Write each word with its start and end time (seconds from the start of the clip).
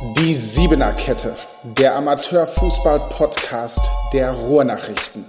Die 0.00 0.32
Siebener 0.32 0.92
Kette, 0.92 1.34
der 1.64 1.96
Amateurfußball-Podcast 1.96 3.80
der 4.12 4.30
Ruhrnachrichten. 4.30 5.24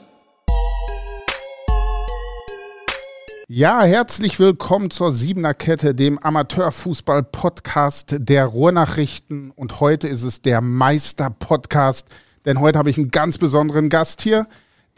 Ja, 3.47 3.81
herzlich 3.81 4.40
willkommen 4.40 4.92
zur 4.92 5.12
Siebener 5.12 5.55
Kette, 5.55 5.96
dem 5.96 6.19
Amateurfußball-Podcast 6.19 8.17
der 8.19 8.46
Ruhrnachrichten. 8.46 9.49
Und 9.49 9.79
heute 9.79 10.08
ist 10.08 10.21
es 10.21 10.44
der 10.44 10.62
Meister-Podcast, 10.62 12.08
denn 12.46 12.60
heute 12.60 12.78
habe 12.78 12.92
ich 12.92 12.99
einen 12.99 13.10
ganz 13.10 13.40
besonderen 13.40 13.90
Gast 13.90 14.22
hier. 14.22 14.46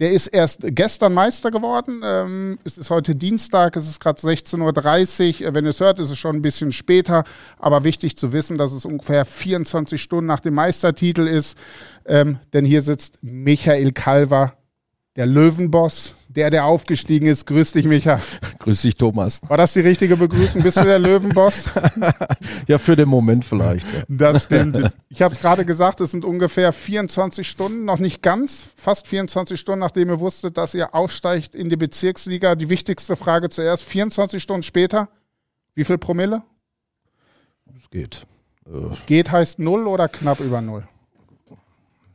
Der 0.01 0.11
ist 0.11 0.25
erst 0.25 0.61
gestern 0.63 1.13
Meister 1.13 1.51
geworden. 1.51 2.01
Ähm, 2.03 2.57
es 2.63 2.79
ist 2.79 2.89
heute 2.89 3.13
Dienstag, 3.13 3.75
es 3.75 3.87
ist 3.87 3.99
gerade 3.99 4.19
16.30 4.19 5.45
Uhr. 5.45 5.53
Wenn 5.53 5.63
ihr 5.63 5.69
es 5.69 5.79
hört, 5.79 5.99
ist 5.99 6.09
es 6.09 6.17
schon 6.17 6.37
ein 6.37 6.41
bisschen 6.41 6.71
später. 6.71 7.23
Aber 7.59 7.83
wichtig 7.83 8.17
zu 8.17 8.33
wissen, 8.33 8.57
dass 8.57 8.73
es 8.73 8.83
ungefähr 8.83 9.25
24 9.25 10.01
Stunden 10.01 10.25
nach 10.25 10.39
dem 10.39 10.55
Meistertitel 10.55 11.27
ist. 11.27 11.55
Ähm, 12.07 12.39
denn 12.51 12.65
hier 12.65 12.81
sitzt 12.81 13.19
Michael 13.21 13.91
Kalver, 13.91 14.57
der 15.17 15.27
Löwenboss, 15.27 16.15
der, 16.35 16.49
der 16.49 16.65
aufgestiegen 16.65 17.27
ist. 17.27 17.45
Grüß 17.45 17.73
dich, 17.73 17.85
Micha. 17.85 18.19
Grüß 18.59 18.81
dich, 18.81 18.95
Thomas. 18.95 19.41
War 19.47 19.57
das 19.57 19.73
die 19.73 19.81
richtige 19.81 20.17
Begrüßung? 20.17 20.61
Bist 20.61 20.77
du 20.77 20.83
der 20.83 20.99
Löwenboss? 20.99 21.69
ja, 22.67 22.77
für 22.77 22.95
den 22.95 23.09
Moment 23.09 23.43
vielleicht. 23.45 23.85
Ja. 23.91 24.03
Das 24.07 24.43
stimmt. 24.43 24.91
Ich 25.09 25.21
habe 25.21 25.33
es 25.33 25.41
gerade 25.41 25.65
gesagt, 25.65 26.01
es 26.01 26.11
sind 26.11 26.23
ungefähr 26.23 26.71
24 26.71 27.47
Stunden, 27.47 27.85
noch 27.85 27.99
nicht 27.99 28.21
ganz, 28.21 28.67
fast 28.75 29.07
24 29.07 29.59
Stunden, 29.59 29.79
nachdem 29.81 30.09
ihr 30.09 30.19
wusstet, 30.19 30.57
dass 30.57 30.73
ihr 30.73 30.95
aussteigt 30.95 31.55
in 31.55 31.69
die 31.69 31.77
Bezirksliga. 31.77 32.55
Die 32.55 32.69
wichtigste 32.69 33.15
Frage 33.15 33.49
zuerst, 33.49 33.83
24 33.83 34.41
Stunden 34.41 34.63
später, 34.63 35.09
wie 35.73 35.83
viel 35.83 35.97
Promille? 35.97 36.43
Es 37.77 37.89
geht. 37.89 38.25
Äh 38.67 38.95
geht 39.05 39.31
heißt 39.31 39.59
null 39.59 39.87
oder 39.87 40.07
knapp 40.07 40.39
über 40.39 40.61
null? 40.61 40.83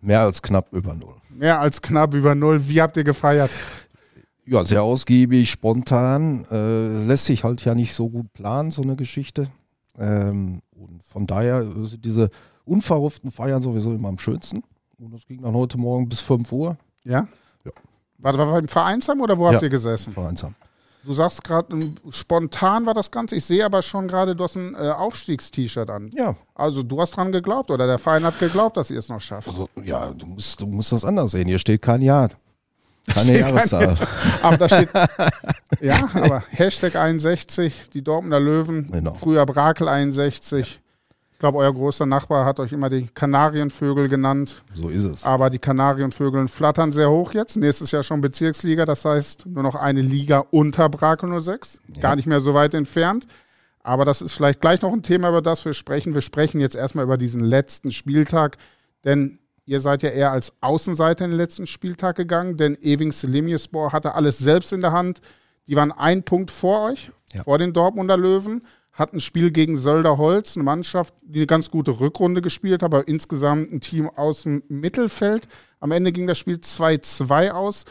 Mehr 0.01 0.21
als 0.21 0.41
knapp 0.41 0.73
über 0.73 0.95
null. 0.95 1.15
Mehr 1.31 1.61
als 1.61 1.83
knapp 1.83 2.15
über 2.15 2.35
null. 2.35 2.69
Wie 2.69 2.81
habt 2.81 2.97
ihr 2.97 3.05
gefeiert? 3.05 3.51
Ja, 4.47 4.65
sehr 4.65 4.83
ausgiebig, 4.83 5.51
spontan. 5.51 6.47
Äh, 6.51 7.05
lässt 7.05 7.25
sich 7.25 7.43
halt 7.43 7.65
ja 7.65 7.75
nicht 7.75 7.95
so 7.95 8.09
gut 8.09 8.33
planen, 8.33 8.71
so 8.71 8.83
eine 8.83 8.95
Geschichte. 8.95 9.49
Ähm, 9.99 10.63
und 10.71 11.03
von 11.03 11.27
daher 11.27 11.65
sind 11.65 12.05
diese 12.05 12.31
unverhofften 12.65 13.31
Feiern 13.31 13.61
sowieso 13.61 13.93
immer 13.93 14.09
am 14.09 14.19
schönsten. 14.19 14.63
Und 14.99 15.13
das 15.13 15.27
ging 15.27 15.43
dann 15.43 15.55
heute 15.55 15.79
Morgen 15.79 16.09
bis 16.09 16.21
5 16.21 16.51
Uhr. 16.53 16.77
Ja? 17.05 17.27
Ja. 17.65 17.73
War 18.19 18.33
das 18.33 18.59
im 18.61 18.69
Vereinsheim 18.69 19.21
oder 19.21 19.37
wo 19.37 19.47
ja, 19.47 19.55
habt 19.55 19.63
ihr 19.63 19.69
gesessen? 19.69 20.13
Vereinsheim. 20.13 20.55
Du 21.05 21.13
sagst 21.13 21.45
gerade, 21.45 21.79
spontan 22.11 22.87
war 22.87 22.95
das 22.95 23.11
Ganze. 23.11 23.37
Ich 23.37 23.45
sehe 23.45 23.65
aber 23.65 23.83
schon 23.83 24.09
gerade, 24.09 24.35
du 24.35 24.43
hast 24.43 24.57
ein 24.57 24.75
äh, 24.75 24.91
Aufstiegst-T-Shirt 24.91 25.89
an. 25.89 26.11
Ja. 26.13 26.35
Also 26.55 26.83
du 26.83 27.01
hast 27.01 27.13
dran 27.13 27.31
geglaubt 27.31 27.71
oder 27.71 27.87
der 27.87 27.99
Verein 27.99 28.25
hat 28.25 28.39
geglaubt, 28.39 28.77
dass 28.77 28.91
ihr 28.91 28.99
es 28.99 29.09
noch 29.09 29.21
schafft. 29.21 29.49
Also, 29.49 29.69
ja, 29.85 30.11
du 30.11 30.27
musst, 30.27 30.61
du 30.61 30.67
musst 30.67 30.91
das 30.93 31.05
anders 31.05 31.33
sehen. 31.33 31.47
Hier 31.47 31.59
steht 31.59 31.83
kein 31.83 32.03
Jahr. 32.03 32.31
Keine 33.13 33.39
Jahreszahl. 33.39 33.97
aber 34.43 34.57
da 34.57 34.69
steht, 34.69 34.89
ja, 35.81 36.09
aber 36.15 36.43
Hashtag 36.51 36.97
61, 36.97 37.91
die 37.93 38.03
Dortmunder 38.03 38.41
Löwen, 38.41 38.91
genau. 38.91 39.15
früher 39.15 39.47
Brakel 39.47 39.89
61. 39.89 40.81
Ich 41.37 41.39
glaube, 41.39 41.59
euer 41.59 41.73
großer 41.73 42.07
Nachbar 42.07 42.47
hat 42.47 42.61
euch 42.61 42.73
immer 42.73 42.89
die 42.89 43.09
Kanarienvögel 43.13 44.09
genannt. 44.09 44.63
So 44.73 44.89
ist 44.89 45.05
es. 45.05 45.25
Aber 45.25 45.51
die 45.51 45.59
Kanarienvögel 45.59 46.49
flattern 46.49 46.93
sehr 46.93 47.11
hoch 47.11 47.35
jetzt. 47.35 47.57
Nächstes 47.57 47.91
Jahr 47.91 48.03
schon 48.03 48.23
Bezirksliga, 48.23 48.87
das 48.87 49.05
heißt 49.05 49.45
nur 49.45 49.63
noch 49.63 49.75
eine 49.75 50.01
Liga 50.01 50.45
unter 50.51 50.89
Brakel 50.89 51.39
06. 51.39 51.83
Ja. 51.95 52.01
Gar 52.01 52.17
nicht 52.17 52.27
mehr 52.27 52.41
so 52.41 52.55
weit 52.55 52.73
entfernt. 52.73 53.27
Aber 53.83 54.05
das 54.07 54.23
ist 54.23 54.33
vielleicht 54.33 54.63
gleich 54.63 54.81
noch 54.81 54.93
ein 54.93 55.03
Thema, 55.03 55.29
über 55.29 55.43
das 55.43 55.65
wir 55.65 55.75
sprechen. 55.75 56.15
Wir 56.15 56.23
sprechen 56.23 56.59
jetzt 56.59 56.75
erstmal 56.75 57.05
über 57.05 57.19
diesen 57.19 57.45
letzten 57.45 57.93
Spieltag, 57.93 58.57
denn 59.05 59.39
ihr 59.67 59.81
seid 59.81 60.03
ja 60.03 60.11
eher 60.11 60.33
als 60.33 60.53
Außenseiter 60.61 61.25
in 61.25 61.33
den 61.33 61.39
letzten 61.39 61.67
Spieltag 61.67 62.17
gegangen, 62.17 62.57
denn 62.57 62.79
Ewing 62.81 63.13
Selimierspor 63.13 63.93
hatte 63.93 64.15
alles 64.15 64.39
selbst 64.39 64.73
in 64.73 64.81
der 64.81 64.93
Hand. 64.93 65.21
Die 65.67 65.77
waren 65.77 65.93
ein 65.93 66.23
Punkt 66.23 66.51
vor 66.51 66.91
euch, 66.91 67.11
ja. 67.35 67.43
vor 67.43 67.59
den 67.59 67.73
Dortmunder 67.73 68.17
Löwen 68.17 68.63
hat 68.97 69.13
ein 69.13 69.21
Spiel 69.21 69.51
gegen 69.51 69.77
Sölderholz, 69.77 70.57
eine 70.57 70.65
Mannschaft, 70.65 71.13
die 71.23 71.41
eine 71.41 71.47
ganz 71.47 71.71
gute 71.71 72.01
Rückrunde 72.01 72.41
gespielt 72.41 72.83
hat, 72.83 72.95
aber 72.95 73.07
insgesamt 73.07 73.71
ein 73.71 73.81
Team 73.83 74.09
aus 74.09 74.43
dem 74.43 74.63
Mittelfeld. 74.69 75.47
Am 75.81 75.93
Ende 75.93 76.13
ging 76.13 76.27
das 76.27 76.39
Spiel 76.39 76.57
2-2 76.57 77.51
aus. 77.51 77.85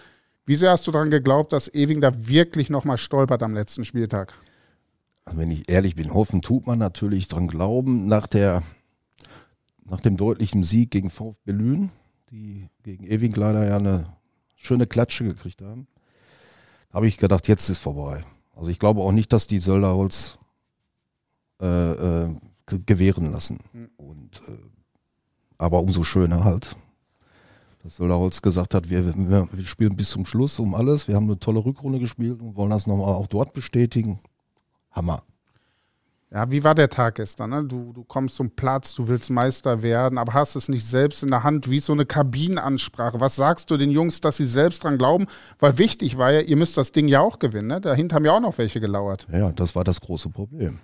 Wie 0.48 0.56
sehr 0.56 0.72
hast 0.72 0.88
du 0.88 0.92
daran 0.92 1.12
geglaubt, 1.12 1.54
dass 1.54 1.72
Ewing 1.74 2.02
da 2.02 2.12
wirklich 2.28 2.72
nochmal 2.72 2.98
stolpert 2.98 3.44
am 3.44 3.54
letzten 3.54 3.86
Spieltag? 3.86 4.34
Also 5.26 5.40
wenn 5.40 5.52
ich 5.52 5.70
ehrlich 5.70 5.96
bin, 5.96 6.14
hoffen 6.14 6.42
tut 6.42 6.66
man 6.66 6.80
natürlich 6.80 7.28
dran 7.28 7.48
glauben. 7.48 8.08
Nach, 8.08 8.26
der, 8.26 8.64
nach 9.86 10.02
dem 10.02 10.18
deutlichen 10.18 10.64
Sieg 10.64 10.92
gegen 10.92 11.10
VfB 11.10 11.52
Lünen, 11.52 11.92
die 12.32 12.68
gegen 12.84 13.06
Ewing 13.06 13.34
leider 13.36 13.66
ja 13.66 13.78
eine 13.78 14.16
schöne 14.56 14.88
Klatsche 14.88 15.26
gekriegt 15.26 15.62
haben, 15.62 15.88
habe 16.92 17.08
ich 17.08 17.18
gedacht, 17.18 17.48
jetzt 17.48 17.70
ist 17.70 17.80
vorbei. 17.80 18.24
Also 18.56 18.70
ich 18.70 18.80
glaube 18.80 19.02
auch 19.02 19.12
nicht, 19.12 19.32
dass 19.34 19.48
die 19.48 19.60
Sölderholz 19.60 20.38
äh, 21.62 22.26
äh 22.26 22.36
gewähren 22.68 23.32
lassen. 23.32 23.60
Mhm. 23.74 23.90
Und, 23.96 24.42
äh, 24.48 24.58
aber 25.60 25.82
umso 25.82 26.04
schöner 26.04 26.44
halt, 26.44 26.76
dass 27.84 27.98
Sölderholz 27.98 28.42
gesagt 28.42 28.74
hat, 28.74 28.90
wir, 28.90 29.06
wir, 29.16 29.48
wir, 29.52 29.66
spielen 29.66 29.96
bis 29.96 30.10
zum 30.10 30.26
Schluss 30.26 30.58
um 30.58 30.74
alles. 30.74 31.08
Wir 31.08 31.16
haben 31.16 31.26
eine 31.26 31.38
tolle 31.38 31.64
Rückrunde 31.64 32.00
gespielt 32.00 32.42
und 32.42 32.56
wollen 32.56 32.72
das 32.72 32.88
nochmal 32.88 33.14
auch 33.14 33.28
dort 33.28 33.54
bestätigen. 33.54 34.20
Hammer. 34.90 35.22
Ja, 36.32 36.50
wie 36.50 36.64
war 36.64 36.76
der 36.76 36.90
Tag 36.90 37.16
gestern? 37.16 37.52
Ne? 37.52 37.64
Du, 37.64 37.94
du 37.94 38.04
kommst 38.04 38.36
zum 38.36 38.50
Platz, 38.50 38.94
du 38.96 39.08
willst 39.08 39.30
Meister 39.30 39.82
werden, 39.84 40.18
aber 40.18 40.34
hast 40.34 40.56
es 40.56 40.68
nicht 40.68 40.86
selbst 40.86 41.24
in 41.24 41.30
der 41.30 41.44
Hand, 41.44 41.70
wie 41.70 41.80
so 41.80 41.94
eine 41.94 42.06
Kabinenansprache. 42.06 43.20
Was 43.20 43.36
sagst 43.36 43.70
du 43.70 43.78
den 43.78 43.92
Jungs, 43.92 44.22
dass 44.22 44.38
sie 44.38 44.46
selbst 44.46 44.84
dran 44.84 44.98
glauben? 44.98 45.28
Weil 45.60 45.78
wichtig 45.78 46.18
war 46.18 46.32
ja, 46.32 46.42
ihr 46.42 46.58
müsst 46.58 46.78
das 46.78 46.92
Ding 46.92 47.08
ja 47.08 47.22
auch 47.22 47.40
gewinnen. 47.40 47.68
Ne? 47.68 47.80
Dahinter 47.80 48.16
haben 48.16 48.26
ja 48.26 48.34
auch 48.34 48.42
noch 48.42 48.58
welche 48.58 48.82
gelauert. 48.82 49.28
Ja, 49.32 49.52
das 49.52 49.76
war 49.76 49.84
das 49.84 50.02
große 50.02 50.30
Problem. 50.30 50.80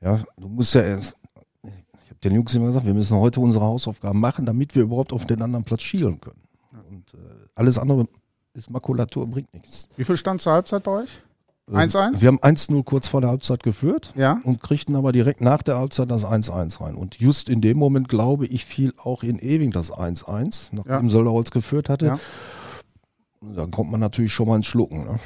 Ja, 0.00 0.22
du 0.36 0.48
musst 0.48 0.74
ja 0.74 0.82
erst, 0.82 1.16
ich 1.64 2.10
habe 2.10 2.20
den 2.22 2.34
Jungs 2.36 2.54
immer 2.54 2.66
gesagt, 2.66 2.86
wir 2.86 2.94
müssen 2.94 3.18
heute 3.18 3.40
unsere 3.40 3.64
Hausaufgaben 3.64 4.20
machen, 4.20 4.46
damit 4.46 4.74
wir 4.76 4.82
überhaupt 4.84 5.12
auf 5.12 5.24
den 5.24 5.42
anderen 5.42 5.64
Platz 5.64 5.82
schielen 5.82 6.20
können. 6.20 6.42
Und 6.88 7.12
äh, 7.14 7.18
alles 7.56 7.76
andere 7.76 8.06
ist 8.54 8.70
Makulatur, 8.70 9.26
bringt 9.26 9.52
nichts. 9.52 9.88
Wie 9.96 10.04
viel 10.04 10.16
stand 10.16 10.40
zur 10.40 10.52
Halbzeit 10.52 10.84
bei 10.84 11.02
euch? 11.02 11.22
1-1? 11.72 12.16
Äh, 12.16 12.20
wir 12.20 12.28
haben 12.28 12.38
1-0 12.40 12.84
kurz 12.84 13.08
vor 13.08 13.20
der 13.20 13.30
Halbzeit 13.30 13.62
geführt 13.62 14.12
ja. 14.14 14.40
und 14.44 14.62
kriegten 14.62 14.96
aber 14.96 15.12
direkt 15.12 15.40
nach 15.40 15.62
der 15.62 15.78
Halbzeit 15.78 16.10
das 16.10 16.24
1-1 16.24 16.80
rein. 16.80 16.94
Und 16.94 17.18
just 17.20 17.48
in 17.48 17.60
dem 17.60 17.78
Moment, 17.78 18.08
glaube 18.08 18.46
ich, 18.46 18.64
fiel 18.64 18.94
auch 18.96 19.22
in 19.22 19.38
Ewing 19.38 19.70
das 19.70 19.92
1-1, 19.92 20.68
nachdem 20.72 21.06
ja. 21.06 21.10
Sölderholz 21.10 21.50
geführt 21.50 21.88
hatte. 21.88 22.06
Ja. 22.06 22.18
Da 23.40 23.66
kommt 23.66 23.90
man 23.90 24.00
natürlich 24.00 24.32
schon 24.32 24.48
mal 24.48 24.56
ins 24.56 24.66
Schlucken. 24.66 25.04
Ne? 25.04 25.18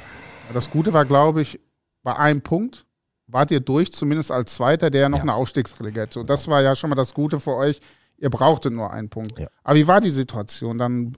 Das 0.53 0.69
Gute 0.69 0.93
war, 0.93 1.05
glaube 1.05 1.41
ich, 1.41 1.59
bei 2.03 2.15
einem 2.15 2.41
Punkt 2.41 2.85
wart 3.27 3.51
ihr 3.51 3.61
durch, 3.61 3.91
zumindest 3.91 4.31
als 4.31 4.53
Zweiter, 4.55 4.89
der 4.89 5.01
ja 5.01 5.09
noch 5.09 5.19
ja. 5.19 5.23
eine 5.23 5.33
Aufstiegsrelegation. 5.33 6.23
So, 6.23 6.27
das 6.27 6.47
war 6.47 6.61
ja 6.61 6.75
schon 6.75 6.89
mal 6.89 6.95
das 6.95 7.13
Gute 7.13 7.39
für 7.39 7.55
euch. 7.55 7.79
Ihr 8.17 8.29
brauchtet 8.29 8.73
nur 8.73 8.91
einen 8.91 9.09
Punkt. 9.09 9.41
Aber 9.63 9.75
wie 9.75 9.87
war 9.87 9.99
die 9.99 10.11
Situation? 10.11 10.77
Dann 10.77 11.13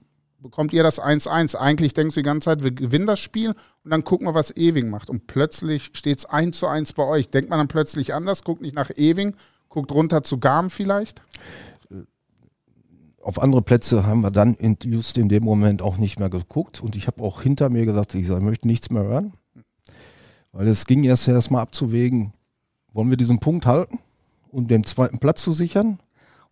bekommt 0.46 0.72
ihr 0.72 0.84
das 0.84 1.02
1-1. 1.02 1.56
Eigentlich 1.56 1.92
denkst 1.92 2.14
du 2.14 2.20
die 2.20 2.24
ganze 2.24 2.46
Zeit, 2.46 2.62
wir 2.62 2.70
gewinnen 2.70 3.06
das 3.06 3.18
Spiel 3.18 3.50
und 3.84 3.90
dann 3.90 4.04
gucken 4.04 4.28
wir, 4.28 4.34
was 4.34 4.56
Ewing 4.56 4.90
macht. 4.90 5.10
Und 5.10 5.26
plötzlich 5.26 5.90
steht 5.92 6.18
es 6.18 6.26
1 6.26 6.56
zu 6.56 6.68
1 6.68 6.92
bei 6.92 7.02
euch. 7.02 7.30
Denkt 7.30 7.50
man 7.50 7.58
dann 7.58 7.68
plötzlich 7.68 8.14
anders, 8.14 8.44
guckt 8.44 8.62
nicht 8.62 8.76
nach 8.76 8.90
Ewing, 8.94 9.34
guckt 9.68 9.90
runter 9.90 10.22
zu 10.22 10.38
Garm 10.38 10.70
vielleicht? 10.70 11.20
Auf 13.20 13.42
andere 13.42 13.60
Plätze 13.60 14.06
haben 14.06 14.20
wir 14.20 14.30
dann 14.30 14.54
in, 14.54 14.76
just 14.84 15.18
in 15.18 15.28
dem 15.28 15.42
Moment 15.42 15.82
auch 15.82 15.96
nicht 15.96 16.20
mehr 16.20 16.30
geguckt. 16.30 16.80
Und 16.80 16.94
ich 16.94 17.08
habe 17.08 17.22
auch 17.22 17.42
hinter 17.42 17.68
mir 17.68 17.84
gesagt, 17.84 18.14
ich, 18.14 18.28
sag, 18.28 18.38
ich 18.38 18.44
möchte 18.44 18.68
nichts 18.68 18.90
mehr 18.90 19.02
hören. 19.02 19.32
Weil 20.52 20.68
es 20.68 20.86
ging 20.86 21.02
erst 21.02 21.26
erstmal 21.26 21.62
abzuwägen, 21.62 22.32
wollen 22.92 23.10
wir 23.10 23.16
diesen 23.16 23.40
Punkt 23.40 23.66
halten, 23.66 23.98
um 24.52 24.68
den 24.68 24.84
zweiten 24.84 25.18
Platz 25.18 25.42
zu 25.42 25.50
sichern, 25.50 25.98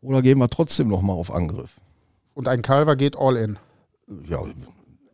oder 0.02 0.20
gehen 0.20 0.38
wir 0.38 0.48
trotzdem 0.48 0.88
nochmal 0.88 1.16
auf 1.16 1.32
Angriff? 1.32 1.76
Und 2.34 2.48
ein 2.48 2.60
Calver 2.60 2.96
geht 2.96 3.16
all 3.16 3.36
in. 3.36 3.56
Ja, 4.28 4.42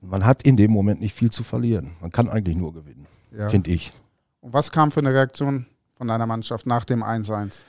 man 0.00 0.25
hat 0.25 0.42
in 0.42 0.56
dem 0.56 0.70
Moment 0.70 1.00
nicht 1.00 1.14
viel 1.14 1.31
zu 1.31 1.42
verlieren. 1.42 1.92
Man 2.00 2.10
kann 2.10 2.28
eigentlich 2.28 2.56
nur 2.56 2.72
gewinnen, 2.72 3.06
ja. 3.37 3.48
finde 3.48 3.70
ich. 3.70 3.92
Und 4.40 4.52
was 4.52 4.72
kam 4.72 4.90
für 4.90 5.00
eine 5.00 5.12
Reaktion 5.12 5.66
von 5.92 6.08
deiner 6.08 6.26
Mannschaft 6.26 6.66
nach 6.66 6.84
dem 6.84 7.02
1-1? 7.02 7.62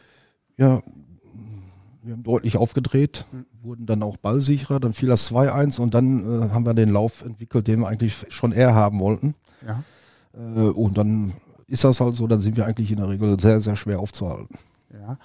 Ja, 0.57 0.81
wir 2.03 2.13
haben 2.13 2.23
deutlich 2.23 2.57
aufgedreht, 2.57 3.25
wurden 3.61 3.85
dann 3.85 4.01
auch 4.03 4.17
ballsicherer, 4.17 4.79
dann 4.79 4.93
fiel 4.93 5.09
das 5.09 5.29
2-1 5.31 5.79
und 5.79 5.93
dann 5.93 6.19
äh, 6.19 6.49
haben 6.49 6.65
wir 6.65 6.73
den 6.73 6.89
Lauf 6.89 7.23
entwickelt, 7.23 7.67
den 7.67 7.81
wir 7.81 7.87
eigentlich 7.87 8.25
schon 8.29 8.51
eher 8.51 8.73
haben 8.73 8.99
wollten. 8.99 9.35
Ja. 9.65 9.83
Äh, 10.33 10.69
und 10.69 10.97
dann 10.97 11.33
ist 11.67 11.83
das 11.83 12.01
halt 12.01 12.15
so, 12.15 12.27
dann 12.27 12.39
sind 12.39 12.57
wir 12.57 12.65
eigentlich 12.65 12.91
in 12.91 12.97
der 12.97 13.09
Regel 13.09 13.39
sehr, 13.39 13.61
sehr 13.61 13.75
schwer 13.75 13.99
aufzuhalten. 13.99 14.57
Ja. 14.91 15.17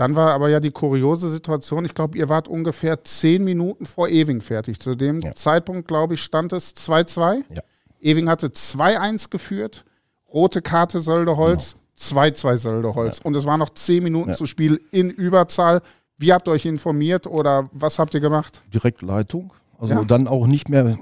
Dann 0.00 0.16
war 0.16 0.32
aber 0.32 0.48
ja 0.48 0.60
die 0.60 0.70
kuriose 0.70 1.28
Situation, 1.28 1.84
ich 1.84 1.92
glaube, 1.92 2.16
ihr 2.16 2.30
wart 2.30 2.48
ungefähr 2.48 3.04
zehn 3.04 3.44
Minuten 3.44 3.84
vor 3.84 4.08
Ewing 4.08 4.40
fertig. 4.40 4.80
Zu 4.80 4.94
dem 4.94 5.20
ja. 5.20 5.34
Zeitpunkt, 5.34 5.88
glaube 5.88 6.14
ich, 6.14 6.22
stand 6.22 6.54
es 6.54 6.74
2-2. 6.74 7.42
Ja. 7.54 7.60
Ewing 8.00 8.26
hatte 8.30 8.46
2-1 8.46 9.28
geführt, 9.28 9.84
rote 10.32 10.62
Karte 10.62 11.00
Söldeholz, 11.00 11.76
2-2 11.98 12.40
genau. 12.40 12.56
Söldeholz. 12.56 13.18
Ja. 13.18 13.24
Und 13.26 13.36
es 13.36 13.44
waren 13.44 13.58
noch 13.58 13.68
zehn 13.74 14.02
Minuten 14.02 14.32
zu 14.32 14.46
Spiel 14.46 14.80
in 14.90 15.10
Überzahl. 15.10 15.82
Wie 16.16 16.32
habt 16.32 16.48
ihr 16.48 16.52
euch 16.52 16.64
informiert 16.64 17.26
oder 17.26 17.64
was 17.72 17.98
habt 17.98 18.14
ihr 18.14 18.20
gemacht? 18.20 18.62
Direktleitung. 18.72 19.52
Also 19.78 19.92
Ja. 19.92 20.04
dann 20.04 20.28
auch 20.28 20.46
nicht 20.46 20.70
mehr 20.70 20.98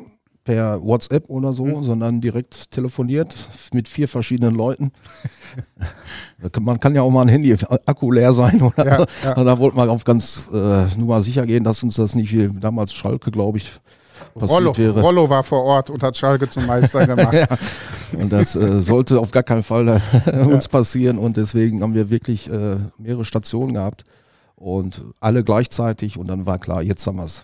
per 0.48 0.82
WhatsApp 0.82 1.28
oder 1.28 1.52
so, 1.52 1.66
Mhm. 1.66 1.84
sondern 1.84 2.20
direkt 2.22 2.70
telefoniert 2.70 3.36
mit 3.74 3.86
vier 3.86 4.08
verschiedenen 4.08 4.54
Leuten. 4.54 4.92
Man 6.60 6.80
kann 6.80 6.94
ja 6.94 7.02
auch 7.02 7.10
mal 7.10 7.20
ein 7.22 7.28
Handy 7.28 7.54
Akku 7.84 8.10
leer 8.10 8.32
sein 8.32 8.62
oder 8.62 8.86
Ja, 8.86 9.06
ja. 9.24 9.44
Da 9.44 9.58
wollten 9.58 9.76
wir 9.76 9.90
auf 9.90 10.04
ganz 10.04 10.48
äh, 10.50 10.56
nur 10.96 11.08
mal 11.08 11.20
sicher 11.20 11.44
gehen, 11.44 11.64
dass 11.64 11.82
uns 11.82 11.96
das 11.96 12.14
nicht 12.14 12.32
wie 12.32 12.48
damals 12.60 12.94
Schalke, 12.94 13.30
glaube 13.30 13.58
ich, 13.58 13.72
passiert 14.34 14.50
Rollo, 14.60 14.76
wäre. 14.78 15.00
Rollo 15.02 15.28
war 15.28 15.42
vor 15.42 15.64
Ort 15.64 15.90
und 15.90 16.02
hat 16.02 16.16
Schalke 16.16 16.48
zum 16.48 16.64
Meister 16.66 17.06
gemacht. 17.06 17.34
Ja. 18.12 18.18
Und 18.18 18.32
das 18.32 18.56
äh, 18.56 18.80
sollte 18.80 19.20
auf 19.20 19.32
gar 19.32 19.42
keinen 19.42 19.62
Fall 19.62 20.00
äh, 20.24 20.38
uns 20.46 20.66
passieren. 20.66 21.18
Und 21.18 21.36
deswegen 21.36 21.82
haben 21.82 21.92
wir 21.92 22.08
wirklich 22.08 22.50
äh, 22.50 22.76
mehrere 22.96 23.26
Stationen 23.26 23.74
gehabt 23.74 24.04
und 24.56 25.02
alle 25.20 25.44
gleichzeitig. 25.44 26.16
Und 26.16 26.28
dann 26.28 26.46
war 26.46 26.56
klar, 26.58 26.80
jetzt 26.82 27.06
haben 27.06 27.16
wir 27.18 27.26
es. 27.26 27.42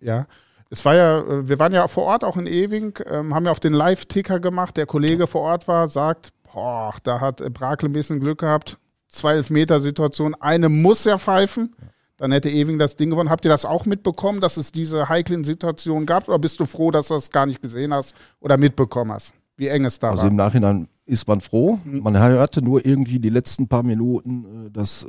Ja. 0.00 0.26
Es 0.70 0.84
war 0.84 0.94
ja, 0.94 1.18
äh, 1.20 1.48
wir 1.48 1.58
waren 1.58 1.72
ja 1.72 1.86
vor 1.88 2.04
Ort 2.04 2.24
auch 2.24 2.36
in 2.36 2.46
Ewing, 2.46 2.98
ähm, 3.10 3.34
haben 3.34 3.44
ja 3.44 3.50
auf 3.50 3.60
den 3.60 3.72
Live-Ticker 3.72 4.38
gemacht. 4.40 4.76
Der 4.76 4.86
Kollege 4.86 5.26
vor 5.26 5.42
Ort 5.42 5.66
war, 5.68 5.88
sagt, 5.88 6.30
boah, 6.52 6.94
da 7.02 7.20
hat 7.20 7.38
Brakel 7.52 7.88
ein 7.88 7.92
bisschen 7.92 8.20
Glück 8.20 8.38
gehabt. 8.40 8.78
Zwei 9.08 9.32
Elfmeter-Situation, 9.34 10.34
eine 10.38 10.68
muss 10.68 11.04
er 11.06 11.18
pfeifen. 11.18 11.74
Dann 12.16 12.32
hätte 12.32 12.50
Ewing 12.50 12.78
das 12.78 12.96
Ding 12.96 13.10
gewonnen. 13.10 13.30
Habt 13.30 13.44
ihr 13.44 13.50
das 13.50 13.64
auch 13.64 13.86
mitbekommen, 13.86 14.40
dass 14.40 14.56
es 14.58 14.72
diese 14.72 15.08
heiklen 15.08 15.42
Situationen 15.42 16.06
gab? 16.06 16.28
Oder 16.28 16.38
bist 16.38 16.60
du 16.60 16.66
froh, 16.66 16.90
dass 16.90 17.08
du 17.08 17.14
das 17.14 17.30
gar 17.30 17.46
nicht 17.46 17.62
gesehen 17.62 17.92
hast 17.94 18.14
oder 18.40 18.56
mitbekommen 18.58 19.10
hast? 19.12 19.34
Wie 19.56 19.68
eng 19.68 19.84
es 19.86 19.98
da 19.98 20.10
Also 20.10 20.22
war? 20.22 20.28
im 20.28 20.36
Nachhinein 20.36 20.86
ist 21.06 21.26
man 21.26 21.40
froh. 21.40 21.78
Man 21.84 22.16
hörte 22.16 22.62
nur 22.62 22.84
irgendwie 22.86 23.18
die 23.18 23.30
letzten 23.30 23.66
paar 23.68 23.82
Minuten, 23.82 24.66
äh, 24.66 24.70
dass 24.70 25.02
äh, 25.02 25.08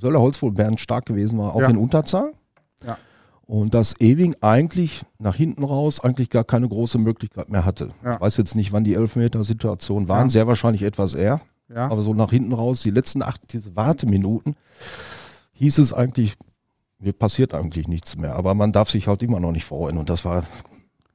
Söller 0.00 0.20
Holzwohl 0.20 0.50
Bernd 0.52 0.80
stark 0.80 1.06
gewesen 1.06 1.38
war, 1.38 1.54
auch 1.54 1.60
Ja. 1.60 1.68
in 1.68 1.76
Unterzahl. 1.76 2.32
Ja. 2.84 2.96
Und 3.48 3.72
dass 3.72 3.98
Ewing 3.98 4.36
eigentlich 4.42 5.00
nach 5.18 5.34
hinten 5.34 5.64
raus 5.64 6.00
eigentlich 6.00 6.28
gar 6.28 6.44
keine 6.44 6.68
große 6.68 6.98
Möglichkeit 6.98 7.48
mehr 7.48 7.64
hatte. 7.64 7.88
Ja. 8.04 8.16
Ich 8.16 8.20
weiß 8.20 8.36
jetzt 8.36 8.54
nicht, 8.54 8.72
wann 8.72 8.84
die 8.84 8.92
Elfmeter-Situationen 8.94 10.06
waren, 10.06 10.26
Ja. 10.26 10.30
sehr 10.30 10.46
wahrscheinlich 10.46 10.82
etwas 10.82 11.14
eher. 11.14 11.40
Ja. 11.74 11.88
Aber 11.88 12.02
so 12.02 12.12
nach 12.12 12.28
hinten 12.30 12.52
raus, 12.52 12.82
die 12.82 12.90
letzten 12.90 13.22
acht 13.22 13.40
diese 13.54 13.74
Warteminuten, 13.74 14.54
hieß 15.54 15.78
es 15.78 15.94
eigentlich, 15.94 16.34
mir 16.98 17.14
passiert 17.14 17.54
eigentlich 17.54 17.88
nichts 17.88 18.18
mehr. 18.18 18.36
Aber 18.36 18.52
man 18.52 18.70
darf 18.70 18.90
sich 18.90 19.08
halt 19.08 19.22
immer 19.22 19.40
noch 19.40 19.52
nicht 19.52 19.64
freuen. 19.64 19.96
Und 19.96 20.10
das 20.10 20.26
war 20.26 20.44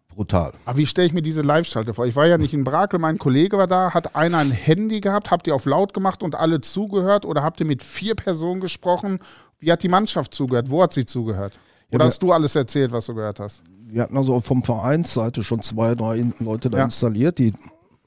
brutal. 0.09 0.53
Aber 0.65 0.77
wie 0.79 0.87
stelle 0.87 1.05
ich 1.05 1.13
mir 1.13 1.21
diese 1.21 1.43
Live-Schalte 1.43 1.93
vor? 1.93 2.07
Ich 2.07 2.15
war 2.15 2.25
ja 2.25 2.39
nicht 2.39 2.55
in 2.55 2.63
Brakel, 2.63 2.97
mein 2.97 3.19
Kollege 3.19 3.59
war 3.59 3.67
da. 3.67 3.93
Hat 3.93 4.15
einer 4.15 4.39
ein 4.39 4.49
Handy 4.49 5.01
gehabt? 5.01 5.29
Habt 5.29 5.45
ihr 5.45 5.53
auf 5.53 5.65
laut 5.65 5.93
gemacht 5.93 6.23
und 6.23 6.33
alle 6.33 6.61
zugehört? 6.61 7.25
Oder 7.27 7.43
habt 7.43 7.59
ihr 7.59 7.67
mit 7.67 7.83
vier 7.83 8.15
Personen 8.15 8.59
gesprochen? 8.59 9.19
Wie 9.59 9.71
hat 9.71 9.83
die 9.83 9.87
Mannschaft 9.87 10.33
zugehört? 10.33 10.71
Wo 10.71 10.81
hat 10.81 10.93
sie 10.93 11.05
zugehört? 11.05 11.59
Oder 11.93 12.05
Ja, 12.05 12.09
hast 12.09 12.21
du 12.21 12.31
alles 12.31 12.55
erzählt, 12.55 12.91
was 12.91 13.05
du 13.05 13.15
gehört 13.15 13.39
hast? 13.39 13.63
Wir 13.87 14.01
hatten 14.03 14.17
also 14.17 14.39
vom 14.41 14.63
Vereinsseite 14.63 15.43
schon 15.43 15.61
zwei, 15.61 15.93
drei 15.95 16.25
Leute 16.39 16.69
da 16.69 16.79
Ja. 16.79 16.83
installiert, 16.85 17.37
die 17.39 17.53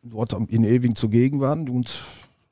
dort 0.03 0.33
in 0.33 0.65
Ewing 0.65 0.94
zugegen 0.94 1.41
waren. 1.41 1.69
Und 1.69 2.00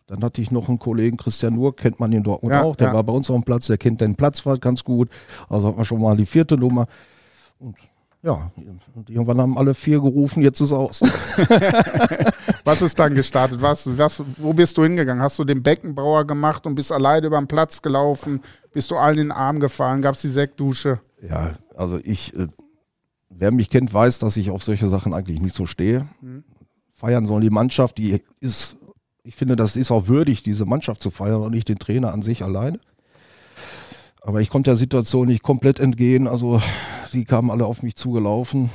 dann 0.07 0.23
hatte 0.23 0.41
ich 0.41 0.51
noch 0.51 0.69
einen 0.69 0.79
Kollegen, 0.79 1.17
Christian 1.17 1.55
Nur, 1.55 1.75
kennt 1.75 1.99
man 1.99 2.13
in 2.13 2.23
Dortmund 2.23 2.53
Ja, 2.53 2.63
auch, 2.63 2.77
der 2.77 2.93
war 2.93 3.03
bei 3.03 3.13
uns 3.13 3.31
auf 3.31 3.37
dem 3.37 3.43
Platz, 3.45 3.67
der 3.67 3.79
kennt 3.79 4.01
den 4.01 4.15
Platz 4.15 4.43
ganz 4.61 4.85
gut. 4.85 5.09
Also 5.49 5.69
hat 5.69 5.77
man 5.77 5.85
schon 5.85 6.01
mal 6.01 6.17
die 6.17 6.27
vierte 6.27 6.57
Nummer. 6.57 6.87
Und 7.59 7.77
ja, 8.23 8.51
und 8.95 9.11
irgendwann 9.11 9.39
haben 9.39 9.59
alle 9.59 9.75
vier 9.75 10.01
gerufen, 10.01 10.43
jetzt 10.43 10.59
ist 10.61 10.73
aus. 10.73 11.03
Was 12.65 12.81
ist 12.81 12.99
dann 12.99 13.15
gestartet? 13.15 13.61
Was, 13.61 13.87
was, 13.99 14.23
wo 14.39 14.55
bist 14.55 14.79
du 14.79 14.83
hingegangen? 14.85 15.23
Hast 15.23 15.39
du 15.39 15.45
den 15.45 15.63
Beckenbauer 15.63 16.25
gemacht 16.27 16.67
und 16.67 16.75
bist 16.75 16.91
alleine 16.91 17.27
über 17.27 17.39
den 17.39 17.47
Platz 17.47 17.83
gelaufen? 17.83 18.41
Bist 18.73 18.91
du 18.91 18.97
allen 18.97 19.19
in 19.19 19.25
den 19.27 19.33
Arm 19.33 19.61
gefallen? 19.61 20.01
Gab 20.01 20.15
es 20.15 20.23
die 20.23 20.29
Sektdusche? 20.29 21.01
Ja, 21.29 21.55
also 21.77 21.99
ich, 22.03 22.35
äh, 22.37 22.49
wer 23.31 23.51
mich 23.51 23.71
kennt, 23.71 23.93
weiß, 23.93 24.19
dass 24.19 24.37
ich 24.37 24.51
auf 24.51 24.63
solche 24.63 24.89
Sachen 24.89 25.15
eigentlich 25.15 25.41
nicht 25.41 25.55
so 25.55 25.67
stehe. 25.67 26.07
Mhm. 26.21 26.45
Feiern 26.93 27.27
soll 27.27 27.41
die 27.41 27.51
Mannschaft, 27.51 27.99
die 27.99 28.21
ist, 28.41 28.77
ich 29.23 29.35
finde, 29.37 29.57
das 29.57 29.77
ist 29.77 29.91
auch 29.91 30.07
würdig, 30.09 30.43
diese 30.43 30.65
Mannschaft 30.65 31.03
zu 31.03 31.11
feiern 31.11 31.43
und 31.43 31.53
nicht 31.53 31.69
den 31.69 31.79
Trainer 31.79 32.13
an 32.13 32.23
sich 32.23 32.43
alleine. 32.45 32.79
Aber 34.23 34.41
ich 34.41 34.49
konnte 34.49 34.71
der 34.71 34.77
Situation 34.77 35.27
nicht 35.29 35.43
komplett 35.43 35.81
entgehen. 35.81 36.27
Also 36.29 36.61
die 37.13 37.25
kamen 37.25 37.51
alle 37.51 37.67
auf 37.67 37.83
mich 37.83 37.97
zugelaufen, 37.97 38.71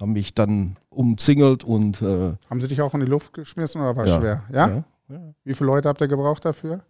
haben 0.00 0.12
mich 0.12 0.34
dann 0.34 0.76
umzingelt 0.90 1.64
und 1.64 2.02
äh, 2.02 2.34
Haben 2.50 2.60
sie 2.60 2.68
dich 2.68 2.80
auch 2.82 2.94
in 2.94 3.00
die 3.00 3.06
Luft 3.06 3.32
geschmissen 3.32 3.80
oder 3.80 3.96
war 3.96 4.06
Ja. 4.06 4.18
schwer? 4.18 4.42
Ja? 4.52 4.68
ja, 4.68 4.84
ja, 5.08 5.34
Wie 5.44 5.54
viele 5.54 5.68
Leute 5.68 5.88
habt 5.88 6.00
ihr 6.00 6.08
gebraucht 6.08 6.44
dafür? 6.44 6.80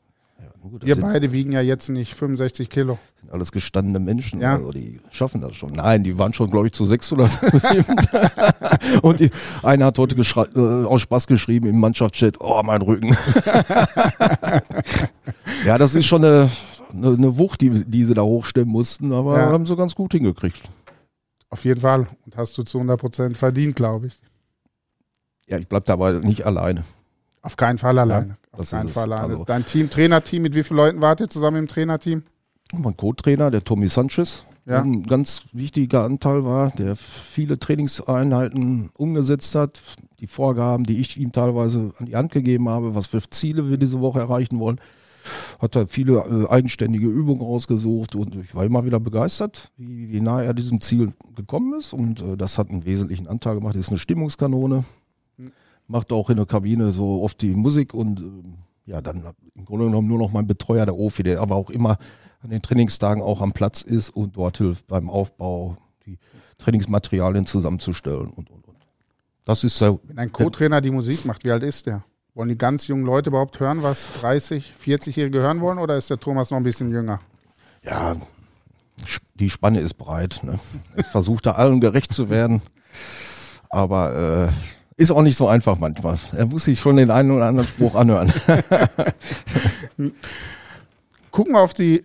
Ja, 0.43 0.49
gut, 0.61 0.85
Ihr 0.85 0.97
beide 1.00 1.31
wiegen 1.33 1.53
ja 1.53 1.61
jetzt 1.61 1.89
nicht 1.89 2.15
65 2.15 2.69
Kilo. 2.69 2.99
sind 3.21 3.31
alles 3.33 3.53
gestandene 3.53 4.00
Menschen, 4.00 4.41
Ja. 4.41 4.55
also 4.56 4.71
die 4.73 5.00
schaffen 5.11 5.41
das 5.41 5.55
schon. 5.55 5.73
Nein, 5.73 6.03
die 6.05 6.19
waren 6.19 6.33
schon, 6.35 6.50
glaube 6.50 6.67
ich, 6.67 6.73
zu 6.73 6.85
sechs 6.87 7.12
oder 7.12 7.27
sieben. 7.29 7.97
Und 9.03 9.21
die, 9.21 9.31
einer 9.62 9.87
hat 9.87 9.99
heute 9.99 10.17
äh, 10.17 10.85
aus 10.85 11.03
Spaß 11.03 11.27
geschrieben 11.29 11.69
im 11.69 11.79
Mannschaftschat, 11.81 12.37
oh, 12.41 12.61
mein 12.65 12.83
Rücken. 12.83 13.15
ja, 15.65 15.79
das 15.79 15.94
ist 15.94 16.06
schon 16.06 16.25
eine, 16.25 16.50
eine, 16.93 17.09
eine 17.09 17.37
Wucht, 17.39 17.61
die, 17.61 17.71
die 17.85 18.05
sie 18.05 18.15
da 18.15 18.23
hochstemmen 18.23 18.71
mussten, 18.73 19.12
aber 19.12 19.39
Ja. 19.39 19.50
haben 19.50 19.67
sie 19.67 19.77
ganz 19.77 19.94
gut 19.94 20.12
hingekriegt. 20.12 20.61
Auf 21.50 21.65
jeden 21.65 21.81
Fall. 21.81 22.06
Und 22.25 22.37
hast 22.37 22.56
du 22.59 22.62
zu 22.62 22.81
100% 22.81 23.37
verdient, 23.37 23.77
glaube 23.77 24.06
ich. 24.09 24.21
Ja, 25.49 25.59
ich 25.59 25.69
bleib 25.69 25.85
dabei 25.85 26.12
nicht 26.12 26.47
alleine. 26.47 26.85
Auf 27.43 27.56
keinen 27.56 27.79
Fall 27.79 27.99
alleine. 27.99 28.37
Auf 28.53 28.61
das 28.61 28.71
keinen 28.71 28.89
es. 28.89 28.93
Fall 28.94 29.12
alleine. 29.12 29.33
Also- 29.35 29.44
Dein 29.44 29.67
Team, 29.67 29.91
Trainerteam, 29.91 30.43
mit 30.43 30.55
wie 30.55 30.62
vielen 30.62 30.77
Leuten 30.79 31.00
wart 31.00 31.21
ihr 31.21 31.29
zusammen 31.29 31.59
im 31.59 31.69
Trainerteam? 31.69 32.23
Mein 32.75 32.97
Co-Trainer, 32.97 33.50
der 33.50 33.65
Tommy 33.65 33.89
Sanchez, 33.89 34.44
Ja. 34.65 34.81
ein 34.83 35.03
ganz 35.03 35.43
wichtiger 35.53 36.05
Anteil 36.05 36.44
war, 36.44 36.71
der 36.71 36.97
viele 36.97 37.59
Trainingseinheiten 37.59 38.91
umgesetzt 38.97 39.55
hat, 39.55 39.83
die 40.21 40.27
Vorgaben, 40.27 40.85
die 40.85 40.99
ich 41.00 41.19
ihm 41.19 41.33
teilweise 41.33 41.91
an 41.99 42.06
die 42.06 42.17
Hand 42.17 42.33
gegeben 42.33 42.69
habe, 42.69 42.94
was 42.94 43.09
für 43.09 43.21
Ziele 43.29 43.69
wir 43.69 43.77
diese 43.77 44.00
Woche 44.00 44.21
erreichen 44.21 44.59
wollen, 44.61 44.81
hat 45.61 45.77
er 45.77 45.87
viele 45.87 46.19
äh, 46.19 46.49
eigenständige 46.49 47.06
Übungen 47.06 47.43
ausgesucht 47.43 48.15
und 48.17 48.35
ich 48.37 48.55
war 48.55 48.65
immer 48.65 48.85
wieder 48.85 48.99
begeistert, 49.00 49.71
wie, 49.77 50.11
wie 50.11 50.21
nah 50.21 50.43
er 50.43 50.55
diesem 50.55 50.81
Ziel 50.81 51.12
gekommen 51.37 51.79
ist 51.79 51.93
und 51.93 52.21
äh, 52.23 52.37
das 52.37 52.59
hat 52.59 52.71
einen 52.71 52.85
wesentlichen 52.85 53.29
Anteil 53.29 53.56
gemacht. 53.56 53.75
Das 53.77 53.85
ist 53.87 53.91
eine 53.91 53.99
Stimmungskanone, 53.99 54.85
macht 55.87 56.12
auch 56.12 56.31
in 56.31 56.37
der 56.37 56.46
Kabine 56.46 56.93
so 56.93 57.23
oft 57.23 57.40
die 57.43 57.55
Musik 57.55 57.94
und 57.94 58.20
ähm, 58.20 58.55
ja, 58.87 59.00
dann 59.00 59.25
im 59.55 59.64
Grunde 59.64 59.87
genommen 59.87 60.08
nur 60.08 60.19
noch 60.19 60.32
mein 60.32 60.46
Betreuer, 60.46 60.84
der 60.84 60.96
Ofi, 60.96 61.22
der 61.22 61.41
aber 61.41 61.56
auch 61.56 61.70
immer 61.70 61.98
an 62.43 62.51
den 62.51 62.62
Trainingstagen 62.62 63.22
auch 63.22 63.41
am 63.41 63.53
Platz 63.53 63.82
ist 63.82 64.10
und 64.10 64.36
dort 64.36 64.58
hilft 64.58 64.86
beim 64.89 65.08
Aufbau, 65.08 65.77
die 66.05 66.19
Trainingsmaterialien 66.58 67.46
zusammenzustellen 67.46 68.31
und, 68.31 68.51
und, 68.51 68.67
und. 68.67 68.77
Das 69.44 69.65
ist 69.65 69.77
so, 69.77 70.01
Wenn 70.05 70.19
ein 70.19 70.32
Co-Trainer 70.32 70.81
die 70.81 70.91
Musik 70.91 71.24
macht, 71.24 71.44
wie 71.44 71.53
alt 71.53 71.62
ist 71.62 71.86
der? 71.86 72.05
Wollen 72.34 72.48
die 72.48 72.58
ganz 72.58 72.86
jungen 72.86 73.05
Leute 73.05 73.31
überhaupt 73.31 73.60
hören, 73.60 73.82
was 73.82 74.20
30, 74.20 74.74
40-Jährige 74.82 75.41
hören 75.41 75.60
wollen 75.60 75.79
oder 75.79 75.96
ist 75.96 76.10
der 76.10 76.19
Thomas 76.19 76.51
noch 76.51 76.58
ein 76.58 76.65
bisschen 76.65 76.91
jünger? 76.91 77.20
ja, 77.84 78.17
die 79.34 79.51
Spanne 79.51 79.81
ist 79.81 79.94
breit. 79.94 80.41
Ne? 80.43 80.58
Ich 80.96 81.06
versuche 81.06 81.43
da 81.43 81.53
allen 81.53 81.81
gerecht 81.81 82.12
zu 82.12 82.31
werden, 82.31 82.62
aber 83.69 84.48
äh, 84.48 84.53
ist 85.03 85.11
auch 85.11 85.23
nicht 85.23 85.37
so 85.37 85.49
einfach 85.49 85.79
manchmal. 85.79 86.19
Er 86.37 86.47
muss 86.47 86.65
sich 86.65 86.81
schon 86.81 86.97
den 86.97 87.11
einen 87.11 87.31
oder 87.31 87.47
anderen 87.47 87.69
Spruch 87.69 87.94
anhören. 87.94 88.32
Gucken 91.31 91.53
wir 91.55 91.61
auf 91.61 91.75
die 91.75 92.05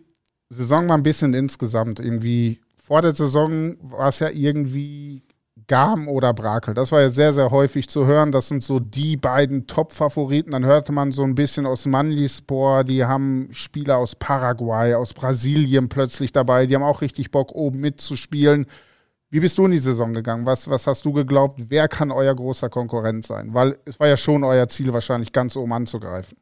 Saison 0.49 0.85
mal 0.85 0.95
ein 0.95 1.03
bisschen 1.03 1.33
insgesamt. 1.33 1.99
Irgendwie 1.99 2.59
vor 2.75 3.01
der 3.01 3.13
Saison 3.13 3.75
war 3.81 4.09
es 4.09 4.19
ja 4.19 4.29
irgendwie 4.29 5.21
Garm 5.67 6.07
oder 6.07 6.33
Brakel. 6.33 6.73
Das 6.73 6.91
war 6.91 7.01
ja 7.01 7.09
sehr, 7.09 7.33
sehr 7.33 7.51
häufig 7.51 7.89
zu 7.89 8.05
hören. 8.05 8.31
Das 8.31 8.47
sind 8.47 8.63
so 8.63 8.79
die 8.79 9.17
beiden 9.17 9.67
Top-Favoriten. 9.67 10.51
Dann 10.51 10.65
hörte 10.65 10.91
man 10.91 11.11
so 11.11 11.23
ein 11.23 11.35
bisschen 11.35 11.65
aus 11.65 11.85
Manlispor, 11.85 12.83
die 12.83 13.03
haben 13.03 13.49
Spieler 13.51 13.97
aus 13.97 14.15
Paraguay, 14.15 14.93
aus 14.93 15.13
Brasilien 15.13 15.89
plötzlich 15.89 16.31
dabei. 16.31 16.65
Die 16.65 16.75
haben 16.75 16.83
auch 16.83 17.01
richtig 17.01 17.31
Bock, 17.31 17.53
oben 17.53 17.79
mitzuspielen. 17.79 18.67
Wie 19.29 19.41
bist 19.41 19.57
du 19.57 19.65
in 19.65 19.71
die 19.71 19.77
Saison 19.77 20.13
gegangen? 20.13 20.45
Was, 20.45 20.69
was 20.69 20.87
hast 20.87 21.03
du 21.03 21.11
geglaubt? 21.11 21.61
Wer 21.67 21.87
kann 21.89 22.11
euer 22.11 22.33
großer 22.33 22.69
Konkurrent 22.69 23.25
sein? 23.25 23.53
Weil 23.53 23.77
es 23.85 23.99
war 23.99 24.07
ja 24.07 24.15
schon 24.15 24.43
euer 24.43 24.69
Ziel, 24.69 24.93
wahrscheinlich 24.93 25.33
ganz 25.33 25.57
oben 25.57 25.73
anzugreifen. 25.73 26.37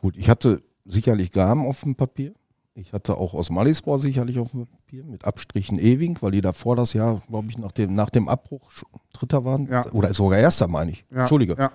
Gut, 0.00 0.16
ich 0.16 0.28
hatte 0.28 0.62
sicherlich 0.84 1.32
Garm 1.32 1.66
auf 1.66 1.80
dem 1.80 1.96
Papier. 1.96 2.34
Ich 2.76 2.92
hatte 2.92 3.16
auch 3.16 3.34
aus 3.34 3.50
Malispor 3.50 3.98
sicherlich 3.98 4.38
auf 4.38 4.50
dem 4.50 4.66
Papier 4.66 5.04
mit 5.04 5.24
Abstrichen 5.24 5.78
Ewing, 5.78 6.18
weil 6.20 6.32
die 6.32 6.40
davor 6.40 6.76
das 6.76 6.92
Jahr, 6.92 7.22
glaube 7.28 7.48
ich, 7.48 7.58
nach 7.58 7.72
dem, 7.72 7.94
nach 7.94 8.10
dem 8.10 8.28
Abbruch 8.28 8.70
Dritter 9.12 9.44
waren. 9.44 9.68
Ja. 9.68 9.90
Oder 9.92 10.12
sogar 10.12 10.38
Erster, 10.38 10.68
meine 10.68 10.92
ich. 10.92 11.04
Ja, 11.10 11.20
Entschuldige. 11.20 11.56
Ja. 11.58 11.72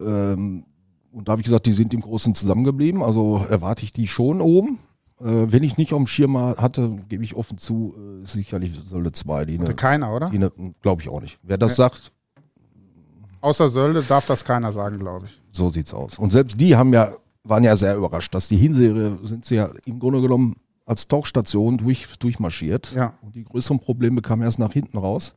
Ähm, 0.00 0.64
und 1.12 1.28
da 1.28 1.32
habe 1.32 1.40
ich 1.40 1.44
gesagt, 1.44 1.66
die 1.66 1.72
sind 1.72 1.94
im 1.94 2.00
Großen 2.00 2.34
zusammengeblieben. 2.34 3.02
Also 3.02 3.44
erwarte 3.48 3.84
ich 3.84 3.92
die 3.92 4.08
schon 4.08 4.40
oben. 4.40 4.78
Äh, 5.20 5.24
wenn 5.52 5.62
ich 5.62 5.76
nicht 5.76 5.92
auf 5.92 5.98
dem 5.98 6.06
Schirm 6.06 6.36
hatte, 6.36 6.90
gebe 7.08 7.22
ich 7.24 7.34
offen 7.34 7.58
zu, 7.58 7.94
äh, 7.96 8.26
sicherlich 8.26 8.72
Sölde 8.84 9.12
2. 9.12 9.44
Die 9.44 9.58
Hatte 9.58 9.70
ne, 9.70 9.76
keiner, 9.76 10.14
oder? 10.14 10.30
ne, 10.30 10.50
glaube 10.82 11.02
ich 11.02 11.08
auch 11.08 11.20
nicht. 11.20 11.38
Wer 11.42 11.58
das 11.58 11.76
sagt, 11.76 12.12
Außer 13.40 13.68
Sölde 13.68 14.02
darf 14.02 14.24
das 14.24 14.42
keiner 14.42 14.72
sagen, 14.72 14.98
glaube 14.98 15.26
ich. 15.26 15.38
so 15.52 15.68
sieht's 15.68 15.92
aus. 15.92 16.18
Und 16.18 16.32
selbst 16.32 16.58
die 16.58 16.74
haben 16.76 16.94
ja 16.94 17.14
waren 17.44 17.62
ja 17.62 17.76
sehr 17.76 17.96
überrascht, 17.96 18.34
dass 18.34 18.48
die 18.48 18.56
Hinserie 18.56 19.18
sind 19.22 19.44
sie 19.44 19.56
ja 19.56 19.70
im 19.84 19.98
Grunde 19.98 20.20
genommen 20.20 20.56
als 20.86 21.06
Tauchstation 21.08 21.78
durch, 21.78 22.06
durchmarschiert. 22.18 22.92
Ja. 22.94 23.14
Und 23.22 23.34
die 23.34 23.44
größeren 23.44 23.78
Probleme 23.78 24.22
kamen 24.22 24.42
erst 24.42 24.58
nach 24.58 24.72
hinten 24.72 24.98
raus, 24.98 25.34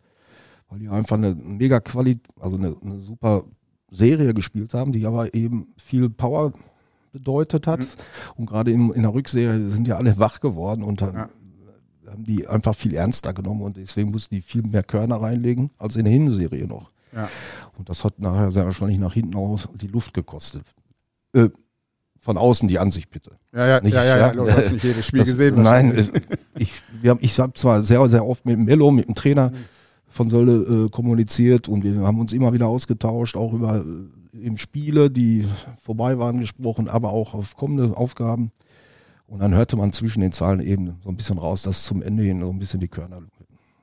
weil 0.70 0.80
die 0.80 0.90
einfach 0.90 1.18
eine 1.18 1.36
mega 1.36 1.80
Qualität, 1.80 2.26
also 2.40 2.58
eine, 2.58 2.76
eine 2.82 3.00
super 3.00 3.44
Serie 3.92 4.34
gespielt 4.34 4.74
haben, 4.74 4.92
die 4.92 5.06
aber 5.06 5.34
eben 5.34 5.74
viel 5.78 6.10
Power 6.10 6.54
bedeutet 7.12 7.68
hat. 7.68 7.80
Mhm. 7.80 7.86
Und 8.36 8.46
gerade 8.48 8.72
in, 8.72 8.92
in 8.92 9.02
der 9.04 9.14
Rückserie 9.14 9.70
sind 9.70 9.88
ja 9.88 9.96
alle 9.98 10.18
wach 10.20 10.40
geworden 10.40 10.84
und 10.84 11.02
dann 11.02 11.14
Ja. 11.16 11.30
haben 12.12 12.24
die 12.24 12.48
einfach 12.48 12.76
viel 12.76 12.94
ernster 12.94 13.34
genommen 13.34 13.62
und 13.62 13.78
deswegen 13.78 14.12
mussten 14.12 14.36
die 14.36 14.42
viel 14.42 14.64
mehr 14.64 14.84
Körner 14.84 15.22
reinlegen 15.22 15.72
als 15.78 15.96
in 15.96 16.06
der 16.06 16.14
Hinserie 16.14 16.68
noch. 16.68 16.92
Ja. 17.14 17.30
Und 17.78 17.90
das 17.90 18.04
hat 18.04 18.20
nachher 18.20 18.52
sehr 18.52 18.66
wahrscheinlich 18.66 19.00
nach 19.00 19.14
hinten 19.14 19.36
aus 19.36 19.68
die 19.76 19.88
Luft 19.88 20.14
gekostet. 20.14 20.64
Äh, 21.34 21.50
von 22.20 22.38
außen 22.38 22.68
die 22.68 22.80
Ansicht 22.80 23.10
bitte. 23.10 23.32
Ja, 23.54 23.68
ja, 23.68 23.82
Nicht, 23.82 23.94
ja, 23.94 24.04
ja, 24.04 24.18
ja. 24.18 24.32
Du 24.34 24.52
hast 24.52 24.72
nicht 24.72 24.84
jedes 24.84 25.06
Spiel 25.06 25.20
Das- 25.20 25.30
gesehen. 25.30 25.62
Nein, 25.62 25.96
äh, 25.96 26.06
ich, 26.58 26.82
wir 27.00 27.12
haben, 27.12 27.20
ich 27.22 27.40
habe 27.40 27.54
zwar 27.54 27.84
sehr, 27.84 28.08
sehr 28.10 28.26
oft 28.26 28.46
mit 28.46 28.60
Mello, 28.60 28.92
mit 28.92 29.08
dem 29.08 29.16
Trainer 29.16 29.52
von 30.10 30.30
Sölde 30.30 30.86
äh, 30.86 30.90
kommuniziert 30.90 31.70
und 31.70 31.84
wir 31.84 32.00
haben 32.02 32.20
uns 32.20 32.34
immer 32.34 32.52
wieder 32.54 32.68
ausgetauscht, 32.68 33.38
auch 33.38 33.54
über 33.54 33.86
eben 34.42 34.58
Spiele, 34.58 35.10
die 35.12 35.46
vorbei 35.80 36.18
waren, 36.20 36.40
gesprochen, 36.40 36.88
aber 36.88 37.12
auch 37.12 37.34
auf 37.34 37.56
kommende 37.56 37.96
Aufgaben. 37.98 38.52
Und 39.28 39.40
dann 39.40 39.54
hörte 39.54 39.76
man 39.76 39.92
zwischen 39.94 40.22
den 40.22 40.32
Zahlen 40.32 40.62
eben 40.62 40.98
so 41.04 41.10
ein 41.10 41.18
bisschen 41.18 41.38
raus, 41.38 41.64
dass 41.64 41.84
zum 41.84 42.02
Ende 42.02 42.24
hin 42.24 42.40
so 42.42 42.50
ein 42.50 42.60
bisschen 42.60 42.80
die 42.80 42.88
Körner 42.88 43.22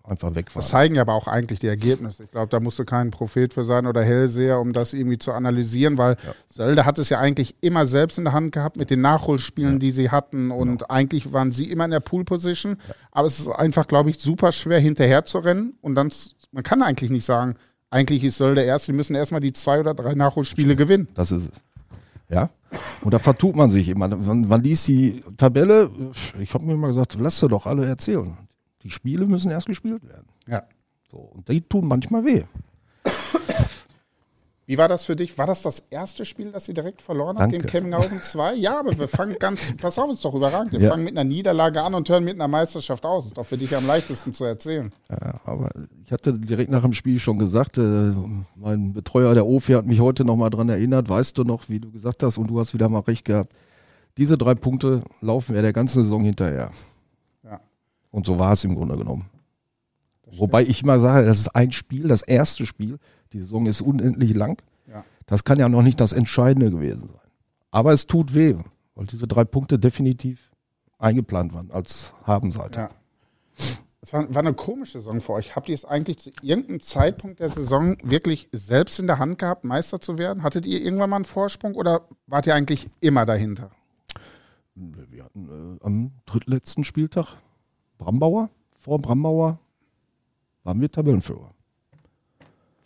einfach 0.06 0.34
weg 0.34 0.46
Das 0.46 0.56
waren. 0.56 0.62
zeigen 0.62 0.94
ja 0.96 1.02
aber 1.02 1.14
auch 1.14 1.26
eigentlich 1.28 1.60
die 1.60 1.66
Ergebnisse. 1.66 2.24
Ich 2.24 2.30
glaube, 2.30 2.48
da 2.50 2.60
musst 2.60 2.78
du 2.78 2.84
kein 2.84 3.10
Prophet 3.10 3.54
für 3.54 3.64
sein 3.64 3.86
oder 3.86 4.02
Hellseher, 4.02 4.60
um 4.60 4.72
das 4.74 4.92
irgendwie 4.92 5.18
zu 5.18 5.32
analysieren, 5.32 5.96
weil 5.96 6.16
Sölde 6.48 6.84
hat 6.84 6.98
es 6.98 7.08
ja 7.08 7.18
eigentlich 7.20 7.56
immer 7.62 7.86
selbst 7.86 8.18
in 8.18 8.24
der 8.24 8.32
Hand 8.34 8.52
gehabt 8.52 8.76
mit 8.76 8.90
den 8.90 9.00
Nachholspielen, 9.00 9.80
die 9.80 9.90
sie 9.90 10.10
hatten. 10.10 10.50
Und 10.50 10.68
Genau. 10.80 10.86
eigentlich 10.88 11.32
waren 11.32 11.52
sie 11.52 11.70
immer 11.70 11.86
in 11.86 11.90
der 11.90 12.00
Pool-Position. 12.00 12.76
Aber 13.12 13.26
es 13.26 13.38
ist 13.40 13.48
einfach, 13.48 13.86
glaube 13.88 14.10
ich, 14.10 14.18
super 14.20 14.52
schwer 14.52 14.78
hinterher 14.78 15.24
zu 15.24 15.38
rennen. 15.38 15.74
Und 15.80 15.94
dann, 15.94 16.10
man 16.52 16.62
kann 16.62 16.82
eigentlich 16.82 17.10
nicht 17.10 17.24
sagen, 17.24 17.54
eigentlich 17.94 18.24
ist 18.24 18.38
Sölde 18.38 18.62
erst, 18.62 18.86
sie 18.86 18.92
müssen 18.92 19.14
erstmal 19.14 19.40
die 19.40 19.52
zwei 19.52 19.78
oder 19.78 19.94
drei 19.94 20.14
Nachholspiele 20.14 20.74
gewinnen. 20.74 21.06
Das 21.14 21.30
ist 21.30 21.50
es. 21.52 21.62
Ja. 22.28 22.50
Und 23.02 23.14
da 23.14 23.20
vertut 23.20 23.54
man 23.54 23.70
sich 23.70 23.88
immer. 23.88 24.08
Man, 24.08 24.48
man 24.48 24.62
liest 24.62 24.88
die 24.88 25.22
Tabelle. 25.36 25.90
Ich 26.40 26.52
habe 26.54 26.64
mir 26.64 26.72
immer 26.72 26.88
gesagt, 26.88 27.16
lass 27.20 27.38
sie 27.38 27.48
doch 27.48 27.66
alle 27.66 27.86
erzählen. 27.86 28.36
Die 28.82 28.90
Spiele 28.90 29.26
müssen 29.26 29.50
erst 29.52 29.68
gespielt 29.68 30.02
werden. 30.08 30.26
Ja. 30.48 30.64
So, 31.08 31.18
und 31.18 31.48
die 31.48 31.60
tun 31.60 31.86
manchmal 31.86 32.24
weh. 32.24 32.42
Wie 34.66 34.78
war 34.78 34.88
das 34.88 35.04
für 35.04 35.14
dich? 35.14 35.36
War 35.36 35.46
das 35.46 35.60
das 35.60 35.80
erste 35.90 36.24
Spiel, 36.24 36.50
das 36.50 36.64
sie 36.64 36.72
direkt 36.72 37.02
verloren 37.02 37.38
hat 37.38 37.50
gegen 37.50 37.66
Kemminghausen 37.66 38.22
2? 38.22 38.54
Ja, 38.54 38.80
aber 38.80 38.98
wir 38.98 39.08
fangen 39.08 39.36
ganz, 39.38 39.76
pass 39.80 39.98
auf, 39.98 40.10
ist 40.10 40.24
doch 40.24 40.34
überragend. 40.34 40.72
Wir 40.72 40.80
Ja. 40.80 40.90
fangen 40.90 41.04
mit 41.04 41.14
einer 41.16 41.24
Niederlage 41.28 41.82
an 41.82 41.92
und 41.94 42.08
hören 42.08 42.24
mit 42.24 42.34
einer 42.34 42.48
Meisterschaft 42.48 43.04
aus. 43.04 43.26
Ist 43.26 43.36
doch 43.36 43.44
für 43.44 43.58
dich 43.58 43.76
am 43.76 43.86
leichtesten 43.86 44.32
zu 44.32 44.44
erzählen. 44.44 44.90
Ja, 45.10 45.38
aber 45.44 45.68
ich 46.02 46.10
hatte 46.12 46.32
direkt 46.32 46.70
nach 46.70 46.80
dem 46.82 46.94
Spiel 46.94 47.18
schon 47.18 47.38
gesagt, 47.38 47.76
äh, 47.76 48.12
mein 48.56 48.94
Betreuer 48.94 49.34
der 49.34 49.46
OFI 49.46 49.72
hat 49.74 49.84
mich 49.84 50.00
heute 50.00 50.24
nochmal 50.24 50.48
dran 50.48 50.70
erinnert, 50.70 51.10
weißt 51.10 51.36
du 51.36 51.44
noch, 51.44 51.68
wie 51.68 51.80
du 51.80 51.90
gesagt 51.90 52.22
hast, 52.22 52.38
und 52.38 52.46
du 52.48 52.58
hast 52.58 52.72
wieder 52.72 52.88
mal 52.88 53.00
recht 53.00 53.26
gehabt. 53.26 53.52
Diese 54.16 54.38
drei 54.38 54.54
Punkte 54.54 55.02
laufen 55.20 55.54
wir 55.54 55.60
der 55.60 55.72
ganzen 55.74 56.04
Saison 56.04 56.24
hinterher. 56.24 56.70
Ja. 57.42 57.60
Und 58.10 58.24
so 58.24 58.38
war 58.38 58.54
es 58.54 58.64
im 58.64 58.74
Grunde 58.76 58.96
genommen. 58.96 59.26
Wobei 60.36 60.62
ich 60.62 60.82
immer 60.82 60.98
sage, 60.98 61.26
das 61.26 61.38
ist 61.40 61.54
ein 61.54 61.70
Spiel, 61.70 62.08
das 62.08 62.22
erste 62.22 62.64
Spiel. 62.64 62.98
Die 63.34 63.40
Saison 63.40 63.66
ist 63.66 63.80
unendlich 63.80 64.32
lang. 64.32 64.62
Ja. 64.88 65.04
Das 65.26 65.42
kann 65.42 65.58
ja 65.58 65.68
noch 65.68 65.82
nicht 65.82 66.00
das 66.00 66.12
Entscheidende 66.12 66.70
gewesen 66.70 67.08
sein. 67.12 67.30
Aber 67.72 67.92
es 67.92 68.06
tut 68.06 68.32
weh, 68.32 68.54
weil 68.94 69.06
diese 69.06 69.26
drei 69.26 69.44
Punkte 69.44 69.78
definitiv 69.78 70.52
eingeplant 70.98 71.52
waren 71.52 71.70
als 71.72 72.14
Habenseite. 72.22 72.80
Ja. 72.80 72.90
Es 74.00 74.12
war, 74.12 74.32
war 74.32 74.42
eine 74.42 74.54
komische 74.54 74.98
Saison 75.00 75.20
für 75.20 75.32
euch. 75.32 75.56
Habt 75.56 75.68
ihr 75.68 75.74
es 75.74 75.84
eigentlich 75.84 76.18
zu 76.18 76.30
irgendeinem 76.42 76.80
Zeitpunkt 76.80 77.40
der 77.40 77.50
Saison 77.50 77.96
wirklich 78.04 78.48
selbst 78.52 79.00
in 79.00 79.08
der 79.08 79.18
Hand 79.18 79.38
gehabt, 79.38 79.64
Meister 79.64 80.00
zu 80.00 80.16
werden? 80.16 80.44
Hattet 80.44 80.64
ihr 80.64 80.80
irgendwann 80.80 81.10
mal 81.10 81.16
einen 81.16 81.24
Vorsprung 81.24 81.74
oder 81.74 82.06
wart 82.26 82.46
ihr 82.46 82.54
eigentlich 82.54 82.88
immer 83.00 83.26
dahinter? 83.26 83.70
Wir 84.76 85.24
hatten 85.24 85.78
äh, 85.80 85.84
am 85.84 86.12
drittletzten 86.26 86.84
Spieltag 86.84 87.38
Brambauer, 87.98 88.50
vor 88.78 88.98
Brambauer 88.98 89.58
waren 90.62 90.80
wir 90.80 90.90
Tabellenführer. 90.90 91.50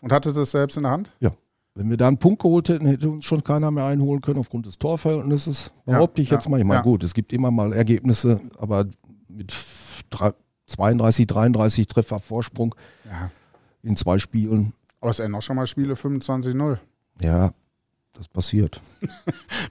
Und 0.00 0.12
hattet 0.12 0.36
es 0.36 0.50
selbst 0.52 0.76
in 0.76 0.84
der 0.84 0.92
Hand? 0.92 1.10
Ja. 1.20 1.32
Wenn 1.74 1.90
wir 1.90 1.96
da 1.96 2.08
einen 2.08 2.18
Punkt 2.18 2.42
geholt 2.42 2.68
hätten, 2.68 2.86
hätte 2.86 3.08
uns 3.08 3.24
schon 3.24 3.42
keiner 3.44 3.70
mehr 3.70 3.84
einholen 3.84 4.20
können 4.20 4.40
aufgrund 4.40 4.66
des 4.66 4.78
Torverhältnisses. 4.78 5.70
Behaupte 5.86 6.22
ich 6.22 6.30
ja, 6.30 6.36
jetzt 6.36 6.48
mal. 6.48 6.58
Ich 6.58 6.64
meine, 6.64 6.80
ja. 6.80 6.82
gut, 6.82 7.04
es 7.04 7.14
gibt 7.14 7.32
immer 7.32 7.50
mal 7.52 7.72
Ergebnisse, 7.72 8.40
aber 8.58 8.86
mit 9.28 9.54
drei- 10.10 10.32
32, 10.66 11.26
33 11.26 11.86
Treffer 11.86 12.18
Vorsprung 12.18 12.74
Ja. 13.08 13.30
in 13.82 13.94
zwei 13.96 14.18
Spielen, 14.18 14.72
Aber 15.00 15.10
es 15.12 15.20
ändern 15.20 15.38
auch 15.38 15.42
schon 15.42 15.56
mal 15.56 15.66
Spiele 15.66 15.94
25-0. 15.94 16.78
ja, 17.22 17.52
das 18.18 18.28
passiert. 18.28 18.80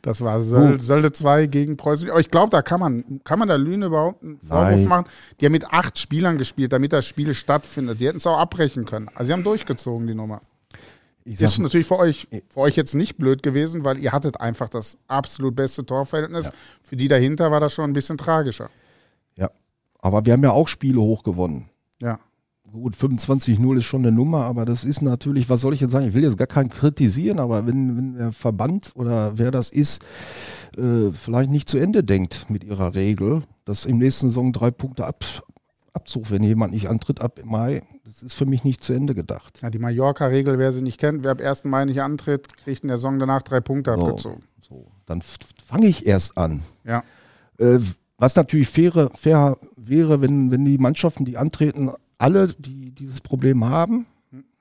Das 0.02 0.22
war 0.22 0.42
Söl, 0.42 0.80
Sölde 0.80 1.12
2 1.12 1.48
gegen 1.48 1.76
Preußen. 1.76 2.10
Aber 2.10 2.20
ich 2.20 2.32
glaube, 2.32 2.50
da 2.50 2.62
kann 2.62 2.80
man, 2.80 3.20
kann 3.26 3.40
man 3.40 3.48
der 3.50 3.58
Lüne 3.58 3.88
überhaupt 3.88 4.24
einen 4.24 4.40
Vorwurf 4.40 4.70
Nein. 4.70 4.88
machen. 4.88 5.06
Die 5.40 5.46
haben 5.46 5.52
mit 5.52 5.66
acht 5.66 5.98
Spielern 6.00 6.38
gespielt, 6.38 6.72
damit 6.72 6.94
das 6.94 7.06
Spiel 7.06 7.34
stattfindet. 7.34 8.00
Die 8.00 8.08
hätten 8.08 8.18
es 8.18 8.28
auch 8.28 8.38
abbrechen 8.38 8.86
können. 8.86 9.10
Also 9.16 9.28
sie 9.28 9.34
haben 9.34 9.44
durchgezogen, 9.44 10.08
die 10.08 10.16
Nummer. 10.16 10.40
Ich 11.26 11.42
Ist 11.42 11.56
sag, 11.56 11.64
natürlich 11.64 11.88
für 11.88 12.00
euch, 12.00 12.28
für 12.50 12.60
euch 12.62 12.78
jetzt 12.78 12.96
nicht 12.96 13.18
blöd 13.18 13.44
gewesen, 13.44 13.84
weil 13.84 13.98
ihr 13.98 14.14
hattet 14.14 14.40
einfach 14.40 14.70
das 14.70 14.98
absolut 15.10 15.56
beste 15.58 15.86
Torverhältnis. 15.86 16.46
Ja. 16.46 16.52
Für 16.82 16.96
die 16.96 17.10
dahinter 17.10 17.52
war 17.52 17.60
das 17.60 17.74
schon 17.74 17.84
ein 17.90 17.94
bisschen 17.94 18.18
tragischer. 18.18 18.70
ja. 19.36 19.50
Aber 20.00 20.26
wir 20.26 20.34
haben 20.34 20.44
ja 20.44 20.52
auch 20.52 20.68
Spiele 20.70 21.02
hochgewonnen. 21.02 21.70
Ja. 22.02 22.20
Gut, 22.72 22.96
25-0 22.96 23.78
ist 23.78 23.86
schon 23.86 24.06
eine 24.06 24.12
Nummer, 24.12 24.44
aber 24.44 24.66
das 24.66 24.84
ist 24.84 25.02
natürlich, 25.02 25.50
was 25.50 25.62
soll 25.62 25.74
ich 25.74 25.80
jetzt 25.82 25.92
sagen? 25.92 26.08
Ich 26.08 26.14
will 26.14 26.24
jetzt 26.24 26.38
gar 26.38 26.48
keinen 26.48 26.70
kritisieren, 26.70 27.40
aber 27.40 27.66
wenn, 27.66 27.96
wenn 27.98 28.14
der 28.16 28.32
Verband 28.32 28.92
oder 28.96 29.38
wer 29.38 29.52
das 29.52 29.70
ist, 29.70 30.02
äh, 30.78 31.12
vielleicht 31.12 31.50
nicht 31.50 31.70
zu 31.70 31.78
Ende 31.78 32.04
denkt 32.04 32.50
mit 32.50 32.64
ihrer 32.64 32.94
Regel, 32.94 33.42
dass 33.66 33.86
im 33.86 33.98
nächsten 33.98 34.30
Saison 34.30 34.52
drei 34.52 34.70
Punkte 34.72 35.06
ab, 35.06 35.24
Abzug, 35.94 36.30
wenn 36.30 36.44
jemand 36.44 36.74
nicht 36.74 36.90
antritt 36.90 37.22
ab 37.22 37.40
Mai, 37.46 37.82
das 38.06 38.22
ist 38.22 38.34
für 38.34 38.46
mich 38.46 38.64
nicht 38.64 38.84
zu 38.84 38.94
Ende 38.94 39.16
gedacht. 39.16 39.60
ja 39.64 39.70
die 39.70 39.80
Mallorca-Regel, 39.80 40.60
wer 40.60 40.72
sie 40.74 40.82
nicht 40.84 41.00
kennt, 41.00 41.24
wer 41.24 41.32
ab 41.32 41.42
1. 41.42 41.64
Mai 41.66 41.86
nicht 41.86 42.02
antritt, 42.02 42.56
kriegt 42.58 42.84
in 42.84 42.90
der 42.90 42.98
Saison 42.98 43.18
danach 43.18 43.42
drei 43.42 43.62
Punkte 43.62 43.96
So, 43.98 44.06
abgezogen. 44.06 44.44
so. 44.62 44.86
Dann 45.06 45.22
fange 45.22 45.88
ich 45.88 46.06
erst 46.06 46.38
an. 46.38 46.62
Ja. 46.84 47.04
Äh, 47.58 47.80
was 48.20 48.36
natürlich 48.36 48.68
faire, 48.68 49.10
fair 49.16 49.58
wäre, 49.76 50.22
wenn, 50.22 50.52
wenn 50.52 50.66
die 50.66 50.78
Mannschaften, 50.78 51.24
die 51.26 51.38
antreten, 51.38 51.92
alle, 52.18 52.48
die 52.60 52.92
dieses 52.92 53.22
Problem 53.22 53.66
haben, 53.66 54.06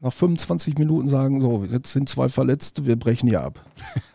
nach 0.00 0.12
25 0.12 0.76
Minuten 0.78 1.08
sagen, 1.08 1.40
so, 1.40 1.64
jetzt 1.64 1.92
sind 1.92 2.08
zwei 2.08 2.28
Verletzte, 2.28 2.86
wir 2.86 2.96
brechen 2.96 3.28
hier 3.28 3.42
ab. 3.42 3.64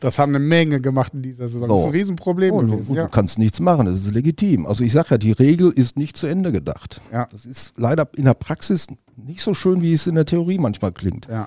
Das 0.00 0.18
haben 0.18 0.30
eine 0.34 0.42
Menge 0.44 0.80
gemacht 0.80 1.12
in 1.14 1.20
dieser 1.22 1.48
Saison. 1.48 1.68
So. 1.68 1.74
Das 1.74 1.80
ist 1.82 1.86
ein 1.88 1.92
Riesenproblem 1.92 2.54
Und, 2.54 2.70
gewesen. 2.70 2.90
und 2.92 2.96
Ja. 2.96 3.04
du 3.04 3.10
kannst 3.10 3.38
nichts 3.38 3.60
machen, 3.60 3.84
das 3.86 4.00
ist 4.00 4.14
legitim. 4.14 4.66
Also 4.66 4.82
ich 4.82 4.92
sage 4.92 5.08
ja, 5.10 5.18
die 5.18 5.32
Regel 5.32 5.70
ist 5.70 5.96
nicht 5.98 6.16
zu 6.16 6.26
Ende 6.26 6.50
gedacht. 6.50 7.00
Ja. 7.12 7.26
Das 7.30 7.44
ist 7.44 7.74
leider 7.76 8.08
in 8.16 8.24
der 8.24 8.34
Praxis 8.34 8.86
nicht 9.16 9.42
so 9.42 9.52
schön, 9.54 9.82
wie 9.82 9.92
es 9.92 10.06
in 10.06 10.14
der 10.14 10.24
Theorie 10.24 10.58
manchmal 10.58 10.92
klingt. 10.92 11.28
Ja. 11.28 11.46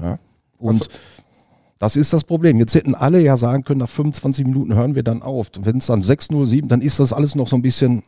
Ja. 0.00 0.18
Und 0.58 0.80
Was- 0.80 0.88
das 1.80 1.96
ist 1.96 2.12
das 2.12 2.22
Problem. 2.24 2.58
Jetzt 2.60 2.74
hätten 2.76 2.94
alle 2.94 3.20
ja 3.20 3.36
sagen 3.36 3.64
können, 3.64 3.80
nach 3.80 3.90
25 3.90 4.46
Minuten 4.46 4.72
hören 4.74 4.94
wir 4.94 5.02
dann 5.02 5.20
auf. 5.20 5.50
Wenn 5.60 5.78
es 5.78 5.86
dann 5.86 6.02
6-0-7, 6.02 6.68
dann 6.68 6.80
ist 6.80 7.00
das 7.00 7.12
alles 7.12 7.34
noch 7.34 7.48
so 7.48 7.56
ein 7.56 7.62
bisschen 7.62 8.04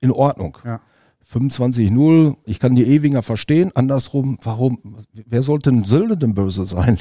in 0.00 0.12
Ordnung. 0.12 0.56
Ja. 0.64 0.80
25-0, 1.32 2.36
ich 2.44 2.60
kann 2.60 2.76
die 2.76 2.84
Ewinger 2.84 3.22
verstehen. 3.22 3.72
Andersrum, 3.74 4.38
warum, 4.42 4.78
wer 5.12 5.42
sollte 5.42 5.70
denn 5.70 5.84
Sölde 5.84 6.16
denn 6.16 6.34
böse 6.34 6.64
sein? 6.64 6.98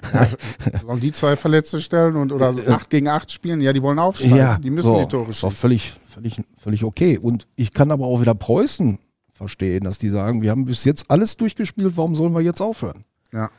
Sollen 0.82 1.00
die 1.00 1.12
zwei 1.12 1.34
Verletzte 1.34 1.80
stellen 1.80 2.16
und 2.16 2.32
oder 2.32 2.52
so 2.52 2.62
acht 2.66 2.90
gegen 2.90 3.08
acht 3.08 3.32
spielen? 3.32 3.60
Ja, 3.60 3.72
die 3.72 3.82
wollen 3.82 3.98
aufsteigen. 3.98 4.62
die 4.62 4.70
müssen 4.70 4.90
so, 4.90 5.00
die 5.00 5.08
Tore 5.08 5.32
schießen. 5.32 5.50
völlig, 5.50 5.94
völlig, 6.06 6.40
völlig 6.56 6.84
okay. 6.84 7.16
Und 7.16 7.46
ich 7.56 7.72
kann 7.72 7.90
aber 7.90 8.06
auch 8.06 8.20
wieder 8.20 8.34
Preußen 8.34 8.98
verstehen, 9.32 9.84
dass 9.84 9.98
die 9.98 10.10
sagen, 10.10 10.42
wir 10.42 10.50
haben 10.50 10.66
bis 10.66 10.84
jetzt 10.84 11.10
alles 11.10 11.36
durchgespielt, 11.36 11.96
warum 11.96 12.14
sollen 12.14 12.34
wir 12.34 12.42
jetzt 12.42 12.60
aufhören? 12.60 13.04
Ja. 13.32 13.50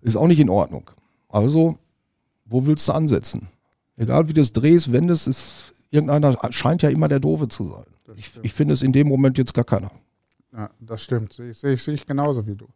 Ist 0.00 0.16
auch 0.16 0.26
nicht 0.26 0.40
in 0.40 0.48
Ordnung. 0.48 0.90
Also, 1.28 1.76
wo 2.46 2.66
willst 2.66 2.88
du 2.88 2.92
ansetzen? 2.92 3.48
Egal 3.96 4.28
wie 4.28 4.32
du 4.32 4.40
es 4.40 4.52
drehst, 4.52 4.92
wendest, 4.92 5.28
ist 5.28 5.74
irgendeiner 5.90 6.36
scheint 6.52 6.82
ja 6.82 6.88
immer 6.88 7.08
der 7.08 7.20
Doofe 7.20 7.48
zu 7.48 7.64
sein. 7.64 7.84
Ich, 8.16 8.32
ich 8.42 8.52
finde 8.52 8.74
es 8.74 8.82
in 8.82 8.92
dem 8.92 9.08
Moment 9.08 9.38
jetzt 9.38 9.52
gar 9.54 9.64
keiner. 9.64 9.90
Ja, 10.52 10.70
das 10.80 11.02
stimmt. 11.02 11.32
Sehe 11.32 11.50
ich, 11.50 11.58
sehe 11.58 11.72
ich, 11.72 11.82
sehe 11.82 11.94
ich 11.94 12.06
genauso 12.06 12.46
wie 12.46 12.54
du. 12.54 12.66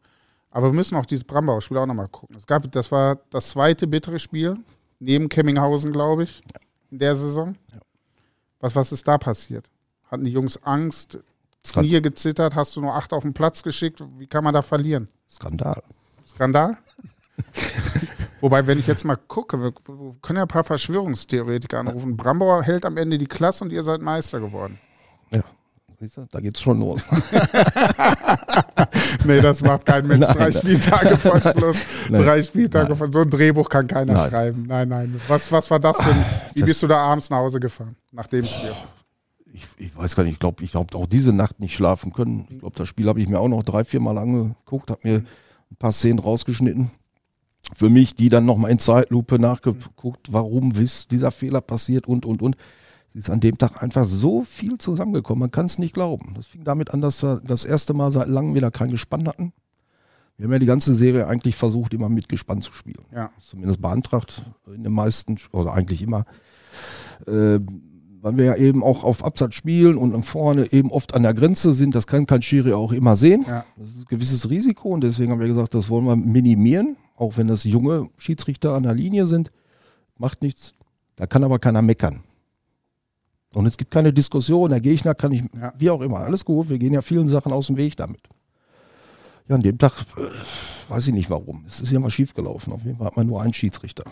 Aber 0.50 0.68
wir 0.68 0.74
müssen 0.74 0.96
auch 0.96 1.06
dieses 1.06 1.24
Brambauer 1.24 1.62
Spiel 1.62 1.78
auch 1.78 1.86
nochmal 1.86 2.08
gucken. 2.08 2.36
Es 2.36 2.46
gab, 2.46 2.70
das 2.70 2.92
war 2.92 3.18
das 3.30 3.48
zweite 3.48 3.86
bittere 3.86 4.18
Spiel, 4.18 4.58
neben 4.98 5.28
Kemminghausen, 5.28 5.92
glaube 5.92 6.24
ich, 6.24 6.42
in 6.90 6.98
der 6.98 7.16
Saison. 7.16 7.56
Was, 8.60 8.76
was 8.76 8.92
ist 8.92 9.08
da 9.08 9.16
passiert? 9.16 9.70
Hatten 10.10 10.24
die 10.24 10.32
Jungs 10.32 10.62
Angst. 10.62 11.18
Knie 11.64 12.02
gezittert, 12.02 12.56
hast 12.56 12.74
du 12.76 12.80
nur 12.80 12.94
acht 12.94 13.12
auf 13.12 13.22
den 13.22 13.32
Platz 13.32 13.62
geschickt? 13.62 14.02
Wie 14.18 14.26
kann 14.26 14.44
man 14.44 14.52
da 14.52 14.62
verlieren? 14.62 15.08
Skandal. 15.30 15.82
Skandal? 16.26 16.76
Wobei, 18.42 18.66
wenn 18.66 18.78
ich 18.78 18.86
jetzt 18.86 19.04
mal 19.04 19.16
gucke, 19.16 19.56
wir, 19.58 19.72
wir 19.86 20.16
können 20.20 20.36
ja 20.38 20.42
ein 20.42 20.48
paar 20.48 20.64
Verschwörungstheoretiker 20.64 21.78
anrufen. 21.78 22.16
Brambauer 22.16 22.62
hält 22.62 22.84
am 22.84 22.96
Ende 22.96 23.16
die 23.16 23.26
Klasse 23.26 23.64
und 23.64 23.72
ihr 23.72 23.82
seid 23.84 24.02
Meister 24.02 24.40
geworden. 24.40 24.78
Ja, 25.32 25.42
siehst 25.98 26.16
du, 26.16 26.26
da 26.30 26.40
geht's 26.40 26.60
schon 26.60 26.80
los. 26.80 27.02
nee, 29.24 29.40
das 29.40 29.60
macht 29.62 29.86
kein 29.86 30.06
Mensch. 30.06 30.26
Nein, 30.26 30.36
drei 30.36 30.50
nein. 30.50 30.52
Spieltage 30.52 31.16
vor 31.16 31.40
Schluss. 31.40 31.78
Nein. 32.08 32.22
Drei 32.22 32.42
Spieltage 32.42 32.94
vor 32.96 33.10
So 33.12 33.20
ein 33.20 33.30
Drehbuch 33.30 33.68
kann 33.68 33.86
keiner 33.86 34.28
schreiben. 34.28 34.64
Nein, 34.66 34.88
nein. 34.88 35.20
Was, 35.28 35.50
was 35.52 35.70
war 35.70 35.78
das 35.80 35.98
ein. 36.00 36.24
Wie 36.54 36.60
Das- 36.60 36.68
bist 36.68 36.82
du 36.82 36.86
da 36.88 36.98
abends 36.98 37.30
nach 37.30 37.38
Hause 37.38 37.60
gefahren? 37.60 37.96
Nach 38.10 38.26
dem 38.26 38.44
Spiel? 38.44 38.72
Ich, 39.54 39.66
ich 39.76 39.96
weiß 39.96 40.16
gar 40.16 40.24
nicht, 40.24 40.34
ich 40.34 40.38
glaube, 40.38 40.64
ich 40.64 40.74
habe 40.74 40.86
auch 40.96 41.06
diese 41.06 41.32
Nacht 41.32 41.60
nicht 41.60 41.74
schlafen 41.74 42.12
können. 42.12 42.46
Ich 42.50 42.58
glaube, 42.60 42.76
das 42.76 42.88
Spiel 42.88 43.08
habe 43.08 43.20
ich 43.20 43.28
mir 43.28 43.38
auch 43.38 43.48
noch 43.48 43.62
drei, 43.62 43.84
vier 43.84 44.00
Mal 44.00 44.18
angeguckt, 44.18 44.90
habe 44.90 45.00
mir 45.04 45.16
ein 45.18 45.76
paar 45.78 45.92
Szenen 45.92 46.18
rausgeschnitten. 46.18 46.90
Für 47.74 47.88
mich, 47.88 48.14
die 48.14 48.28
dann 48.28 48.44
nochmal 48.44 48.70
in 48.70 48.78
Zeitlupe 48.78 49.38
nachgeguckt, 49.38 50.32
warum 50.32 50.72
ist 50.72 51.10
dieser 51.10 51.30
Fehler 51.30 51.60
passiert 51.60 52.06
und, 52.06 52.26
und, 52.26 52.42
und. 52.42 52.56
Es 53.08 53.14
ist 53.14 53.30
an 53.30 53.40
dem 53.40 53.58
Tag 53.58 53.82
einfach 53.82 54.04
so 54.04 54.42
viel 54.42 54.78
zusammengekommen, 54.78 55.40
man 55.40 55.50
kann 55.50 55.66
es 55.66 55.78
nicht 55.78 55.92
glauben. 55.92 56.32
Das 56.34 56.46
fing 56.46 56.64
damit 56.64 56.94
an, 56.94 57.02
dass 57.02 57.22
wir 57.22 57.42
das 57.44 57.64
erste 57.64 57.92
Mal 57.92 58.10
seit 58.10 58.28
langem 58.28 58.54
wieder 58.54 58.70
kein 58.70 58.90
Gespann 58.90 59.28
hatten. 59.28 59.52
Wir 60.38 60.44
haben 60.44 60.52
ja 60.52 60.58
die 60.58 60.66
ganze 60.66 60.94
Serie 60.94 61.26
eigentlich 61.26 61.54
versucht, 61.54 61.92
immer 61.92 62.08
mit 62.08 62.28
Gespann 62.28 62.62
zu 62.62 62.72
spielen. 62.72 63.04
Ja. 63.14 63.30
Zumindest 63.38 63.82
beantragt 63.82 64.44
in 64.74 64.82
den 64.82 64.92
meisten, 64.92 65.36
oder 65.52 65.74
eigentlich 65.74 66.02
immer. 66.02 66.24
Äh, 67.26 67.60
weil 68.22 68.36
wir 68.36 68.44
ja 68.44 68.56
eben 68.56 68.84
auch 68.84 69.02
auf 69.04 69.24
Absatz 69.24 69.54
spielen 69.56 69.96
und 69.96 70.22
vorne 70.22 70.72
eben 70.72 70.90
oft 70.90 71.14
an 71.14 71.24
der 71.24 71.34
Grenze 71.34 71.74
sind. 71.74 71.94
Das 71.94 72.06
kann 72.06 72.24
kein 72.24 72.40
Schiri 72.40 72.72
auch 72.72 72.92
immer 72.92 73.16
sehen. 73.16 73.44
Ja. 73.46 73.64
Das 73.76 73.90
ist 73.90 73.98
ein 73.98 74.04
gewisses 74.08 74.48
Risiko 74.48 74.90
und 74.90 75.02
deswegen 75.02 75.32
haben 75.32 75.40
wir 75.40 75.48
gesagt, 75.48 75.74
das 75.74 75.90
wollen 75.90 76.06
wir 76.06 76.16
minimieren, 76.16 76.96
auch 77.16 77.36
wenn 77.36 77.48
das 77.48 77.64
junge 77.64 78.08
Schiedsrichter 78.18 78.74
an 78.74 78.82
der 78.84 78.94
Linie 78.94 79.26
sind. 79.26 79.50
Macht 80.18 80.42
nichts. 80.42 80.74
Da 81.16 81.26
kann 81.26 81.44
aber 81.44 81.58
keiner 81.58 81.82
meckern. 81.82 82.22
Und 83.54 83.66
es 83.66 83.76
gibt 83.76 83.90
keine 83.90 84.12
Diskussion, 84.12 84.70
der 84.70 84.80
Gegner 84.80 85.14
kann 85.14 85.30
nicht, 85.30 85.44
Ja. 85.54 85.72
wie 85.76 85.90
auch 85.90 86.00
immer, 86.00 86.20
alles 86.20 86.44
gut, 86.44 86.70
wir 86.70 86.78
gehen 86.78 86.94
ja 86.94 87.02
vielen 87.02 87.28
Sachen 87.28 87.52
aus 87.52 87.66
dem 87.66 87.76
Weg 87.76 87.96
damit. 87.96 88.20
Ja, 89.48 89.56
an 89.56 89.62
dem 89.62 89.76
Tag 89.76 89.92
äh, 90.16 90.22
weiß 90.90 91.08
ich 91.08 91.12
nicht 91.14 91.28
warum. 91.28 91.64
Es 91.66 91.80
ist 91.80 91.92
ja 91.92 91.98
mal 92.00 92.10
schief 92.10 92.32
gelaufen. 92.32 92.72
Auf 92.72 92.84
jeden 92.84 92.96
Fall 92.96 93.08
hat 93.08 93.16
man 93.16 93.26
nur 93.26 93.42
einen 93.42 93.52
Schiedsrichter. 93.52 94.04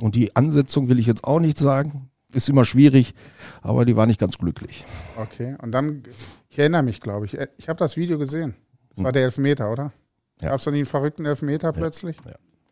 Und 0.00 0.14
die 0.14 0.36
Ansetzung 0.36 0.88
will 0.88 0.98
ich 0.98 1.06
jetzt 1.06 1.24
auch 1.24 1.40
nicht 1.40 1.58
sagen. 1.58 2.10
Ist 2.32 2.48
immer 2.48 2.64
schwierig, 2.64 3.14
aber 3.62 3.84
die 3.84 3.96
war 3.96 4.06
nicht 4.06 4.18
ganz 4.20 4.38
glücklich. 4.38 4.84
Okay. 5.16 5.56
Und 5.62 5.72
dann, 5.72 6.02
ich 6.50 6.58
erinnere 6.58 6.82
mich, 6.82 7.00
glaube 7.00 7.26
ich. 7.26 7.38
Ich 7.58 7.68
habe 7.68 7.78
das 7.78 7.96
Video 7.96 8.18
gesehen. 8.18 8.54
Das 8.90 9.02
war 9.04 9.12
der 9.12 9.22
Elfmeter, 9.24 9.70
oder? 9.70 9.92
Hm. 10.40 10.44
Ja. 10.44 10.48
Gab 10.50 10.58
es 10.58 10.64
da 10.64 10.70
nie 10.70 10.78
einen 10.78 10.86
verrückten 10.86 11.24
Elfmeter 11.26 11.72
plötzlich? 11.72 12.16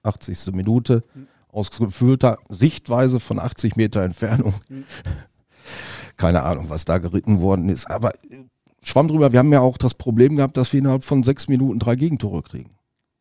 80. 0.02 0.52
Minute, 0.52 1.04
aus 1.48 1.70
gefühlter 1.70 2.38
Sichtweise 2.48 3.20
von 3.20 3.38
80 3.38 3.76
Meter 3.76 4.02
Entfernung. 4.02 4.54
Keine 6.16 6.42
Ahnung, 6.42 6.68
was 6.70 6.84
da 6.84 6.98
geritten 6.98 7.40
worden 7.40 7.68
ist. 7.68 7.90
Aber 7.90 8.14
äh, 8.30 8.44
schwamm 8.82 9.08
drüber, 9.08 9.32
wir 9.32 9.38
haben 9.38 9.52
ja 9.52 9.60
auch 9.60 9.78
das 9.78 9.94
Problem 9.94 10.36
gehabt, 10.36 10.56
dass 10.56 10.72
wir 10.72 10.78
innerhalb 10.80 11.04
von 11.04 11.22
sechs 11.22 11.48
Minuten 11.48 11.78
drei 11.78 11.96
Gegentore 11.96 12.42
kriegen. 12.42 12.70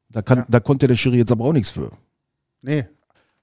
Da, 0.09 0.21
kann, 0.21 0.39
Ja. 0.39 0.45
da 0.49 0.59
konnte 0.59 0.87
der 0.87 0.95
Schiri 0.95 1.17
jetzt 1.17 1.31
aber 1.31 1.45
auch 1.45 1.53
nichts 1.53 1.69
für. 1.71 1.91
Nee. 2.61 2.85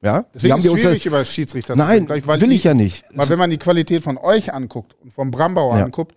Ja? 0.03 0.27
Deswegen 0.35 0.53
haben 0.53 0.61
ist 0.61 0.67
es 0.67 0.83
schwierig, 0.83 1.07
über 1.07 1.25
Schiedsrichter 1.25 1.75
zu 1.75 1.79
Nein, 1.79 2.07
gleich, 2.07 2.27
weil 2.27 2.41
will 2.41 2.51
die- 2.51 2.57
ich 2.57 2.65
ja 2.65 2.75
nicht. 2.75 3.05
Weil 3.15 3.29
wenn 3.31 3.39
man 3.39 3.51
die 3.51 3.59
Qualität 3.59 4.03
von 4.03 4.17
euch 4.19 4.53
anguckt 4.53 4.95
und 5.01 5.13
vom 5.13 5.31
Brambauer 5.31 5.79
Ja. 5.79 5.85
anguckt, 5.85 6.15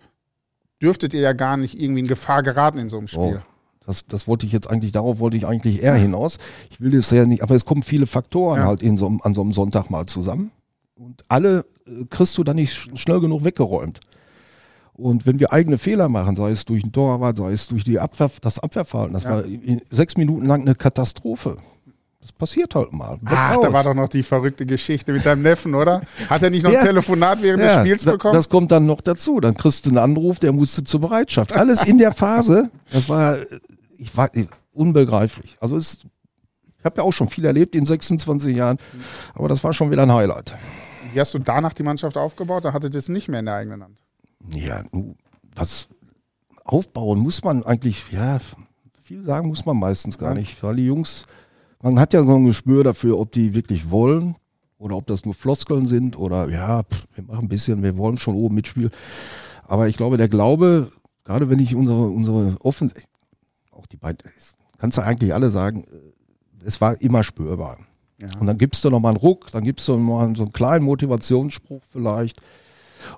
dürftet 0.80 1.14
ihr 1.14 1.20
ja 1.20 1.32
gar 1.32 1.56
nicht 1.56 1.80
irgendwie 1.80 2.00
in 2.00 2.06
Gefahr 2.08 2.42
geraten 2.42 2.78
in 2.78 2.90
so 2.90 2.98
einem 2.98 3.06
Oh, 3.16 3.28
Spiel. 3.30 3.42
Das, 3.86 4.06
das 4.06 4.28
wollte 4.28 4.46
ich 4.46 4.52
jetzt 4.52 4.68
eigentlich, 4.70 4.92
darauf 4.92 5.18
wollte 5.18 5.36
ich 5.36 5.46
eigentlich 5.46 5.82
eher 5.82 5.94
hinaus. 5.94 6.38
Ich 6.70 6.80
will 6.80 6.90
das 6.92 7.10
ja 7.10 7.24
nicht, 7.26 7.42
aber 7.42 7.54
es 7.54 7.64
kommen 7.64 7.82
viele 7.82 8.06
Faktoren 8.06 8.60
Ja. 8.60 8.66
halt 8.66 8.82
in 8.82 8.96
so, 8.96 9.06
an 9.22 9.34
so 9.34 9.40
einem 9.42 9.52
Sonntag 9.52 9.90
mal 9.90 10.06
zusammen. 10.06 10.50
Und 10.96 11.22
alle 11.28 11.64
äh, 11.86 12.04
kriegst 12.10 12.36
du 12.38 12.44
dann 12.44 12.56
nicht 12.56 12.72
sch- 12.76 12.96
schnell 12.96 13.20
genug 13.20 13.44
weggeräumt. 13.44 14.00
Und 14.94 15.26
wenn 15.26 15.40
wir 15.40 15.52
eigene 15.52 15.78
Fehler 15.78 16.08
machen, 16.08 16.36
sei 16.36 16.50
es 16.50 16.64
durch 16.64 16.82
den 16.82 16.92
Torwart, 16.92 17.36
sei 17.38 17.50
es 17.52 17.66
durch 17.68 17.82
die 17.82 17.98
Abwehr, 17.98 18.30
das 18.40 18.58
Abwehrverhalten, 18.58 19.14
das 19.14 19.24
Ja. 19.24 19.30
war 19.30 19.44
sechs 19.90 20.16
Minuten 20.16 20.44
lang 20.44 20.60
eine 20.62 20.74
Katastrophe. 20.74 21.56
Das 22.20 22.30
passiert 22.30 22.76
halt 22.76 22.92
mal. 22.92 23.18
Ach, 23.24 23.28
Blackout. 23.56 23.64
da 23.64 23.72
war 23.72 23.82
doch 23.82 23.94
noch 23.94 24.08
die 24.08 24.22
verrückte 24.22 24.64
Geschichte 24.64 25.12
mit 25.12 25.26
deinem 25.26 25.42
Neffen, 25.42 25.74
oder? 25.74 26.02
Hat 26.30 26.40
er 26.44 26.50
nicht 26.50 26.62
noch 26.62 26.70
Ja. 26.72 26.80
ein 26.80 26.86
Telefonat 26.86 27.42
während 27.42 27.64
des 27.64 27.72
Spiels 27.72 28.04
bekommen? 28.04 28.34
Das 28.34 28.48
kommt 28.48 28.70
dann 28.70 28.86
noch 28.86 29.00
dazu. 29.00 29.40
Dann 29.40 29.54
kriegst 29.54 29.86
du 29.86 29.90
einen 29.90 29.98
Anruf, 29.98 30.38
der 30.38 30.52
musste 30.52 30.84
zur 30.84 31.00
Bereitschaft. 31.00 31.52
Alles 31.56 31.82
in 31.82 31.98
der 31.98 32.12
Phase. 32.12 32.70
Das 32.92 33.08
war, 33.08 33.38
ich 34.02 34.16
war 34.16 34.28
unbegreiflich. 34.72 35.56
Also 35.60 35.76
es, 35.76 36.00
ich 36.78 36.84
habe 36.84 37.00
ja 37.00 37.04
auch 37.04 37.12
schon 37.12 37.28
viel 37.28 37.44
erlebt 37.44 37.74
in 37.74 37.84
26 37.84 38.56
Jahren, 38.56 38.78
aber 39.34 39.48
das 39.48 39.62
war 39.62 39.72
schon 39.72 39.90
wieder 39.90 40.02
ein 40.02 40.12
Highlight. 40.12 40.54
Wie 41.12 41.20
hast 41.20 41.32
du 41.34 41.38
danach 41.38 41.72
die 41.72 41.82
Mannschaft 41.82 42.16
aufgebaut? 42.16 42.64
Da 42.64 42.72
hattet 42.72 42.94
ihr 42.94 42.98
es 42.98 43.08
nicht 43.08 43.28
mehr 43.28 43.40
in 43.40 43.46
der 43.46 43.54
eigenen 43.54 43.82
Hand. 43.82 43.98
Ja, 44.54 44.82
was 45.54 45.88
aufbauen 46.64 47.20
muss 47.20 47.44
man 47.44 47.62
eigentlich, 47.62 48.10
ja, 48.10 48.38
viel 49.00 49.22
sagen 49.22 49.48
muss 49.48 49.64
man 49.64 49.76
meistens 49.76 50.18
gar 50.18 50.34
nicht, 50.34 50.62
weil 50.62 50.76
die 50.76 50.86
Jungs, 50.86 51.26
man 51.80 52.00
hat 52.00 52.12
ja 52.12 52.24
so 52.24 52.34
ein 52.34 52.46
Gespür 52.46 52.82
dafür, 52.82 53.18
ob 53.18 53.30
die 53.30 53.54
wirklich 53.54 53.90
wollen 53.90 54.36
oder 54.78 54.96
ob 54.96 55.06
das 55.06 55.24
nur 55.24 55.34
Floskeln 55.34 55.86
sind 55.86 56.18
oder 56.18 56.48
ja, 56.48 56.82
pff, 56.82 57.06
wir 57.14 57.24
machen 57.24 57.44
ein 57.44 57.48
bisschen, 57.48 57.82
wir 57.82 57.96
wollen 57.96 58.16
schon 58.16 58.34
oben 58.34 58.56
mitspielen. 58.56 58.90
Aber 59.64 59.86
ich 59.86 59.96
glaube, 59.96 60.16
der 60.16 60.28
Glaube, 60.28 60.90
gerade 61.24 61.48
wenn 61.48 61.60
ich 61.60 61.74
unsere, 61.76 62.08
unsere 62.08 62.56
Offen, 62.60 62.92
die 63.92 63.96
beiden, 63.96 64.18
kannst 64.78 64.98
du 64.98 65.02
eigentlich 65.02 65.34
alle 65.34 65.50
sagen, 65.50 65.84
äh, 65.84 66.64
es 66.64 66.80
war 66.80 67.00
immer 67.00 67.22
spürbar. 67.22 67.78
Ja. 68.20 68.28
Und 68.38 68.46
dann 68.46 68.58
gibst 68.58 68.84
du 68.84 68.90
noch 68.90 69.00
mal 69.00 69.10
einen 69.10 69.18
Ruck, 69.18 69.50
dann 69.50 69.64
gibst 69.64 69.86
du 69.88 69.96
mal 69.98 70.34
so 70.36 70.44
einen 70.44 70.52
kleinen 70.52 70.84
Motivationsspruch 70.84 71.82
vielleicht. 71.90 72.40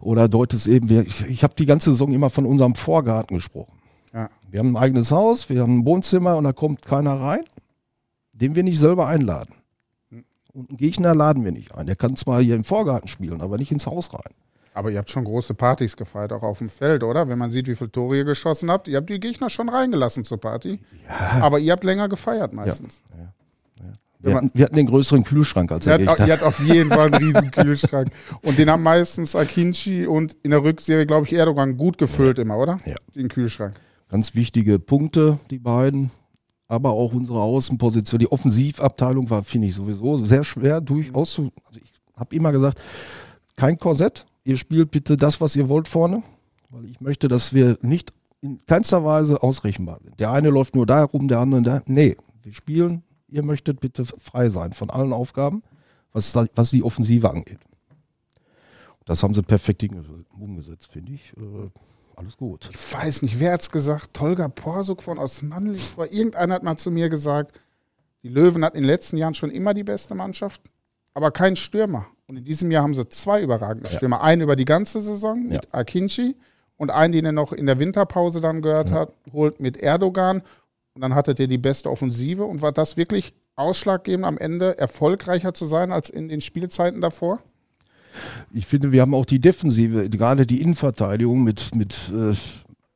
Oder 0.00 0.28
deutest 0.28 0.66
eben, 0.66 0.88
ich, 1.02 1.26
ich 1.26 1.42
habe 1.42 1.54
die 1.54 1.66
ganze 1.66 1.90
Saison 1.90 2.12
immer 2.12 2.30
von 2.30 2.46
unserem 2.46 2.74
Vorgarten 2.74 3.36
gesprochen. 3.36 3.78
Ja. 4.14 4.30
Wir 4.50 4.60
haben 4.60 4.76
ein 4.76 4.82
eigenes 4.82 5.10
Haus, 5.10 5.50
wir 5.50 5.60
haben 5.60 5.80
ein 5.80 5.86
Wohnzimmer 5.86 6.36
und 6.36 6.44
da 6.44 6.52
kommt 6.52 6.82
keiner 6.82 7.20
rein, 7.20 7.44
den 8.32 8.54
wir 8.54 8.62
nicht 8.62 8.78
selber 8.78 9.06
einladen. 9.06 9.54
Und 10.54 10.70
einen 10.70 10.78
Gegner 10.78 11.14
laden 11.14 11.44
wir 11.44 11.52
nicht 11.52 11.74
ein. 11.74 11.86
Der 11.86 11.96
kann 11.96 12.16
zwar 12.16 12.40
hier 12.40 12.54
im 12.54 12.64
Vorgarten 12.64 13.08
spielen, 13.08 13.40
aber 13.40 13.58
nicht 13.58 13.72
ins 13.72 13.86
Haus 13.86 14.14
rein. 14.14 14.32
Aber 14.76 14.90
ihr 14.90 14.98
habt 14.98 15.08
schon 15.08 15.24
große 15.24 15.54
Partys 15.54 15.96
gefeiert, 15.96 16.32
auch 16.32 16.42
auf 16.42 16.58
dem 16.58 16.68
Feld, 16.68 17.04
oder? 17.04 17.28
Wenn 17.28 17.38
man 17.38 17.50
sieht, 17.52 17.68
wie 17.68 17.76
viele 17.76 17.92
Tore 17.92 18.16
ihr 18.16 18.24
geschossen 18.24 18.70
habt. 18.70 18.88
Ihr 18.88 18.96
habt 18.96 19.08
die 19.08 19.20
Gegner 19.20 19.48
schon 19.48 19.68
reingelassen 19.68 20.24
zur 20.24 20.38
Party. 20.40 20.80
Aber 21.40 21.60
ihr 21.60 21.70
habt 21.72 21.84
länger 21.84 22.08
gefeiert 22.08 22.52
meistens. 22.52 23.02
Wir, 23.14 23.92
Wenn 24.20 24.32
man- 24.32 24.44
hatten, 24.46 24.50
wir 24.58 24.64
hatten 24.64 24.76
den 24.76 24.86
größeren 24.86 25.22
Kühlschrank 25.22 25.70
als 25.70 25.84
der 25.84 26.00
Ihr 26.00 26.06
habt, 26.06 26.16
Gegner. 26.18 26.26
ihr 26.26 26.32
habt 26.34 26.42
auf 26.42 26.58
jeden 26.60 26.90
Fall 26.90 27.06
einen 27.12 27.22
riesen 27.22 27.50
Kühlschrank. 27.52 28.08
Und 28.42 28.58
den 28.58 28.68
haben 28.68 28.82
meistens 28.82 29.36
Akinci 29.36 30.06
und 30.06 30.34
in 30.42 30.50
der 30.50 30.64
Rückserie, 30.64 31.06
glaube 31.06 31.26
ich, 31.26 31.34
Erdogan 31.34 31.76
gut 31.76 31.96
gefüllt 31.98 32.38
immer, 32.40 32.58
oder? 32.58 32.78
Ja. 32.84 32.96
Den 33.14 33.28
Kühlschrank. 33.28 33.74
Ganz 34.08 34.34
wichtige 34.34 34.78
Punkte, 34.80 35.38
die 35.50 35.58
beiden. 35.58 36.10
Aber 36.66 36.90
auch 36.90 37.12
unsere 37.12 37.40
Außenposition, 37.42 38.18
die 38.18 38.32
Offensivabteilung 38.32 39.28
war, 39.30 39.44
finde 39.44 39.68
ich 39.68 39.74
sowieso 39.74 40.24
sehr 40.24 40.42
schwer 40.42 40.80
durchaus 40.80 41.32
zu. 41.32 41.52
Also 41.66 41.78
ich 41.80 41.92
habe 42.16 42.34
immer 42.34 42.50
gesagt, 42.50 42.80
kein 43.56 43.78
Korsett. 43.78 44.24
Ihr 44.44 44.56
spielt 44.56 44.90
bitte 44.90 45.16
das, 45.16 45.40
was 45.40 45.56
ihr 45.56 45.68
wollt 45.68 45.88
vorne. 45.88 46.22
Weil 46.70 46.86
ich 46.86 47.00
möchte, 47.00 47.28
dass 47.28 47.54
wir 47.54 47.78
nicht 47.82 48.12
in 48.40 48.64
keinster 48.66 49.04
Weise 49.04 49.42
ausrechenbar 49.42 50.00
sind. 50.02 50.20
Der 50.20 50.30
eine 50.30 50.50
läuft 50.50 50.74
nur 50.74 50.86
da 50.86 51.04
rum, 51.04 51.28
der 51.28 51.40
andere 51.40 51.62
da. 51.62 51.82
Nee, 51.86 52.16
wir 52.42 52.52
spielen. 52.52 53.02
Ihr 53.28 53.42
möchtet 53.42 53.80
bitte 53.80 54.04
frei 54.04 54.48
sein 54.50 54.72
von 54.72 54.90
allen 54.90 55.12
Aufgaben, 55.12 55.62
was, 56.12 56.34
was 56.54 56.70
die 56.70 56.82
Offensive 56.82 57.30
angeht. 57.30 57.58
Das 59.06 59.22
haben 59.22 59.34
sie 59.34 59.42
perfekt 59.42 59.84
umgesetzt, 60.38 60.92
finde 60.92 61.12
ich. 61.12 61.32
Äh, 61.36 61.70
alles 62.16 62.36
gut. 62.36 62.70
Ich 62.72 62.94
weiß 62.94 63.22
nicht, 63.22 63.38
wer 63.40 63.52
hat's 63.52 63.70
gesagt? 63.70 64.14
Tolga 64.14 64.48
Porsuk 64.48 65.02
von 65.02 65.18
Osmanli. 65.18 65.78
Aber 65.94 66.10
irgendeiner 66.12 66.54
hat 66.54 66.62
mal 66.62 66.76
zu 66.76 66.90
mir 66.90 67.08
gesagt, 67.08 67.60
die 68.22 68.28
Löwen 68.28 68.64
hatten 68.64 68.76
in 68.76 68.82
den 68.82 68.88
letzten 68.88 69.16
Jahren 69.16 69.34
schon 69.34 69.50
immer 69.50 69.74
die 69.74 69.84
beste 69.84 70.14
Mannschaft, 70.14 70.62
aber 71.12 71.30
keinen 71.30 71.56
Stürmer. 71.56 72.06
Und 72.26 72.38
in 72.38 72.44
diesem 72.44 72.70
Jahr 72.70 72.82
haben 72.82 72.94
sie 72.94 73.08
zwei 73.08 73.42
überragende 73.42 73.90
Stürmer. 73.90 74.22
Einen 74.22 74.42
über 74.42 74.56
die 74.56 74.64
ganze 74.64 75.00
Saison 75.00 75.46
mit 75.46 75.74
Akinci 75.74 76.36
und 76.76 76.90
einen, 76.90 77.12
den 77.12 77.26
er 77.26 77.32
noch 77.32 77.52
in 77.52 77.66
der 77.66 77.78
Winterpause 77.78 78.40
dann 78.40 78.62
gehört 78.62 78.90
hat, 78.90 79.12
holt 79.32 79.60
mit 79.60 79.76
Erdogan. 79.76 80.42
Und 80.94 81.02
dann 81.02 81.14
hattet 81.14 81.38
ihr 81.40 81.48
die 81.48 81.58
beste 81.58 81.90
Offensive. 81.90 82.44
Und 82.44 82.62
war 82.62 82.72
das 82.72 82.96
wirklich 82.96 83.34
ausschlaggebend, 83.56 84.24
am 84.24 84.38
Ende 84.38 84.78
erfolgreicher 84.78 85.54
zu 85.54 85.66
sein 85.66 85.92
als 85.92 86.08
in 86.08 86.28
den 86.28 86.40
Spielzeiten 86.40 87.00
davor? 87.00 87.40
Ich 88.52 88.66
finde, 88.66 88.92
wir 88.92 89.02
haben 89.02 89.14
auch 89.14 89.26
die 89.26 89.40
Defensive, 89.40 90.08
gerade 90.08 90.46
die 90.46 90.62
Innenverteidigung 90.62 91.42
mit, 91.42 91.74
mit 91.74 92.10
äh, 92.12 92.34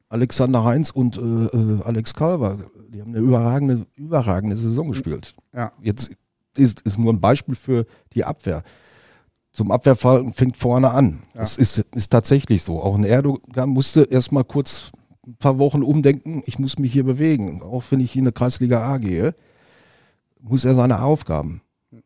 Alexander 0.09 0.65
Heinz 0.65 0.91
und 0.91 1.19
äh, 1.19 1.21
äh, 1.21 1.83
Alex 1.83 2.15
Kalber. 2.15 2.59
Die 2.89 3.01
haben 3.01 3.15
eine 3.15 3.19
überragende, 3.19 3.87
überragende 3.97 4.57
Saison 4.57 4.91
gespielt. 4.91 5.35
Ja. 5.53 5.73
Jetzt 5.83 6.17
ist, 6.57 6.81
ist 6.81 6.99
nur 6.99 7.13
ein 7.13 7.21
Beispiel 7.21 7.55
für 7.55 7.87
die 8.15 8.25
Abwehr. 8.25 8.63
Zum 9.59 9.73
Abwehrfall 9.73 10.33
fängt 10.35 10.57
vorne 10.57 10.93
an. 10.93 11.25
Das 11.35 11.57
ist, 11.57 11.79
ist 11.93 12.11
tatsächlich 12.11 12.63
so. 12.63 12.81
Auch 12.81 12.95
ein 12.95 13.03
Erdogan 13.03 13.69
musste 13.71 14.05
erst 14.05 14.31
mal 14.31 14.45
kurz 14.45 14.93
ein 15.27 15.35
paar 15.35 15.59
Wochen 15.59 15.83
umdenken, 15.83 16.45
ich 16.47 16.61
muss 16.61 16.79
mich 16.79 16.93
hier 16.93 17.03
bewegen. 17.03 17.61
Auch 17.61 17.83
wenn 17.91 17.99
ich 17.99 18.15
in 18.15 18.23
eine 18.23 18.31
Kreisliga 18.31 18.87
A 18.87 18.99
gehe, 18.99 19.35
muss 20.41 20.65
er 20.65 20.77
seine 20.77 21.03
Aufgaben 21.03 21.61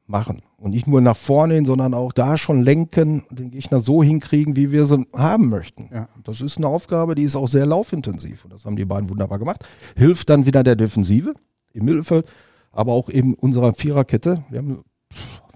machen. 0.07 0.41
Und 0.57 0.71
nicht 0.71 0.87
nur 0.87 1.03
nach 1.03 1.15
vorne 1.15 1.53
hin, 1.53 1.67
sondern 1.67 1.93
auch 1.93 2.15
da 2.15 2.39
schon 2.39 2.63
lenken, 2.63 3.25
den 3.29 3.51
Gegner 3.51 3.81
so 3.81 4.03
hinkriegen, 4.03 4.57
wie 4.57 4.73
wir 4.73 4.87
sie 4.87 5.05
haben 5.15 5.51
möchten. 5.51 5.91
Ja. 5.93 6.09
Das 6.25 6.41
ist 6.41 6.57
eine 6.57 6.69
Aufgabe, 6.69 7.15
die 7.15 7.25
ist 7.25 7.37
auch 7.37 7.49
sehr 7.49 7.67
laufintensiv. 7.67 8.47
Und 8.47 8.55
das 8.55 8.65
haben 8.65 8.77
die 8.77 8.87
beiden 8.87 9.11
wunderbar 9.11 9.39
gemacht. 9.39 9.63
Hilft 9.95 10.31
dann 10.31 10.47
wieder 10.47 10.65
der 10.65 10.77
Defensive 10.77 11.35
im 11.75 11.85
Mittelfeld, 11.85 12.25
aber 12.71 12.93
auch 12.93 13.11
eben 13.11 13.35
unserer 13.35 13.75
Viererkette. 13.75 14.43
Wir 14.49 14.61
haben 14.61 14.85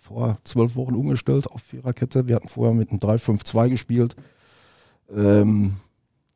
vor 0.07 0.38
zwölf 0.45 0.77
Wochen 0.77 0.95
umgestellt 0.95 1.51
auf 1.51 1.62
Viererkette. 1.62 2.29
Wir 2.29 2.37
hatten 2.37 2.49
vorher 2.49 2.75
mit 2.75 2.90
einem 2.90 3.01
3-5-2 3.01 3.71
gespielt. 3.71 4.16
Ähm, 5.14 5.77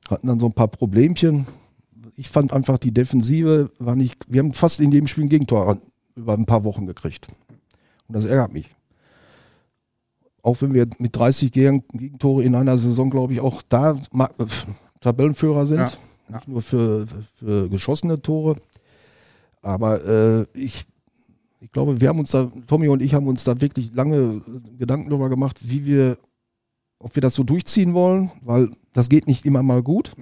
hatten 0.08 0.26
dann 0.26 0.40
so 0.40 0.46
ein 0.46 0.52
paar 0.52 0.68
Problemchen. 0.68 1.46
Ich 2.16 2.28
fand 2.28 2.52
einfach, 2.52 2.78
die 2.78 2.92
Defensive 2.92 3.70
war 3.78 3.94
nicht. 3.94 4.24
Wir 4.28 4.40
haben 4.40 4.52
fast 4.52 4.80
in 4.80 4.90
jedem 4.90 5.06
Spiel 5.06 5.24
ein 5.24 5.28
Gegentor 5.28 5.78
über 6.16 6.34
ein 6.34 6.46
paar 6.46 6.64
Wochen 6.64 6.86
gekriegt. 6.86 7.28
Und 8.08 8.16
das 8.16 8.24
ärgert 8.24 8.52
mich. 8.52 8.74
Auch 10.42 10.60
wenn 10.62 10.74
wir 10.74 10.88
mit 10.98 11.14
30 11.14 11.52
Gegentore 11.52 12.42
in 12.42 12.54
einer 12.54 12.76
Saison, 12.76 13.08
glaube 13.08 13.34
ich, 13.34 13.40
auch 13.40 13.62
da 13.68 13.96
Tabellenführer 15.00 15.66
sind. 15.66 15.78
Ja, 15.78 15.92
ja. 16.28 16.36
Nicht 16.36 16.48
nur 16.48 16.62
für, 16.62 17.06
für 17.36 17.68
geschossene 17.68 18.20
Tore. 18.20 18.56
Aber 19.62 20.04
äh, 20.04 20.46
ich, 20.54 20.86
ich 21.60 21.70
glaube, 21.72 22.00
wir 22.00 22.08
haben 22.08 22.18
uns 22.18 22.30
da, 22.30 22.50
Tommy 22.66 22.88
und 22.88 23.02
ich 23.02 23.14
haben 23.14 23.26
uns 23.26 23.44
da 23.44 23.60
wirklich 23.60 23.92
lange 23.94 24.40
Gedanken 24.78 25.10
darüber 25.10 25.28
gemacht, 25.28 25.58
wie 25.62 25.84
wir, 25.84 26.18
ob 26.98 27.14
wir 27.14 27.20
das 27.20 27.34
so 27.34 27.44
durchziehen 27.44 27.92
wollen, 27.94 28.30
weil 28.42 28.70
das 28.94 29.08
geht 29.08 29.26
nicht 29.26 29.44
immer 29.44 29.62
mal 29.62 29.82
gut. 29.82 30.12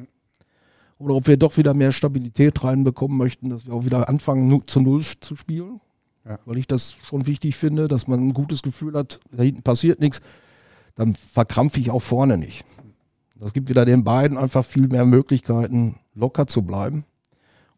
Oder 0.98 1.14
ob 1.14 1.28
wir 1.28 1.36
doch 1.36 1.56
wieder 1.56 1.74
mehr 1.74 1.92
Stabilität 1.92 2.64
reinbekommen 2.64 3.16
möchten, 3.16 3.50
dass 3.50 3.66
wir 3.66 3.74
auch 3.74 3.84
wieder 3.84 4.08
anfangen, 4.08 4.62
zu 4.66 4.80
Null 4.80 5.04
zu 5.20 5.36
spielen. 5.36 5.80
Ja. 6.24 6.40
Weil 6.44 6.58
ich 6.58 6.66
das 6.66 6.96
schon 7.04 7.26
wichtig 7.26 7.56
finde, 7.56 7.86
dass 7.86 8.08
man 8.08 8.18
ein 8.18 8.34
gutes 8.34 8.62
Gefühl 8.62 8.94
hat, 8.94 9.20
da 9.30 9.44
hinten 9.44 9.62
passiert 9.62 10.00
nichts, 10.00 10.20
dann 10.96 11.14
verkrampfe 11.14 11.78
ich 11.78 11.90
auch 11.90 12.02
vorne 12.02 12.36
nicht. 12.36 12.64
Das 13.36 13.52
gibt 13.52 13.68
wieder 13.68 13.84
den 13.84 14.02
beiden 14.02 14.36
einfach 14.36 14.64
viel 14.64 14.88
mehr 14.88 15.06
Möglichkeiten, 15.06 16.00
locker 16.14 16.48
zu 16.48 16.62
bleiben. 16.62 17.04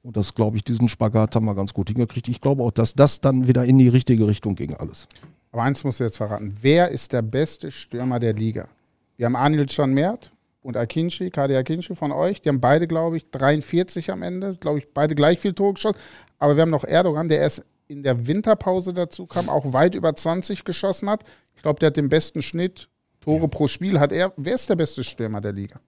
Und 0.03 0.17
das, 0.17 0.35
glaube 0.35 0.57
ich, 0.57 0.65
diesen 0.65 0.89
Spagat 0.89 1.35
haben 1.37 1.45
wir 1.45 1.55
ganz 1.55 1.75
gut 1.75 1.89
hingekriegt. 1.89 2.29
Ich 2.29 2.41
glaube 2.41 2.63
auch, 2.63 2.71
dass 2.71 2.95
das 2.95 3.21
dann 3.21 3.47
wieder 3.47 3.65
in 3.65 3.79
die 3.79 3.89
richtige 3.89 4.27
Richtung 4.27 4.55
ging 4.55 4.75
alles. 4.75 5.07
Aber 5.53 5.63
eins 5.63 5.85
musst 5.85 6.01
du 6.01 6.05
jetzt 6.05 6.17
verraten. 6.17 6.57
Wer 6.61 6.89
ist 6.89 7.13
der 7.13 7.23
beste 7.23 7.71
Stürmer 7.71 8.19
der 8.19 8.33
Liga? 8.33 8.69
Wir 9.17 9.27
haben 9.27 9.37
Anil 9.37 9.67
Can-Mert 9.67 10.33
und 10.63 10.77
Akinci, 10.77 11.31
Kadi 11.31 11.55
Akinci 11.55 11.95
von 11.95 12.13
euch. 12.13 12.41
Die 12.41 12.49
haben 12.49 12.61
beide, 12.61 12.87
glaube 12.87 13.17
ich, 13.17 13.31
43 13.31 14.11
am 14.11 14.23
Ende. 14.23 14.55
Glaube 14.57 14.79
ich, 14.79 14.93
beide 14.95 15.15
gleich 15.15 15.39
viel 15.39 15.53
Tore 15.53 15.75
geschossen. 15.75 15.99
Aber 16.39 16.57
wir 16.57 16.63
haben 16.63 16.71
noch 16.71 16.85
Erdogan, 16.85 17.29
der 17.29 17.39
erst 17.39 17.67
in 17.89 18.03
der 18.03 18.27
Winterpause 18.27 18.95
dazu 18.95 19.27
kam, 19.27 19.49
auch 19.49 19.73
weit 19.73 19.95
über 19.95 20.15
20 20.15 20.65
geschossen 20.65 21.11
hat. 21.11 21.25
Ich 21.57 21.63
glaube, 21.63 21.81
der 21.81 21.89
hat 21.89 21.97
den 21.97 22.09
besten 22.09 22.41
Schnitt, 22.41 22.89
Tore 23.21 23.43
ja. 23.43 23.47
pro 23.49 23.69
Spiel 23.69 23.99
hat 23.99 24.13
er. 24.13 24.33
Wer 24.37 24.55
ist 24.55 24.71
der 24.71 24.77
beste 24.77 25.05
Stürmer 25.05 25.41
der 25.41 25.53
Liga? 25.53 25.81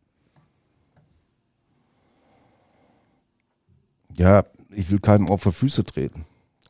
Ja, 4.17 4.45
ich 4.71 4.91
will 4.91 5.01
keinem 5.01 5.29
auf 5.29 5.43
die 5.43 5.53
Füße 5.53 5.85
treten. 5.85 6.25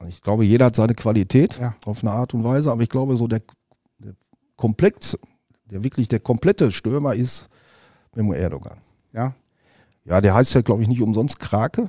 Ich 0.09 0.21
glaube, 0.21 0.45
jeder 0.45 0.67
hat 0.67 0.77
seine 0.77 0.95
Qualität 0.95 1.59
ja. 1.61 1.77
auf 1.85 2.03
eine 2.03 2.13
Art 2.13 2.35
und 2.35 2.45
Weise, 2.45 2.73
aber 2.73 2.83
ich 2.83 2.89
glaube, 2.89 3.17
so 3.17 3.29
der, 3.29 3.43
der 3.99 4.15
komplett, 4.57 5.19
der 5.71 5.85
wirklich 5.85 6.09
der 6.09 6.21
komplette 6.21 6.73
Stürmer 6.73 7.15
ist 7.15 7.49
Memo 8.15 8.33
Erdogan. 8.33 8.79
Ja. 9.13 9.35
Ja, 10.05 10.21
der 10.21 10.35
heißt 10.35 10.55
ja, 10.55 10.63
glaube 10.63 10.83
ich, 10.83 10.89
nicht 10.89 11.01
umsonst 11.01 11.39
Krake. 11.39 11.89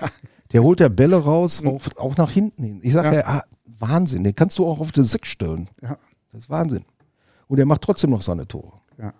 Der 0.52 0.62
holt 0.62 0.80
der 0.80 0.88
Bälle 0.88 1.16
raus, 1.22 1.62
auch, 1.62 1.82
auch 1.96 2.16
nach 2.16 2.30
hinten 2.30 2.62
hin. 2.62 2.80
Ich 2.82 2.94
sage 2.94 3.08
ja, 3.08 3.14
ja 3.16 3.26
ah, 3.26 3.42
Wahnsinn, 3.66 4.24
den 4.24 4.34
kannst 4.34 4.58
du 4.58 4.66
auch 4.66 4.80
auf 4.80 4.92
die 4.92 5.02
Sechs 5.02 5.28
stellen. 5.28 5.68
Ja. 5.82 5.98
Das 6.32 6.44
ist 6.44 6.50
Wahnsinn. 6.50 6.86
Und 7.48 7.58
er 7.58 7.66
macht 7.66 7.82
trotzdem 7.82 8.08
noch 8.10 8.22
seine 8.22 8.48
Tore. 8.48 8.72
Ja. 8.96 9.12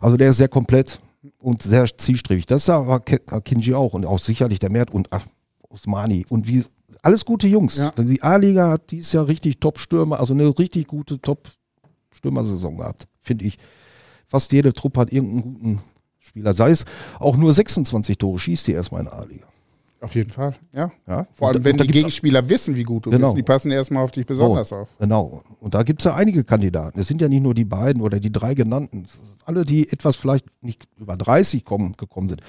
Also 0.00 0.16
der 0.16 0.30
ist 0.30 0.38
sehr 0.38 0.48
komplett 0.48 1.00
und 1.38 1.62
sehr 1.62 1.86
zielstrebig. 1.86 2.46
Das 2.46 2.68
war 2.68 3.00
Kinji 3.00 3.74
auch 3.74 3.94
und 3.94 4.06
auch 4.06 4.18
sicherlich 4.18 4.58
der 4.58 4.70
Mert 4.70 4.90
und 4.90 5.08
Osmani 5.68 6.24
und 6.28 6.48
wie 6.48 6.64
alles 7.02 7.24
gute 7.24 7.46
Jungs. 7.46 7.78
Ja. 7.78 7.92
Die 7.96 8.22
A-Liga 8.22 8.70
hat 8.70 8.90
dieses 8.90 9.12
Jahr 9.12 9.28
richtig 9.28 9.60
Top-Stürmer, 9.60 10.18
also 10.18 10.34
eine 10.34 10.58
richtig 10.58 10.86
gute 10.86 11.20
Top-Stürmersaison 11.20 12.76
gehabt, 12.76 13.08
finde 13.20 13.44
ich. 13.44 13.58
Fast 14.26 14.52
jede 14.52 14.72
Truppe 14.72 15.00
hat 15.00 15.12
irgendeinen 15.12 15.42
guten 15.42 15.80
Spieler. 16.18 16.52
Sei 16.54 16.70
es 16.70 16.84
auch 17.18 17.36
nur 17.36 17.52
26 17.52 18.18
Tore, 18.18 18.38
schießt 18.38 18.66
die 18.66 18.72
erstmal 18.72 19.02
in 19.02 19.06
der 19.06 19.14
A-Liga. 19.14 19.46
Auf 20.00 20.14
jeden 20.14 20.30
Fall, 20.30 20.54
ja. 20.72 20.92
ja. 21.08 21.26
Vor 21.32 21.48
allem, 21.48 21.64
wenn 21.64 21.76
die 21.76 21.86
Gegenspieler 21.88 22.48
wissen, 22.48 22.76
wie 22.76 22.84
gut 22.84 23.06
du 23.06 23.10
genau. 23.10 23.28
bist, 23.28 23.36
die 23.36 23.42
passen 23.42 23.72
erstmal 23.72 24.04
auf 24.04 24.12
dich 24.12 24.26
besonders 24.26 24.72
oh, 24.72 24.76
auf. 24.76 24.96
Genau. 24.98 25.42
Und 25.60 25.74
da 25.74 25.82
gibt 25.82 26.00
es 26.00 26.04
ja 26.04 26.14
einige 26.14 26.44
Kandidaten. 26.44 27.00
Es 27.00 27.08
sind 27.08 27.20
ja 27.20 27.28
nicht 27.28 27.42
nur 27.42 27.52
die 27.52 27.64
beiden 27.64 28.00
oder 28.00 28.20
die 28.20 28.30
drei 28.30 28.54
genannten. 28.54 29.06
Alle, 29.44 29.64
die 29.64 29.90
etwas 29.90 30.14
vielleicht 30.14 30.46
nicht 30.62 30.86
über 30.98 31.16
30 31.16 31.64
kommen, 31.64 31.96
gekommen 31.96 32.28
sind. 32.28 32.42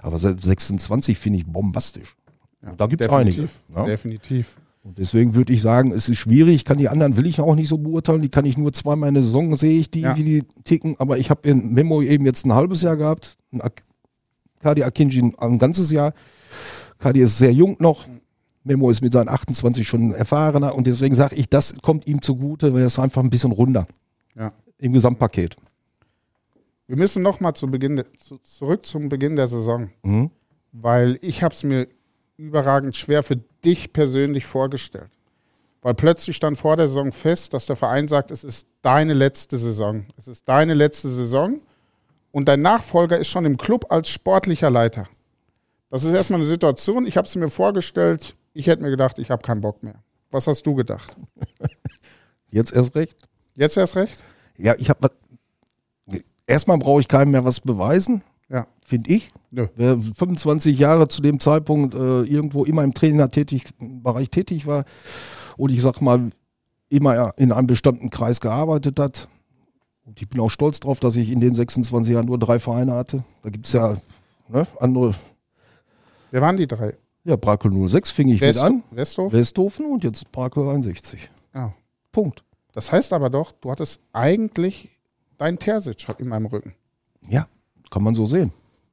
Aber 0.00 0.18
26 0.18 1.18
finde 1.18 1.40
ich 1.40 1.46
bombastisch. 1.46 2.16
Ja, 2.64 2.74
da 2.74 2.86
gibt 2.86 3.02
es 3.02 3.10
einige. 3.10 3.48
Ja. 3.74 3.84
Definitiv. 3.84 4.56
Und 4.82 4.98
deswegen 4.98 5.34
würde 5.34 5.52
ich 5.52 5.60
sagen, 5.60 5.92
es 5.92 6.08
ist 6.08 6.18
schwierig. 6.18 6.56
Ich 6.56 6.64
kann 6.64 6.78
die 6.78 6.88
anderen, 6.88 7.18
will 7.18 7.26
ich 7.26 7.40
auch 7.40 7.54
nicht 7.54 7.68
so 7.68 7.76
beurteilen. 7.76 8.22
Die 8.22 8.30
kann 8.30 8.46
ich 8.46 8.56
nur 8.56 8.72
zweimal 8.72 9.08
in 9.08 9.14
der 9.14 9.24
Saison, 9.24 9.54
sehe 9.56 9.78
ich 9.78 9.90
die, 9.90 10.00
ja. 10.00 10.16
wie 10.16 10.24
die 10.24 10.42
ticken. 10.64 10.96
Aber 10.98 11.18
ich 11.18 11.28
habe 11.28 11.46
in 11.48 11.74
Memo 11.74 12.00
eben 12.00 12.24
jetzt 12.24 12.46
ein 12.46 12.54
halbes 12.54 12.80
Jahr 12.80 12.96
gehabt. 12.96 13.36
Kadi 14.60 14.84
Akinji 14.84 15.34
ein 15.38 15.58
ganzes 15.58 15.90
Jahr. 15.90 16.14
Kadi 17.04 17.20
ist 17.20 17.36
sehr 17.36 17.52
jung 17.52 17.76
noch. 17.80 18.06
Memo 18.62 18.88
ist 18.88 19.02
mit 19.02 19.12
seinen 19.12 19.28
28 19.28 19.86
schon 19.86 20.14
erfahrener 20.14 20.74
und 20.74 20.86
deswegen 20.86 21.14
sage 21.14 21.36
ich, 21.36 21.50
das 21.50 21.74
kommt 21.82 22.06
ihm 22.06 22.22
zugute, 22.22 22.72
weil 22.72 22.80
er 22.80 22.86
ist 22.86 22.98
einfach 22.98 23.22
ein 23.22 23.28
bisschen 23.28 23.52
runder 23.52 23.86
ja. 24.34 24.54
im 24.78 24.94
Gesamtpaket. 24.94 25.54
Wir 26.86 26.96
müssen 26.96 27.22
nochmal 27.22 27.52
zu 27.52 27.70
Beginn, 27.70 28.02
zu, 28.16 28.38
zurück 28.38 28.86
zum 28.86 29.10
Beginn 29.10 29.36
der 29.36 29.48
Saison, 29.48 29.90
mhm. 30.02 30.30
weil 30.72 31.18
ich 31.20 31.42
habe 31.42 31.54
es 31.54 31.62
mir 31.62 31.88
überragend 32.38 32.96
schwer 32.96 33.22
für 33.22 33.36
dich 33.36 33.92
persönlich 33.92 34.46
vorgestellt. 34.46 35.10
Weil 35.82 35.92
plötzlich 35.92 36.36
stand 36.36 36.56
vor 36.56 36.78
der 36.78 36.88
Saison 36.88 37.12
fest, 37.12 37.52
dass 37.52 37.66
der 37.66 37.76
Verein 37.76 38.08
sagt, 38.08 38.30
es 38.30 38.44
ist 38.44 38.66
deine 38.80 39.12
letzte 39.12 39.58
Saison. 39.58 40.06
Es 40.16 40.26
ist 40.26 40.48
deine 40.48 40.72
letzte 40.72 41.10
Saison 41.10 41.60
und 42.30 42.48
dein 42.48 42.62
Nachfolger 42.62 43.18
ist 43.18 43.28
schon 43.28 43.44
im 43.44 43.58
Club 43.58 43.92
als 43.92 44.08
sportlicher 44.08 44.70
Leiter. 44.70 45.06
Das 45.90 46.04
ist 46.04 46.12
erstmal 46.12 46.40
eine 46.40 46.48
Situation, 46.48 47.06
ich 47.06 47.16
habe 47.16 47.26
es 47.26 47.36
mir 47.36 47.48
vorgestellt, 47.48 48.34
ich 48.52 48.66
hätte 48.66 48.82
mir 48.82 48.90
gedacht, 48.90 49.18
ich 49.18 49.30
habe 49.30 49.42
keinen 49.42 49.60
Bock 49.60 49.82
mehr. 49.82 50.02
Was 50.30 50.46
hast 50.46 50.66
du 50.66 50.74
gedacht? 50.74 51.16
Jetzt 52.50 52.72
erst 52.72 52.94
recht? 52.94 53.16
Jetzt 53.54 53.76
erst 53.76 53.96
recht? 53.96 54.22
Ja, 54.56 54.74
ich 54.78 54.88
habe 54.88 55.10
erstmal 56.46 56.78
brauche 56.78 57.00
ich 57.00 57.08
keinem 57.08 57.32
mehr 57.32 57.44
was 57.44 57.60
beweisen. 57.60 58.22
Ja. 58.48 58.66
Finde 58.84 59.10
ich. 59.10 59.30
Ja. 59.50 59.68
Wer 59.74 59.98
25 59.98 60.78
Jahre 60.78 61.08
zu 61.08 61.22
dem 61.22 61.40
Zeitpunkt 61.40 61.94
äh, 61.94 62.22
irgendwo 62.22 62.64
immer 62.64 62.84
im 62.84 62.92
Trainerbereich 62.94 64.30
tätig 64.30 64.66
war 64.66 64.84
und 65.56 65.70
ich 65.70 65.80
sag 65.80 66.00
mal 66.00 66.30
immer 66.88 67.32
in 67.36 67.52
einem 67.52 67.66
bestimmten 67.66 68.10
Kreis 68.10 68.40
gearbeitet 68.40 68.98
hat. 69.00 69.28
Und 70.04 70.20
ich 70.20 70.28
bin 70.28 70.40
auch 70.40 70.50
stolz 70.50 70.80
darauf, 70.80 71.00
dass 71.00 71.16
ich 71.16 71.30
in 71.30 71.40
den 71.40 71.54
26 71.54 72.12
Jahren 72.12 72.26
nur 72.26 72.38
drei 72.38 72.58
Vereine 72.58 72.92
hatte. 72.92 73.24
Da 73.42 73.50
gibt 73.50 73.66
es 73.66 73.72
ja 73.72 73.96
ne, 74.48 74.66
andere 74.78 75.14
Wer 76.34 76.40
waren 76.40 76.56
die 76.56 76.66
drei? 76.66 76.96
Ja, 77.22 77.36
Brakel 77.36 77.70
06 77.88 78.10
fing 78.10 78.26
ich 78.26 78.40
West, 78.40 78.60
mit 78.60 78.68
an. 78.68 78.82
Westhofen? 78.90 79.38
Westhofen 79.38 79.86
und 79.86 80.02
jetzt 80.02 80.32
Brakel 80.32 80.68
61. 80.68 81.30
Ja. 81.54 81.72
Punkt. 82.10 82.42
Das 82.72 82.90
heißt 82.90 83.12
aber 83.12 83.30
doch, 83.30 83.52
du 83.52 83.70
hattest 83.70 84.00
eigentlich 84.12 84.90
deinen 85.38 85.60
Terzic 85.60 86.08
in 86.18 86.26
meinem 86.26 86.46
Rücken. 86.46 86.74
Ja, 87.28 87.46
kann 87.88 88.02
man 88.02 88.16
so 88.16 88.26
sehen. 88.26 88.50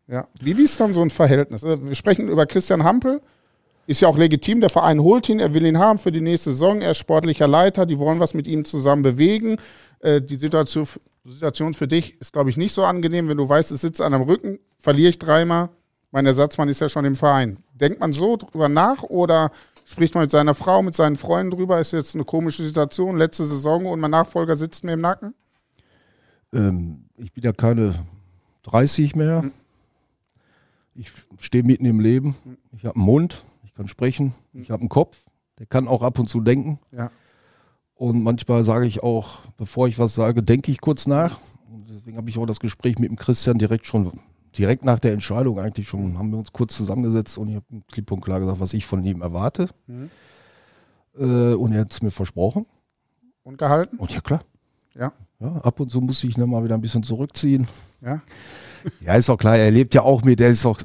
Ja. 0.08 0.28
Wie, 0.40 0.56
wie 0.56 0.62
ist 0.62 0.80
dann 0.80 0.94
so 0.94 1.02
ein 1.02 1.10
Verhältnis? 1.10 1.64
Also, 1.64 1.84
wir 1.84 1.96
sprechen 1.96 2.30
über 2.30 2.46
Christian 2.46 2.84
Hampel. 2.84 3.22
Ist 3.88 4.02
ja 4.02 4.08
auch 4.08 4.20
legitim, 4.20 4.62
der 4.62 4.70
Verein 4.70 5.02
holt 5.02 5.28
ihn, 5.28 5.40
er 5.40 5.56
will 5.56 5.66
ihn 5.66 5.80
haben 5.80 5.98
für 5.98 6.12
die 6.12 6.22
nächste 6.22 6.52
Saison. 6.52 6.82
Er 6.82 6.92
ist 6.92 7.00
sportlicher 7.00 7.48
Leiter, 7.48 7.88
die 7.88 7.98
wollen 7.98 8.20
was 8.20 8.36
mit 8.36 8.46
ihm 8.46 8.66
zusammen 8.66 9.02
bewegen. 9.02 9.58
Äh, 10.02 10.22
die 10.22 10.38
Situation, 10.38 10.86
Situation 11.26 11.74
für 11.74 11.88
dich 11.88 12.22
ist, 12.22 12.34
glaube 12.34 12.52
ich, 12.52 12.58
nicht 12.58 12.74
so 12.74 12.84
angenehm, 12.84 13.30
wenn 13.30 13.38
du 13.38 13.50
weißt, 13.50 13.72
es 13.72 13.82
sitzt 13.82 14.00
an 14.00 14.14
einem 14.14 14.26
Rücken, 14.26 14.60
verliere 14.78 15.10
ich 15.10 15.18
dreimal, 15.18 15.70
mein 16.12 16.26
Ersatzmann 16.26 16.70
ist 16.70 16.82
ja 16.82 16.90
schon 16.90 17.06
im 17.06 17.16
Verein. 17.16 17.58
Denkt 17.74 18.00
man 18.00 18.14
so 18.14 18.38
drüber 18.38 18.70
nach 18.70 19.04
oder 19.04 19.52
spricht 19.86 20.14
man 20.14 20.24
mit 20.24 20.32
seiner 20.32 20.54
Frau, 20.54 20.82
mit 20.82 20.96
seinen 20.96 21.16
Freunden 21.16 21.52
drüber? 21.52 21.80
Ist 21.80 21.94
jetzt 21.94 22.16
eine 22.16 22.26
komische 22.26 22.64
Situation, 22.64 23.18
letzte 23.18 23.46
Saison 23.46 23.86
und 23.86 24.00
mein 24.00 24.12
Nachfolger 24.12 24.56
sitzt 24.56 24.84
mir 24.84 24.94
im 24.94 25.02
Nacken? 25.02 25.34
Ähm, 26.54 27.06
ich 27.18 27.32
bin 27.32 27.44
ja 27.44 27.54
keine 27.54 27.96
30 28.64 29.16
mehr. 29.16 29.42
Hm. 29.42 29.52
Ich 30.94 31.12
stehe 31.40 31.64
mitten 31.64 31.86
im 31.86 32.02
Leben. 32.02 32.36
Ich 32.76 32.86
habe 32.86 32.96
einen 32.96 33.06
Mund, 33.06 33.42
ich 33.64 33.74
kann 33.74 33.88
sprechen, 33.88 34.34
hm. 34.52 34.62
ich 34.62 34.72
habe 34.72 34.82
einen 34.82 34.90
Kopf, 34.90 35.24
der 35.60 35.66
kann 35.66 35.88
auch 35.88 36.02
ab 36.02 36.20
und 36.20 36.28
zu 36.28 36.42
denken. 36.42 36.80
Ja. 36.92 37.10
Und 37.96 38.24
manchmal 38.24 38.64
sage 38.64 38.88
ich 38.88 39.04
auch, 39.04 39.40
bevor 39.58 39.88
ich 39.88 40.00
was 40.00 40.16
sage, 40.16 40.44
denke 40.44 40.72
ich 40.72 40.82
kurz 40.82 41.08
nach. 41.08 41.40
Und 41.72 41.90
deswegen 41.90 42.18
habe 42.18 42.30
ich 42.30 42.38
auch 42.38 42.48
das 42.48 42.60
Gespräch 42.60 42.98
mit 42.98 43.10
dem 43.10 43.16
Christian 43.16 43.58
direkt 43.58 43.86
schon 43.86 44.12
direkt 44.58 44.86
nach 44.86 45.00
der 45.00 45.14
Entscheidung 45.14 45.60
eigentlich 45.60 45.88
schon, 45.88 46.18
haben 46.18 46.32
wir 46.32 46.38
uns 46.38 46.52
kurz 46.52 46.76
zusammengesetzt 46.76 47.38
und 47.38 47.50
ich 47.50 47.56
habe 47.56 47.66
klipp 47.92 48.12
und 48.12 48.22
klar 48.22 48.40
gesagt, 48.40 48.60
was 48.60 48.74
ich 48.74 48.86
von 48.86 49.04
ihm 49.04 49.22
erwarte. 49.22 49.70
Mhm. 49.88 50.10
Äh, 51.18 51.54
und 51.54 51.74
er 51.74 51.82
hat 51.82 51.92
es 51.92 52.02
mir 52.02 52.12
versprochen. 52.12 52.66
Und 53.44 53.58
gehalten? 53.58 53.98
Und 53.98 54.12
ja, 54.12 54.22
klar. 54.22 54.42
Ja. 54.94 55.14
ja 55.40 55.56
ab 55.58 55.80
und 55.80 55.90
zu 55.90 56.02
muss 56.02 56.24
ich 56.24 56.38
noch 56.38 56.48
mal 56.48 56.64
wieder 56.64 56.76
ein 56.76 56.82
bisschen 56.82 57.04
zurückziehen. 57.04 57.68
Ja. 58.02 58.22
Ja, 59.00 59.16
ist 59.16 59.30
doch 59.30 59.38
klar, 59.38 59.58
er 59.58 59.72
lebt 59.72 59.94
ja 59.94 60.02
auch 60.02 60.24
mit, 60.24 60.40
der 60.40 60.50
ist 60.50 60.66
doch 60.66 60.82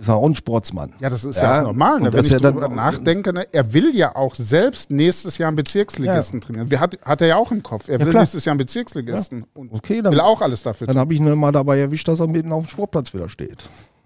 ist 0.00 0.08
auch 0.08 0.24
ein 0.24 0.34
Sportsmann. 0.34 0.94
Ja, 1.00 1.10
das 1.10 1.24
ist 1.24 1.36
ja, 1.36 1.42
ja 1.42 1.60
auch 1.60 1.66
normal. 1.68 2.00
Ne? 2.00 2.12
Wenn 2.12 2.24
ich 2.24 2.36
darüber 2.36 2.68
nachdenke, 2.68 3.32
ne? 3.32 3.46
er 3.52 3.72
will 3.72 3.94
ja 3.94 4.14
auch 4.14 4.34
selbst 4.34 4.90
nächstes 4.90 5.38
Jahr 5.38 5.48
einen 5.48 5.56
Bezirksligisten 5.56 6.40
ja. 6.40 6.46
trainieren. 6.46 6.70
Wir 6.70 6.80
hat, 6.80 6.98
hat 7.02 7.20
er 7.20 7.26
ja 7.26 7.36
auch 7.36 7.50
im 7.50 7.62
Kopf. 7.62 7.88
Er 7.88 7.98
will 7.98 8.10
klar. 8.10 8.22
nächstes 8.22 8.44
Jahr 8.44 8.52
einen 8.52 8.58
Bezirksligisten. 8.58 9.44
Und 9.54 9.72
okay, 9.72 10.00
dann, 10.00 10.12
will 10.12 10.20
auch 10.20 10.40
alles 10.40 10.62
dafür 10.62 10.86
Dann 10.86 10.98
habe 10.98 11.14
ich 11.14 11.20
ihn 11.20 11.34
mal 11.34 11.52
dabei 11.52 11.80
erwischt, 11.80 12.06
dass 12.08 12.20
er 12.20 12.28
mitten 12.28 12.52
auf 12.52 12.66
dem 12.66 12.68
Sportplatz 12.68 13.12
wieder 13.12 13.28
steht. 13.28 13.64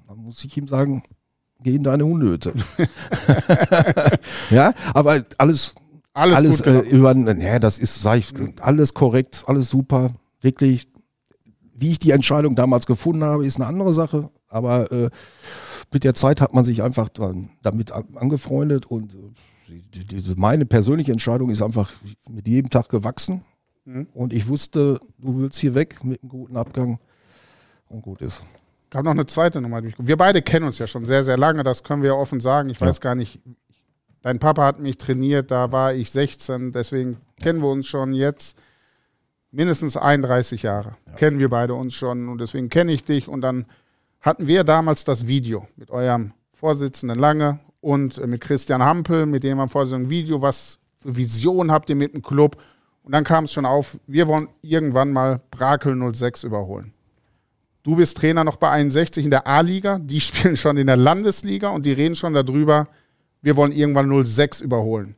Dann 0.08 0.18
muss 0.18 0.42
ich 0.44 0.56
ihm 0.56 0.66
sagen, 0.66 1.02
geh 1.60 1.76
in 1.76 1.82
deine 1.82 2.04
Hundehütte. 2.04 2.52
ja, 4.50 4.72
aber 4.94 5.22
alles, 5.38 5.74
alles, 6.14 6.36
alles 6.36 6.60
äh, 6.62 6.78
über, 6.88 7.14
ja, 7.14 7.58
das 7.58 7.78
ist, 7.78 8.02
sag 8.02 8.18
ich, 8.18 8.32
alles 8.60 8.94
korrekt, 8.94 9.44
alles 9.46 9.68
super, 9.68 10.10
wirklich. 10.40 10.88
Wie 11.74 11.90
ich 11.90 11.98
die 11.98 12.12
Entscheidung 12.12 12.54
damals 12.54 12.86
gefunden 12.86 13.24
habe, 13.24 13.44
ist 13.44 13.56
eine 13.56 13.66
andere 13.66 13.92
Sache. 13.92 14.30
Aber 14.48 14.92
äh, 14.92 15.10
mit 15.92 16.04
der 16.04 16.14
Zeit 16.14 16.40
hat 16.40 16.54
man 16.54 16.64
sich 16.64 16.82
einfach 16.82 17.08
damit 17.10 17.92
angefreundet 17.92 18.86
und 18.86 19.14
äh, 19.14 20.34
meine 20.36 20.66
persönliche 20.66 21.12
Entscheidung 21.12 21.50
ist 21.50 21.62
einfach 21.62 21.90
mit 22.30 22.48
jedem 22.48 22.70
Tag 22.70 22.88
gewachsen. 22.88 23.44
Mhm. 23.84 24.06
Und 24.14 24.32
ich 24.32 24.48
wusste, 24.48 25.00
du 25.18 25.40
willst 25.40 25.58
hier 25.58 25.74
weg 25.74 26.04
mit 26.04 26.22
einem 26.22 26.28
guten 26.28 26.56
Abgang 26.56 26.98
und 27.88 28.02
gut 28.02 28.20
ist. 28.20 28.42
Ich 28.90 28.96
habe 28.96 29.04
noch 29.04 29.12
eine 29.12 29.26
zweite 29.26 29.60
Nummer. 29.60 29.82
Wir 29.82 30.16
beide 30.16 30.42
kennen 30.42 30.66
uns 30.66 30.78
ja 30.78 30.86
schon 30.86 31.06
sehr, 31.06 31.24
sehr 31.24 31.38
lange, 31.38 31.62
das 31.62 31.82
können 31.82 32.02
wir 32.02 32.10
ja 32.10 32.14
offen 32.14 32.40
sagen. 32.40 32.68
Ich 32.70 32.80
weiß 32.80 33.00
gar 33.00 33.14
nicht, 33.14 33.40
dein 34.20 34.38
Papa 34.38 34.64
hat 34.64 34.80
mich 34.80 34.98
trainiert, 34.98 35.50
da 35.50 35.72
war 35.72 35.94
ich 35.94 36.10
16, 36.10 36.72
deswegen 36.72 37.16
kennen 37.40 37.60
wir 37.60 37.68
uns 37.68 37.86
schon 37.86 38.12
jetzt 38.12 38.58
mindestens 39.50 39.96
31 39.96 40.62
Jahre. 40.62 40.96
Ja. 41.06 41.14
Kennen 41.14 41.38
wir 41.38 41.48
beide 41.48 41.74
uns 41.74 41.94
schon 41.94 42.28
und 42.28 42.38
deswegen 42.38 42.68
kenne 42.68 42.92
ich 42.92 43.04
dich 43.04 43.28
und 43.28 43.40
dann 43.40 43.66
hatten 44.22 44.46
wir 44.46 44.64
damals 44.64 45.04
das 45.04 45.26
Video 45.26 45.66
mit 45.76 45.90
eurem 45.90 46.32
Vorsitzenden 46.52 47.18
Lange 47.18 47.58
und 47.80 48.18
äh, 48.18 48.26
mit 48.26 48.40
Christian 48.40 48.82
Hampel, 48.82 49.26
mit 49.26 49.42
dem 49.42 49.58
so 49.68 49.96
ein 49.96 50.08
Video, 50.08 50.40
was 50.40 50.78
für 50.96 51.16
Vision 51.16 51.72
habt 51.72 51.90
ihr 51.90 51.96
mit 51.96 52.14
dem 52.14 52.22
Club? 52.22 52.56
Und 53.02 53.12
dann 53.12 53.24
kam 53.24 53.44
es 53.44 53.52
schon 53.52 53.66
auf, 53.66 53.98
wir 54.06 54.28
wollen 54.28 54.48
irgendwann 54.62 55.12
mal 55.12 55.40
Brakel 55.50 56.14
06 56.14 56.44
überholen. 56.44 56.94
Du 57.82 57.96
bist 57.96 58.16
Trainer 58.16 58.44
noch 58.44 58.56
bei 58.56 58.70
61 58.70 59.24
in 59.24 59.32
der 59.32 59.48
A-Liga, 59.48 59.98
die 59.98 60.20
spielen 60.20 60.56
schon 60.56 60.76
in 60.76 60.86
der 60.86 60.96
Landesliga 60.96 61.70
und 61.70 61.84
die 61.84 61.92
reden 61.92 62.14
schon 62.14 62.32
darüber, 62.32 62.88
wir 63.40 63.56
wollen 63.56 63.72
irgendwann 63.72 64.24
06 64.24 64.60
überholen. 64.60 65.16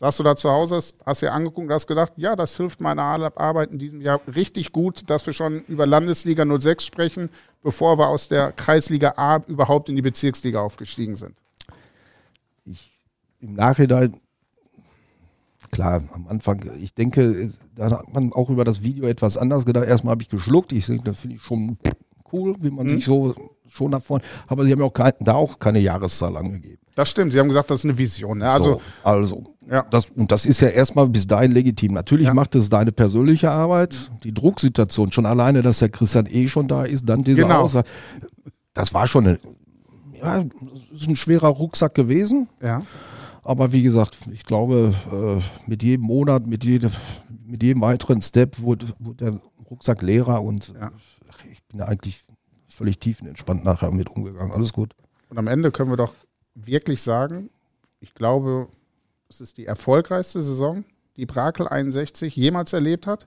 Sagst 0.00 0.18
du 0.18 0.22
da 0.22 0.34
zu 0.34 0.48
Hause, 0.48 0.80
hast 1.04 1.20
dir 1.20 1.30
angeguckt 1.30 1.66
und 1.66 1.74
hast 1.74 1.86
gedacht, 1.86 2.14
ja, 2.16 2.34
das 2.34 2.56
hilft 2.56 2.80
meiner 2.80 3.02
Arbeit 3.02 3.70
in 3.70 3.78
diesem 3.78 4.00
Jahr 4.00 4.18
richtig 4.34 4.72
gut, 4.72 5.10
dass 5.10 5.26
wir 5.26 5.34
schon 5.34 5.62
über 5.68 5.84
Landesliga 5.84 6.42
06 6.58 6.86
sprechen, 6.86 7.28
bevor 7.62 7.98
wir 7.98 8.08
aus 8.08 8.26
der 8.26 8.50
Kreisliga 8.52 9.12
A 9.18 9.42
überhaupt 9.46 9.90
in 9.90 9.96
die 9.96 10.02
Bezirksliga 10.02 10.62
aufgestiegen 10.62 11.16
sind? 11.16 11.34
Ich, 12.64 12.90
Im 13.42 13.52
Nachhinein, 13.52 14.14
klar, 15.70 16.02
am 16.14 16.28
Anfang, 16.28 16.62
ich 16.80 16.94
denke, 16.94 17.52
da 17.74 17.90
hat 17.90 18.14
man 18.14 18.32
auch 18.32 18.48
über 18.48 18.64
das 18.64 18.82
Video 18.82 19.06
etwas 19.06 19.36
anders 19.36 19.66
gedacht. 19.66 19.86
Erstmal 19.86 20.12
habe 20.12 20.22
ich 20.22 20.30
geschluckt, 20.30 20.72
ich 20.72 20.86
denke, 20.86 21.04
das 21.04 21.20
finde 21.20 21.36
ich 21.36 21.42
schon 21.42 21.76
cool, 22.32 22.54
wie 22.60 22.70
man 22.70 22.86
mhm. 22.86 22.90
sich 22.90 23.04
so 23.04 23.34
schon 23.68 23.98
vorne, 24.00 24.24
aber 24.46 24.64
sie 24.64 24.72
haben 24.72 24.80
ja 24.80 24.84
auch 24.84 24.92
kein, 24.92 25.12
da 25.20 25.34
auch 25.34 25.58
keine 25.58 25.78
Jahreszahl 25.78 26.36
angegeben. 26.36 26.80
Das 26.94 27.08
stimmt, 27.08 27.32
Sie 27.32 27.38
haben 27.38 27.48
gesagt, 27.48 27.70
das 27.70 27.78
ist 27.78 27.84
eine 27.84 27.96
Vision. 27.96 28.38
Ne? 28.38 28.50
Also, 28.50 28.74
so, 28.74 28.80
also 29.04 29.44
ja. 29.70 29.86
das, 29.90 30.10
und 30.10 30.30
das 30.30 30.44
ist 30.44 30.60
ja 30.60 30.68
erstmal 30.68 31.08
bis 31.08 31.26
dahin 31.26 31.52
legitim. 31.52 31.94
Natürlich 31.94 32.26
ja. 32.26 32.34
macht 32.34 32.54
es 32.56 32.68
deine 32.68 32.92
persönliche 32.92 33.50
Arbeit, 33.50 34.10
die 34.24 34.34
Drucksituation, 34.34 35.12
schon 35.12 35.24
alleine, 35.24 35.62
dass 35.62 35.78
der 35.78 35.88
Christian 35.88 36.26
eh 36.26 36.48
schon 36.48 36.68
da 36.68 36.84
ist, 36.84 37.08
dann 37.08 37.22
dieser 37.22 37.44
genau. 37.44 37.60
Aussage. 37.62 37.88
Das 38.74 38.92
war 38.92 39.06
schon 39.06 39.26
eine, 39.26 39.40
ja, 40.20 40.44
ist 40.92 41.08
ein 41.08 41.16
schwerer 41.16 41.48
Rucksack 41.48 41.94
gewesen. 41.94 42.48
Ja. 42.60 42.82
Aber 43.42 43.72
wie 43.72 43.82
gesagt, 43.82 44.18
ich 44.32 44.44
glaube, 44.44 44.92
äh, 45.10 45.70
mit 45.70 45.82
jedem 45.82 46.06
Monat, 46.06 46.46
mit 46.46 46.64
jedem, 46.64 46.90
mit 47.46 47.62
jedem 47.62 47.82
weiteren 47.82 48.20
Step 48.20 48.60
wurde, 48.60 48.86
wurde 48.98 49.24
der 49.24 49.40
Rucksack 49.70 50.02
leerer 50.02 50.42
und 50.42 50.74
ja. 50.78 50.90
Ich 51.50 51.64
bin 51.64 51.80
eigentlich 51.80 52.24
völlig 52.66 52.98
tiefenentspannt 52.98 53.64
nachher 53.64 53.90
mit 53.90 54.08
umgegangen. 54.10 54.52
Alles 54.52 54.72
gut. 54.72 54.94
Und 55.28 55.38
am 55.38 55.46
Ende 55.46 55.70
können 55.70 55.90
wir 55.90 55.96
doch 55.96 56.14
wirklich 56.54 57.02
sagen, 57.02 57.50
ich 58.00 58.14
glaube, 58.14 58.68
es 59.28 59.40
ist 59.40 59.56
die 59.58 59.66
erfolgreichste 59.66 60.42
Saison, 60.42 60.84
die 61.16 61.26
Brakel 61.26 61.68
61 61.68 62.34
jemals 62.34 62.72
erlebt 62.72 63.06
hat. 63.06 63.26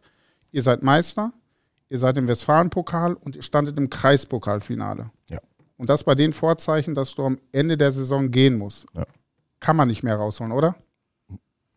Ihr 0.52 0.62
seid 0.62 0.84
Meister, 0.84 1.32
ihr 1.90 2.00
seid 2.00 2.18
im 2.18 2.28
Westfalenpokal 2.28 3.14
und 3.14 3.36
ihr 3.36 3.44
standet 3.44 3.78
im 3.78 3.90
Kreispokalfinale. 3.90 5.12
Ja. 5.30 5.40
Und 5.78 5.90
das 5.90 6.04
bei 6.04 6.16
den 6.16 6.34
Vorzeichen, 6.34 6.96
dass 6.96 7.16
du 7.16 7.26
am 7.26 7.40
Ende 7.52 7.78
der 7.78 7.92
Saison 7.92 8.32
gehen 8.32 8.58
musst. 8.58 8.86
Ja. 8.94 9.06
Kann 9.60 9.76
man 9.76 9.88
nicht 9.88 10.04
mehr 10.04 10.16
rausholen, 10.16 10.52
oder? 10.52 10.76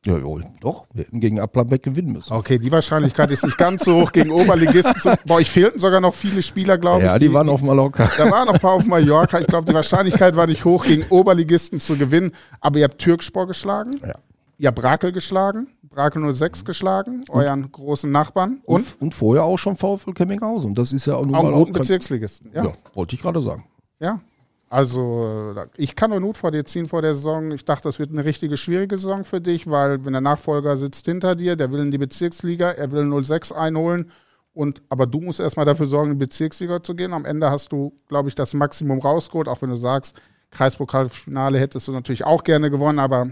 Ja, 0.07 0.19
ja, 0.19 0.25
doch, 0.61 0.87
wir 0.93 1.05
hätten 1.05 1.19
gegen 1.19 1.41
Applerbeck 1.41 1.83
gewinnen 1.83 2.13
müssen. 2.13 2.33
Okay, 2.33 2.59
die 2.59 2.71
Wahrscheinlichkeit 2.71 3.31
ist 3.33 3.45
nicht 3.45 3.59
ganz 3.59 3.85
so 3.85 4.03
hoch 4.03 4.13
gegen 4.13 4.31
Oberligisten. 4.31 5.01
Zu, 5.01 5.19
bei 5.27 5.35
euch 5.35 5.51
fehlten 5.51 5.81
sogar 5.81 6.01
noch 6.01 6.15
viele 6.15 6.43
Spieler, 6.43 6.79
glaube 6.79 7.01
ich. 7.01 7.07
Ja, 7.07 7.19
die, 7.19 7.29
die 7.29 7.35
waren 7.35 7.49
auf 7.49 7.61
Mallorca. 7.61 8.09
Da 8.17 8.31
waren 8.31 8.47
noch 8.47 8.55
ein 8.55 8.61
paar 8.61 8.75
auf 8.75 8.85
Mallorca. 8.85 9.41
Ich 9.41 9.49
glaube, 9.49 9.67
die 9.67 9.75
Wahrscheinlichkeit 9.75 10.37
war 10.37 10.47
nicht 10.47 10.65
hoch, 10.65 10.85
gegen 10.85 11.05
Oberligisten 11.11 11.81
zu 11.81 11.97
gewinnen. 11.97 12.33
Aber 12.61 12.79
ihr 12.79 12.85
habt 12.85 12.99
Türkspor 12.99 13.49
geschlagen. 13.49 14.01
Ja. 14.07 14.15
Ihr 14.59 14.69
habt 14.69 14.79
Brakel 14.81 15.11
geschlagen. 15.11 15.69
Brakel 15.97 16.33
06 16.33 16.65
geschlagen, 16.67 17.25
und, 17.29 17.41
euren 17.41 17.73
großen 17.73 18.13
Nachbarn. 18.13 18.61
Und, 18.65 18.77
und, 18.77 19.01
und, 19.01 19.15
vorher 19.15 19.45
auch 19.45 19.57
schon 19.57 19.77
VfL 19.77 20.13
Kemminghausen. 20.13 20.75
Das 20.75 20.93
ist 20.93 21.07
ja 21.07 21.15
auch 21.15 21.25
nur 21.25 21.39
auch 21.39 21.43
mal. 21.43 21.55
Auch 21.55 21.71
Bezirksligisten, 21.71 22.51
ja. 22.53 22.67
ja 22.67 22.73
wollte 22.93 23.17
ich 23.17 23.23
gerade 23.23 23.43
sagen. 23.43 23.65
Ja, 23.99 24.21
also, 24.69 25.55
ich 25.77 25.95
kann 25.95 26.11
nur 26.11 26.21
Not 26.21 26.37
vor 26.37 26.51
dir 26.51 26.65
ziehen 26.65 26.89
vor 26.89 27.01
der 27.01 27.15
Saison. 27.15 27.53
Ich 27.53 27.65
dachte, 27.65 27.85
das 27.85 27.99
wird 27.99 28.11
eine 28.11 28.25
richtige 28.25 28.57
schwierige 28.57 28.97
Saison 28.97 29.25
für 29.25 29.41
dich, 29.41 29.71
weil 29.71 30.05
wenn 30.05 30.13
der 30.13 30.21
Nachfolger 30.21 30.77
sitzt 30.77 31.07
hinter 31.07 31.37
dir, 31.37 31.55
der 31.55 31.71
will 31.71 31.81
in 31.81 31.93
die 31.93 31.99
Bezirksliga, 31.99 32.73
er 32.73 32.91
will 32.91 33.25
06 33.25 33.53
einholen. 33.53 34.11
Und, 34.55 34.83
aber 34.89 35.07
du 35.07 35.21
musst 35.21 35.39
erstmal 35.39 35.67
dafür 35.67 35.87
sorgen, 35.87 36.13
in 36.13 36.19
die 36.19 36.25
Bezirksliga 36.25 36.83
zu 36.83 36.95
gehen. 36.95 37.13
Am 37.13 37.25
Ende 37.25 37.51
hast 37.51 37.71
du, 37.71 37.93
glaube 38.09 38.29
ich, 38.29 38.35
das 38.35 38.55
Maximum 38.55 38.99
rausgeholt, 38.99 39.49
auch 39.49 39.63
wenn 39.63 39.71
du 39.71 39.77
sagst, 39.77 40.17
Kreispokalfinale 40.51 41.59
hättest 41.59 41.87
du 41.87 41.93
natürlich 41.93 42.25
auch 42.25 42.43
gerne 42.43 42.71
gewonnen, 42.71 42.99
aber 42.99 43.29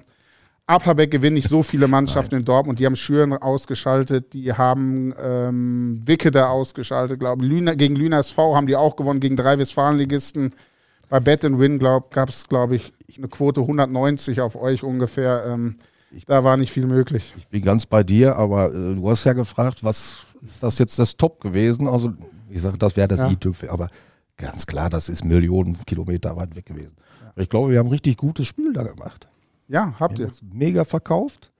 Applerbeck 0.66 1.10
gewinnt 1.10 1.34
nicht 1.34 1.48
so 1.48 1.62
viele 1.62 1.88
Mannschaften 1.88 2.34
Nein. 2.34 2.40
in 2.40 2.44
Dortmund. 2.44 2.78
Die 2.78 2.86
haben 2.86 2.96
Schüren 2.96 3.32
ausgeschaltet, 3.32 4.32
die 4.32 4.52
haben 4.52 5.14
ähm, 5.18 6.00
Wickede 6.04 6.48
ausgeschaltet, 6.48 7.20
glaube 7.20 7.44
ich. 7.44 7.76
Gegen 7.76 7.96
Lüner 7.96 8.18
SV 8.18 8.54
haben 8.54 8.66
die 8.66 8.76
auch 8.76 8.96
gewonnen, 8.96 9.20
gegen 9.20 9.36
drei 9.36 9.58
Westfalenligisten. 9.58 10.54
Bei 11.08 11.20
Bet 11.20 11.44
and 11.44 11.58
Win 11.58 11.78
gab 11.78 12.28
es, 12.28 12.48
glaube 12.48 12.76
ich, 12.76 12.92
eine 13.16 13.28
Quote 13.28 13.60
190 13.60 14.40
auf 14.40 14.56
euch 14.56 14.82
ungefähr. 14.82 15.44
Ähm, 15.46 15.76
da 16.26 16.44
war 16.44 16.56
nicht 16.56 16.72
viel 16.72 16.86
möglich. 16.86 17.34
Ich 17.36 17.48
bin 17.48 17.62
ganz 17.62 17.86
bei 17.86 18.02
dir, 18.02 18.36
aber 18.36 18.72
äh, 18.72 18.94
du 18.94 19.10
hast 19.10 19.24
ja 19.24 19.32
gefragt, 19.32 19.82
was 19.82 20.24
ist 20.42 20.62
das 20.62 20.78
jetzt 20.78 20.98
das 20.98 21.16
Top 21.16 21.40
gewesen? 21.40 21.88
Also, 21.88 22.12
ich 22.48 22.60
sage, 22.60 22.78
das 22.78 22.96
wäre 22.96 23.08
das 23.08 23.20
ja. 23.20 23.30
i-Typ, 23.30 23.56
aber 23.68 23.88
ganz 24.36 24.66
klar, 24.66 24.90
das 24.90 25.08
ist 25.08 25.24
Millionen 25.24 25.76
Kilometer 25.86 26.36
weit 26.36 26.54
weg 26.56 26.66
gewesen. 26.66 26.96
Ja. 27.22 27.42
Ich 27.42 27.48
glaube, 27.48 27.70
wir 27.70 27.78
haben 27.78 27.86
ein 27.86 27.92
richtig 27.92 28.16
gutes 28.16 28.46
Spiel 28.46 28.72
da 28.72 28.84
gemacht. 28.84 29.28
Ja, 29.68 29.94
habt 29.98 30.18
ihr. 30.18 30.30
Mega 30.52 30.84
verkauft. 30.84 31.50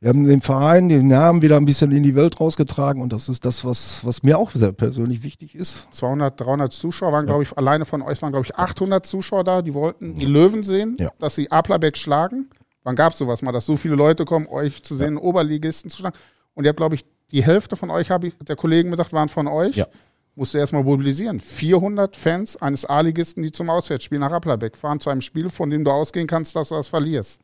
Wir 0.00 0.10
haben 0.10 0.24
den 0.24 0.42
Verein, 0.42 0.90
den 0.90 1.06
Namen 1.06 1.40
wieder 1.40 1.56
ein 1.56 1.64
bisschen 1.64 1.90
in 1.90 2.02
die 2.02 2.14
Welt 2.14 2.38
rausgetragen 2.38 3.00
und 3.00 3.14
das 3.14 3.30
ist 3.30 3.46
das, 3.46 3.64
was, 3.64 4.04
was 4.04 4.22
mir 4.22 4.38
auch 4.38 4.50
sehr 4.50 4.72
persönlich 4.72 5.22
wichtig 5.22 5.54
ist. 5.54 5.88
200, 5.92 6.38
300 6.38 6.72
Zuschauer 6.72 7.12
waren, 7.12 7.24
ja. 7.24 7.32
glaube 7.32 7.44
ich, 7.44 7.56
alleine 7.56 7.86
von 7.86 8.02
euch 8.02 8.20
waren, 8.20 8.30
glaube 8.30 8.44
ich, 8.44 8.54
800 8.54 9.06
Zuschauer 9.06 9.42
da, 9.42 9.62
die 9.62 9.72
wollten 9.72 10.14
die 10.14 10.26
Löwen 10.26 10.62
sehen, 10.64 10.96
ja. 10.98 11.10
dass 11.18 11.34
sie 11.34 11.50
Aplabeck 11.50 11.96
schlagen. 11.96 12.50
Wann 12.82 12.94
gab 12.94 13.12
es 13.12 13.18
sowas 13.18 13.40
mal, 13.40 13.52
dass 13.52 13.64
so 13.64 13.76
viele 13.78 13.94
Leute 13.94 14.26
kommen, 14.26 14.46
euch 14.48 14.82
zu 14.82 14.94
sehen, 14.96 15.14
ja. 15.14 15.20
Oberligisten 15.22 15.90
zu 15.90 15.98
schlagen? 15.98 16.16
Und 16.52 16.64
ihr 16.64 16.68
habt, 16.68 16.76
glaube 16.76 16.94
ich, 16.94 17.04
die 17.30 17.42
Hälfte 17.42 17.74
von 17.76 17.90
euch, 17.90 18.10
habe 18.10 18.28
ich 18.28 18.34
der 18.46 18.54
Kollegen 18.54 18.90
gesagt, 18.90 19.12
waren 19.14 19.28
von 19.28 19.48
euch. 19.48 19.76
Ja. 19.76 19.86
Musst 20.34 20.52
du 20.52 20.58
erstmal 20.58 20.84
mobilisieren. 20.84 21.40
400 21.40 22.14
Fans 22.14 22.60
eines 22.60 22.84
A-Ligisten, 22.84 23.42
die 23.42 23.50
zum 23.50 23.70
Auswärtsspiel 23.70 24.18
nach 24.18 24.30
Applerbeck 24.30 24.76
fahren, 24.76 25.00
zu 25.00 25.08
einem 25.08 25.22
Spiel, 25.22 25.48
von 25.48 25.70
dem 25.70 25.82
du 25.82 25.90
ausgehen 25.90 26.26
kannst, 26.26 26.54
dass 26.54 26.68
du 26.68 26.74
das 26.74 26.86
verlierst. 26.86 27.40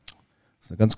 Das 0.58 0.66
ist 0.66 0.70
eine 0.70 0.76
ganz 0.76 0.94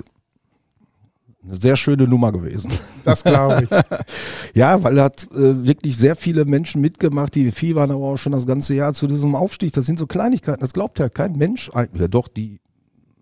eine 1.46 1.60
sehr 1.60 1.76
schöne 1.76 2.04
Nummer 2.04 2.32
gewesen. 2.32 2.70
Das 3.04 3.22
glaube 3.22 3.64
ich. 3.64 3.70
ja, 4.54 4.82
weil 4.82 4.98
er 4.98 5.04
hat 5.04 5.24
äh, 5.32 5.66
wirklich 5.66 5.96
sehr 5.96 6.16
viele 6.16 6.44
Menschen 6.44 6.80
mitgemacht, 6.80 7.34
die 7.34 7.50
fiebern 7.50 7.90
aber 7.90 8.04
auch 8.04 8.16
schon 8.16 8.32
das 8.32 8.46
ganze 8.46 8.74
Jahr 8.74 8.94
zu 8.94 9.06
diesem 9.06 9.34
Aufstieg. 9.34 9.72
Das 9.72 9.86
sind 9.86 9.98
so 9.98 10.06
Kleinigkeiten, 10.06 10.60
das 10.60 10.72
glaubt 10.72 10.98
ja 10.98 11.08
kein 11.08 11.36
Mensch. 11.36 11.70
Ja, 11.74 12.08
doch, 12.08 12.28
die 12.28 12.60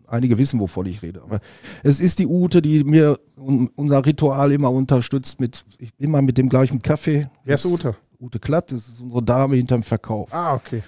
einige 0.06 0.38
wissen, 0.38 0.60
wovon 0.60 0.86
ich 0.86 1.02
rede. 1.02 1.22
Aber 1.22 1.40
es 1.82 1.98
ist 1.98 2.18
die 2.18 2.26
Ute, 2.26 2.62
die 2.62 2.84
mir 2.84 3.18
unser 3.36 4.04
Ritual 4.04 4.52
immer 4.52 4.70
unterstützt, 4.70 5.40
mit 5.40 5.64
immer 5.98 6.22
mit 6.22 6.38
dem 6.38 6.48
gleichen 6.48 6.80
Kaffee. 6.80 7.28
Wer 7.44 7.54
ist 7.54 7.66
Ute? 7.66 7.96
Ute 8.20 8.38
Klatt, 8.38 8.70
das 8.70 8.86
ist 8.86 9.00
unsere 9.00 9.22
Dame 9.22 9.56
hinterm 9.56 9.82
Verkauf. 9.82 10.32
Ah, 10.32 10.54
okay. 10.54 10.82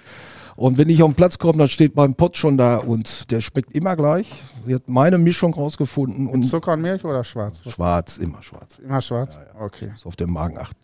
Und 0.55 0.77
wenn 0.77 0.89
ich 0.89 1.03
auf 1.03 1.11
den 1.11 1.15
Platz 1.15 1.37
komme, 1.37 1.57
dann 1.57 1.69
steht 1.69 1.95
mein 1.95 2.15
Pott 2.15 2.37
schon 2.37 2.57
da 2.57 2.77
und 2.77 3.29
der 3.31 3.41
schmeckt 3.41 3.73
immer 3.73 3.95
gleich. 3.95 4.31
Sie 4.65 4.73
hat 4.73 4.87
meine 4.87 5.17
Mischung 5.17 5.53
rausgefunden 5.53 6.27
und 6.27 6.43
Zucker 6.43 6.73
und 6.73 6.81
Milch 6.81 7.03
oder 7.03 7.23
schwarz? 7.23 7.61
schwarz, 7.69 8.17
immer 8.17 8.41
schwarz. 8.41 8.79
Immer 8.79 9.01
schwarz? 9.01 9.39
Okay. 9.59 9.91
Ist 9.93 10.05
auf 10.05 10.15
den 10.15 10.31
Magen 10.31 10.57
acht. 10.57 10.77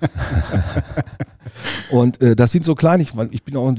und 1.90 2.22
äh, 2.22 2.34
das 2.34 2.52
sind 2.52 2.64
so 2.64 2.74
Kleinigkeiten, 2.74 3.18
weil 3.18 3.34
ich 3.34 3.44
bin 3.44 3.56
auch 3.56 3.74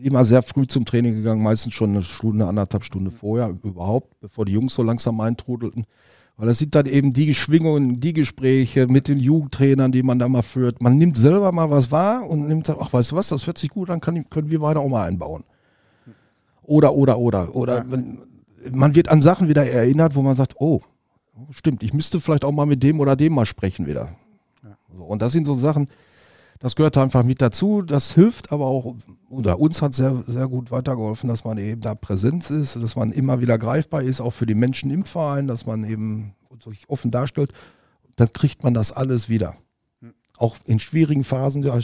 immer 0.00 0.24
sehr 0.24 0.42
früh 0.42 0.66
zum 0.66 0.84
Training 0.84 1.16
gegangen, 1.16 1.42
meistens 1.42 1.74
schon 1.74 1.90
eine 1.90 2.02
Stunde, 2.02 2.46
anderthalb 2.46 2.84
Stunden 2.84 3.10
vorher 3.10 3.56
überhaupt, 3.62 4.20
bevor 4.20 4.44
die 4.44 4.52
Jungs 4.52 4.74
so 4.74 4.82
langsam 4.82 5.20
eintrudelten. 5.20 5.84
Weil 6.36 6.48
das 6.48 6.58
sind 6.58 6.74
dann 6.74 6.86
eben 6.86 7.12
die 7.12 7.32
Schwingungen, 7.32 8.00
die 8.00 8.12
Gespräche 8.12 8.88
mit 8.88 9.06
den 9.06 9.18
Jugendtrainern, 9.20 9.92
die 9.92 10.02
man 10.02 10.18
da 10.18 10.28
mal 10.28 10.42
führt. 10.42 10.82
Man 10.82 10.96
nimmt 10.98 11.16
selber 11.16 11.52
mal 11.52 11.70
was 11.70 11.92
wahr 11.92 12.28
und 12.28 12.48
nimmt, 12.48 12.68
ach, 12.68 12.92
weißt 12.92 13.12
du 13.12 13.16
was, 13.16 13.28
das 13.28 13.46
hört 13.46 13.58
sich 13.58 13.70
gut 13.70 13.88
an, 13.88 14.00
kann, 14.00 14.28
können 14.28 14.50
wir 14.50 14.60
weiter 14.60 14.80
auch 14.80 14.88
mal 14.88 15.06
einbauen. 15.06 15.44
Oder, 16.62 16.94
oder, 16.94 17.18
oder. 17.18 17.54
Oder 17.54 17.78
Ja. 17.78 17.84
man, 17.84 18.18
man 18.72 18.94
wird 18.94 19.08
an 19.10 19.22
Sachen 19.22 19.48
wieder 19.48 19.64
erinnert, 19.64 20.16
wo 20.16 20.22
man 20.22 20.34
sagt, 20.34 20.54
oh, 20.58 20.80
stimmt, 21.50 21.82
ich 21.84 21.92
müsste 21.92 22.20
vielleicht 22.20 22.44
auch 22.44 22.52
mal 22.52 22.66
mit 22.66 22.82
dem 22.82 22.98
oder 22.98 23.14
dem 23.14 23.34
mal 23.34 23.46
sprechen 23.46 23.86
wieder. 23.86 24.08
So, 24.96 25.04
und 25.04 25.22
das 25.22 25.32
sind 25.32 25.44
so 25.44 25.54
Sachen, 25.54 25.88
das 26.58 26.74
gehört 26.74 26.96
einfach 26.98 27.22
mit 27.24 27.42
dazu. 27.42 27.82
Das 27.82 28.12
hilft 28.14 28.50
aber 28.50 28.66
auch, 28.66 28.96
oder 29.34 29.58
uns 29.58 29.82
hat 29.82 29.94
sehr, 29.94 30.22
sehr 30.26 30.48
gut 30.48 30.70
weitergeholfen, 30.70 31.28
dass 31.28 31.44
man 31.44 31.58
eben 31.58 31.80
da 31.80 31.94
präsent 31.94 32.48
ist, 32.50 32.76
dass 32.76 32.96
man 32.96 33.12
immer 33.12 33.40
wieder 33.40 33.58
greifbar 33.58 34.02
ist, 34.02 34.20
auch 34.20 34.32
für 34.32 34.46
die 34.46 34.54
Menschen 34.54 34.90
im 34.90 35.04
Verein, 35.04 35.46
dass 35.46 35.66
man 35.66 35.84
eben 35.84 36.34
sich 36.62 36.88
offen 36.88 37.10
darstellt. 37.10 37.52
Dann 38.16 38.32
kriegt 38.32 38.62
man 38.62 38.74
das 38.74 38.92
alles 38.92 39.28
wieder. 39.28 39.56
Auch 40.38 40.56
in 40.66 40.80
schwierigen 40.80 41.24
Phasen 41.24 41.62
der, 41.62 41.80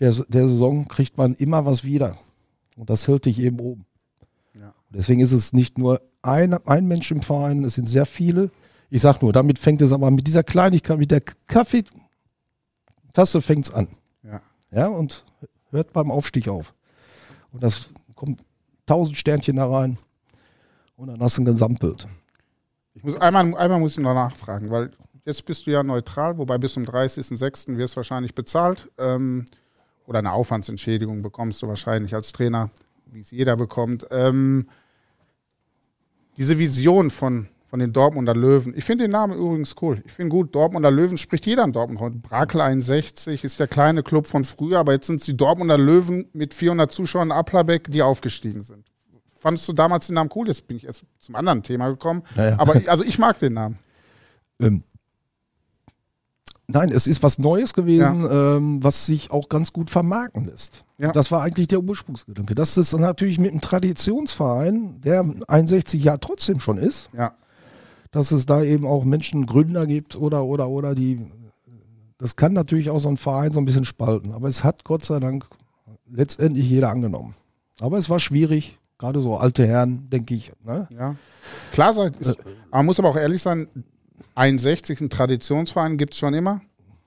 der, 0.00 0.12
der 0.12 0.48
Saison 0.48 0.88
kriegt 0.88 1.16
man 1.16 1.34
immer 1.34 1.64
was 1.66 1.84
wieder. 1.84 2.16
Und 2.76 2.90
das 2.90 3.08
hält 3.08 3.24
dich 3.26 3.40
eben 3.40 3.60
oben. 3.60 3.86
Ja. 4.58 4.74
Deswegen 4.90 5.20
ist 5.20 5.32
es 5.32 5.52
nicht 5.52 5.78
nur 5.78 6.00
ein, 6.22 6.54
ein 6.54 6.86
Mensch 6.86 7.10
im 7.10 7.22
Verein, 7.22 7.64
es 7.64 7.74
sind 7.74 7.88
sehr 7.88 8.06
viele. 8.06 8.50
Ich 8.90 9.02
sag 9.02 9.20
nur, 9.20 9.32
damit 9.32 9.58
fängt 9.58 9.82
es 9.82 9.92
aber 9.92 10.10
mit 10.10 10.26
dieser 10.26 10.42
Kleinigkeit, 10.42 10.98
mit 10.98 11.10
der 11.10 11.22
Kaffeetasse 11.46 11.92
fängt 13.40 13.66
es 13.66 13.74
an. 13.74 13.88
Ja. 14.22 14.40
Ja, 14.70 14.88
und 14.88 15.24
hört 15.70 15.92
beim 15.92 16.10
Aufstieg 16.10 16.48
auf. 16.48 16.74
Und 17.52 17.62
das 17.62 17.90
kommt 18.14 18.42
tausend 18.86 19.16
Sternchen 19.16 19.56
da 19.56 19.70
rein 19.70 19.98
und 20.96 21.08
dann 21.08 21.20
hast 21.20 21.36
du 21.36 21.42
ein 21.42 21.46
Gesamtbild. 21.46 22.06
Ich 22.94 23.04
muss, 23.04 23.16
einmal, 23.16 23.54
einmal 23.56 23.78
muss 23.78 23.92
ich 23.92 24.02
noch 24.02 24.14
nachfragen, 24.14 24.70
weil 24.70 24.90
jetzt 25.24 25.44
bist 25.44 25.66
du 25.66 25.70
ja 25.70 25.82
neutral, 25.82 26.36
wobei 26.38 26.58
bis 26.58 26.72
zum 26.72 26.84
30.06. 26.84 27.76
wirst 27.76 27.94
du 27.94 27.96
wahrscheinlich 27.98 28.34
bezahlt. 28.34 28.90
Ähm, 28.98 29.44
oder 30.06 30.20
eine 30.20 30.32
Aufwandsentschädigung 30.32 31.22
bekommst 31.22 31.62
du 31.62 31.68
wahrscheinlich 31.68 32.14
als 32.14 32.32
Trainer, 32.32 32.70
wie 33.06 33.20
es 33.20 33.30
jeder 33.30 33.56
bekommt. 33.56 34.06
Ähm, 34.10 34.68
diese 36.38 36.58
Vision 36.58 37.10
von, 37.10 37.46
von 37.68 37.78
den 37.80 37.92
Dortmunder 37.92 38.34
Löwen, 38.34 38.72
ich 38.76 38.84
finde 38.84 39.04
den 39.04 39.10
Namen 39.10 39.34
übrigens 39.38 39.74
cool. 39.82 40.00
Ich 40.06 40.12
finde 40.12 40.30
gut, 40.30 40.54
Dortmunder 40.54 40.90
Löwen 40.90 41.18
spricht 41.18 41.44
jeder 41.46 41.64
in 41.64 41.72
Dortmund 41.72 42.00
heute. 42.00 42.16
Brakel 42.16 42.60
61 42.62 43.44
ist 43.44 43.60
der 43.60 43.66
kleine 43.66 44.02
Club 44.02 44.26
von 44.26 44.44
früher, 44.44 44.78
aber 44.78 44.92
jetzt 44.92 45.06
sind 45.06 45.20
es 45.20 45.26
die 45.26 45.36
Dortmunder 45.36 45.76
Löwen 45.76 46.26
mit 46.32 46.54
400 46.54 46.90
Zuschauern 46.90 47.28
in 47.28 47.32
Applerbeck, 47.32 47.90
die 47.90 48.00
aufgestiegen 48.02 48.62
sind. 48.62 48.86
Fandest 49.38 49.68
du 49.68 49.72
damals 49.74 50.06
den 50.06 50.14
Namen 50.14 50.30
cool? 50.34 50.48
Jetzt 50.48 50.66
bin 50.66 50.78
ich 50.78 50.84
erst 50.84 51.04
zum 51.18 51.34
anderen 51.36 51.62
Thema 51.62 51.88
gekommen. 51.90 52.22
Ja, 52.36 52.48
ja. 52.50 52.58
Aber 52.58 52.74
ich- 52.76 52.90
also 52.90 53.04
ich 53.04 53.18
mag 53.18 53.38
den 53.38 53.52
Namen. 53.54 53.78
Ähm, 54.60 54.82
nein, 56.66 56.90
es 56.90 57.06
ist 57.06 57.22
was 57.22 57.38
Neues 57.38 57.72
gewesen, 57.74 58.26
ähm, 58.30 58.82
was 58.82 59.06
sich 59.06 59.30
auch 59.30 59.48
ganz 59.48 59.72
gut 59.72 59.88
vermarkten 59.90 60.46
lässt. 60.46 60.84
Ja. 60.98 61.12
Das 61.12 61.30
war 61.30 61.42
eigentlich 61.42 61.68
der 61.68 61.80
Ursprungsgedanke. 61.80 62.54
Das 62.56 62.76
ist 62.76 62.92
natürlich 62.98 63.38
mit 63.38 63.52
einem 63.52 63.60
Traditionsverein, 63.60 65.00
der 65.00 65.24
61 65.46 66.02
Jahre 66.02 66.18
trotzdem 66.20 66.58
schon 66.60 66.76
ist, 66.78 67.08
Ja. 67.16 67.34
Dass 68.10 68.30
es 68.32 68.46
da 68.46 68.62
eben 68.62 68.86
auch 68.86 69.04
Menschen, 69.04 69.46
Gründer 69.46 69.86
gibt 69.86 70.16
oder, 70.16 70.44
oder, 70.44 70.68
oder, 70.68 70.94
die, 70.94 71.20
das 72.18 72.36
kann 72.36 72.52
natürlich 72.52 72.90
auch 72.90 72.98
so 73.00 73.08
ein 73.08 73.16
Verein 73.16 73.52
so 73.52 73.58
ein 73.60 73.64
bisschen 73.64 73.84
spalten. 73.84 74.32
Aber 74.32 74.48
es 74.48 74.64
hat 74.64 74.84
Gott 74.84 75.04
sei 75.04 75.20
Dank 75.20 75.44
letztendlich 76.10 76.68
jeder 76.68 76.90
angenommen. 76.90 77.34
Aber 77.80 77.98
es 77.98 78.10
war 78.10 78.18
schwierig, 78.18 78.78
gerade 78.98 79.20
so 79.20 79.36
alte 79.36 79.66
Herren, 79.66 80.08
denke 80.10 80.34
ich. 80.34 80.52
Ne? 80.64 80.88
Ja. 80.90 81.14
Klar, 81.72 81.90
ist, 82.18 82.36
man 82.70 82.86
muss 82.86 82.98
aber 82.98 83.08
auch 83.08 83.16
ehrlich 83.16 83.42
sein, 83.42 83.68
61, 84.34 85.00
ein 85.00 85.10
Traditionsverein 85.10 85.96
gibt 85.98 86.14
es 86.14 86.18
schon 86.18 86.34
immer. 86.34 86.60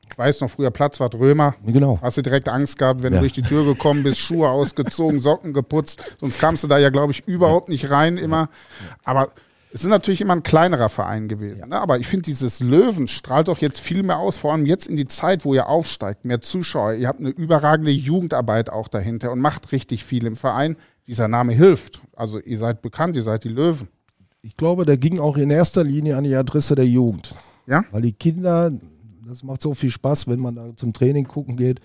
Ich 0.10 0.18
weiß 0.18 0.42
noch, 0.42 0.50
früher 0.50 0.72
Platzwart 0.72 1.16
Römer. 1.16 1.56
Genau. 1.66 1.98
Hast 2.02 2.18
du 2.18 2.22
direkt 2.22 2.50
Angst 2.50 2.78
gehabt, 2.78 3.02
wenn 3.02 3.14
Ja. 3.14 3.20
du 3.20 3.24
durch 3.24 3.34
die 3.34 3.42
Tür 3.42 3.64
gekommen 3.66 4.04
bist, 4.04 4.20
Schuhe 4.20 4.50
ausgezogen, 4.50 5.20
Socken 5.20 5.54
geputzt. 5.54 6.02
Sonst 6.20 6.40
kamst 6.40 6.64
du 6.64 6.68
da 6.68 6.78
ja, 6.78 6.90
glaube 6.90 7.12
ich, 7.14 7.26
überhaupt 7.28 7.70
nicht 7.70 7.90
rein 7.90 8.18
immer. 8.18 8.50
Aber 9.06 9.30
es 9.74 9.84
ist 9.84 9.90
natürlich 9.90 10.22
immer 10.22 10.34
ein 10.34 10.44
kleinerer 10.44 10.90
Verein 10.90 11.30
gewesen. 11.30 11.70
Ne? 11.70 11.80
Aber 11.80 11.98
ich 11.98 12.08
finde, 12.08 12.24
dieses 12.24 12.60
Löwen 12.60 13.08
strahlt 13.08 13.48
doch 13.48 13.60
jetzt 13.60 13.80
viel 13.80 14.04
mehr 14.04 14.18
aus, 14.18 14.38
vor 14.38 14.52
allem 14.52 14.66
jetzt 14.66 14.88
in 14.88 14.98
die 14.98 15.08
Zeit, 15.08 15.46
wo 15.46 15.54
ihr 15.54 15.68
aufsteigt, 15.68 16.26
mehr 16.26 16.42
Zuschauer. 16.42 16.94
Ihr 16.94 17.08
habt 17.08 17.20
eine 17.20 17.30
überragende 17.30 17.92
Jugendarbeit 17.92 18.70
auch 18.70 18.90
dahinter 18.90 19.32
und 19.32 19.40
macht 19.40 19.72
richtig 19.72 20.04
viel 20.04 20.26
im 20.26 20.36
Verein. 20.36 20.76
Dieser 21.08 21.28
Name 21.28 21.54
hilft. 21.54 22.02
Also 22.16 22.40
ihr 22.40 22.58
seid 22.58 22.82
bekannt, 22.82 23.16
ihr 23.16 23.24
seid 23.24 23.44
die 23.46 23.50
Löwen. 23.50 23.88
Ich 24.42 24.56
glaube, 24.56 24.86
der 24.86 24.98
ging 24.98 25.20
auch 25.20 25.38
in 25.38 25.50
erster 25.50 25.84
Linie 25.84 26.18
an 26.18 26.26
die 26.26 26.36
Adresse 26.36 26.76
der 26.76 26.88
Jugend. 26.88 27.34
Ja? 27.66 27.86
Weil 27.92 28.02
die 28.02 28.14
Kinder, 28.14 28.72
das 29.26 29.44
macht 29.44 29.62
so 29.62 29.74
viel 29.74 29.92
Spaß, 29.92 30.28
wenn 30.28 30.40
man 30.40 30.56
da 30.56 30.76
zum 30.76 30.92
Training 30.92 31.26
gucken 31.26 31.56
geht, 31.56 31.80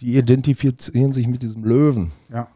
die 0.00 0.16
identifizieren 0.16 1.12
sich 1.12 1.26
mit 1.26 1.42
diesem 1.42 1.64
Löwen. 1.64 2.12
Ja. 2.32 2.48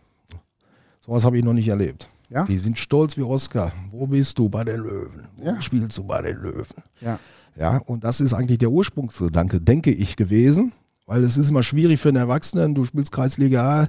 Sowas 1.04 1.24
habe 1.24 1.36
ich 1.36 1.44
noch 1.44 1.52
nicht 1.52 1.68
erlebt. 1.68 2.08
Ja? 2.30 2.44
Die 2.44 2.58
sind 2.58 2.78
stolz 2.78 3.16
wie 3.16 3.22
Oscar. 3.22 3.72
Wo 3.90 4.06
bist 4.06 4.38
du 4.38 4.48
bei 4.48 4.64
den 4.64 4.80
Löwen? 4.80 5.28
Wo 5.36 5.44
Ja. 5.46 5.60
spielst 5.62 5.96
du 5.98 6.04
bei 6.04 6.22
den 6.22 6.36
Löwen? 6.38 6.66
Ja. 7.00 7.18
Ja, 7.56 7.78
und 7.86 8.02
das 8.02 8.20
ist 8.20 8.32
eigentlich 8.34 8.58
der 8.58 8.70
Ursprungsgedanke, 8.70 9.60
denke 9.60 9.90
ich, 9.92 10.16
gewesen. 10.16 10.72
Weil 11.06 11.22
es 11.22 11.36
ist 11.36 11.50
immer 11.50 11.62
schwierig 11.62 12.00
für 12.00 12.08
einen 12.08 12.16
Erwachsenen. 12.16 12.74
Du 12.74 12.84
spielst 12.84 13.12
Kreisliga 13.12 13.82
A 13.82 13.88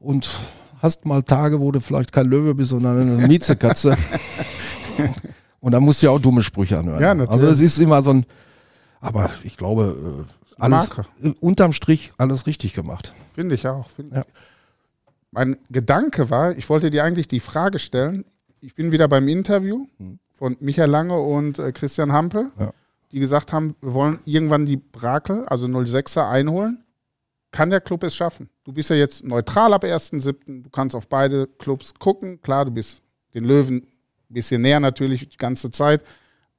und 0.00 0.28
hast 0.82 1.06
mal 1.06 1.22
Tage, 1.22 1.60
wo 1.60 1.70
du 1.72 1.80
vielleicht 1.80 2.12
kein 2.12 2.26
Löwe 2.26 2.54
bist, 2.54 2.70
sondern 2.70 3.00
eine 3.00 3.28
Miezekatze. 3.28 3.96
und 5.60 5.72
dann 5.72 5.82
musst 5.82 6.02
du 6.02 6.06
ja 6.06 6.12
auch 6.12 6.18
dumme 6.20 6.42
Sprüche 6.42 6.78
anhören. 6.78 7.00
Ja, 7.00 7.14
natürlich. 7.14 7.40
Also 7.42 7.52
es 7.52 7.60
ist 7.60 7.78
immer 7.78 8.02
so 8.02 8.10
ein, 8.10 8.26
aber 9.00 9.30
ich 9.44 9.56
glaube, 9.56 10.26
äh, 10.28 10.60
alles, 10.62 10.88
Marke. 10.94 11.06
unterm 11.40 11.72
Strich 11.72 12.10
alles 12.18 12.46
richtig 12.46 12.74
gemacht. 12.74 13.12
Finde 13.34 13.54
ich 13.54 13.66
auch. 13.66 13.88
Finde 13.88 14.16
Ja. 14.16 14.22
ich. 14.22 14.34
Mein 15.34 15.56
Gedanke 15.70 16.30
war, 16.30 16.56
ich 16.56 16.68
wollte 16.68 16.90
dir 16.90 17.02
eigentlich 17.04 17.26
die 17.28 17.40
Frage 17.40 17.78
stellen. 17.78 18.24
Ich 18.60 18.74
bin 18.74 18.92
wieder 18.92 19.08
beim 19.08 19.26
Interview 19.28 19.86
von 20.32 20.56
Michael 20.60 20.90
Lange 20.90 21.18
und 21.20 21.58
äh, 21.58 21.72
Christian 21.72 22.12
Hampel, 22.12 22.50
Ja. 22.58 22.72
die 23.12 23.18
gesagt 23.20 23.52
haben, 23.52 23.74
wir 23.80 23.92
wollen 23.94 24.20
irgendwann 24.24 24.64
die 24.64 24.76
Brakel, 24.76 25.44
also 25.46 25.66
06er, 25.66 26.28
einholen. 26.30 26.84
Kann 27.50 27.70
der 27.70 27.80
Club 27.80 28.02
es 28.04 28.14
schaffen? 28.16 28.48
Du 28.64 28.72
bist 28.72 28.90
ja 28.90 28.96
jetzt 28.96 29.22
neutral 29.24 29.74
ab 29.74 29.84
1.7. 29.84 30.62
Du 30.62 30.70
kannst 30.70 30.96
auf 30.96 31.08
beide 31.08 31.46
Clubs 31.46 31.94
gucken. 31.94 32.40
Klar, 32.42 32.64
du 32.64 32.70
bist 32.72 33.02
den 33.34 33.44
Löwen 33.44 33.76
ein 34.30 34.34
bisschen 34.34 34.62
näher 34.62 34.80
natürlich 34.80 35.28
die 35.28 35.36
ganze 35.36 35.70
Zeit. 35.70 36.02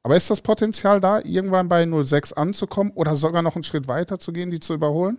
Aber 0.04 0.16
ist 0.16 0.30
das 0.30 0.40
Potenzial 0.42 1.02
da, 1.02 1.20
irgendwann 1.22 1.68
bei 1.68 1.86
06 1.86 2.32
anzukommen 2.34 2.94
oder 2.94 3.16
sogar 3.16 3.42
noch 3.42 3.56
einen 3.56 3.64
Schritt 3.64 3.88
weiter 3.88 4.20
zu 4.20 4.32
gehen, 4.32 4.52
die 4.52 4.60
zu 4.60 4.74
überholen? 4.76 5.18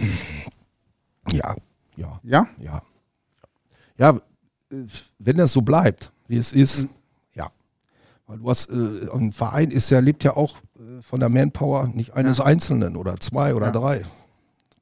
Ja, 1.32 1.54
ja, 1.96 2.20
Ja? 2.24 2.48
ja. 2.58 2.82
Ja, 3.98 4.10
äh, 4.72 4.76
wenn 5.18 5.36
das 5.36 5.52
so 5.52 5.62
bleibt, 5.62 6.12
wie 6.26 6.38
es 6.38 6.52
ist, 6.52 6.86
ja. 7.34 7.50
Weil 8.26 8.38
du 8.38 8.48
hast, 8.48 8.70
äh, 8.70 9.08
ein 9.12 9.30
Verein 9.32 9.70
ist 9.70 9.90
ja, 9.90 10.00
lebt 10.00 10.24
ja 10.24 10.36
auch 10.36 10.56
äh, 10.78 11.02
von 11.02 11.20
der 11.20 11.28
Manpower 11.28 11.86
nicht 11.88 12.14
eines 12.14 12.40
Einzelnen 12.40 12.96
oder 12.96 13.18
zwei 13.20 13.54
oder 13.54 13.66
Ja. 13.66 13.72
drei. 13.72 13.98
Du 14.00 14.06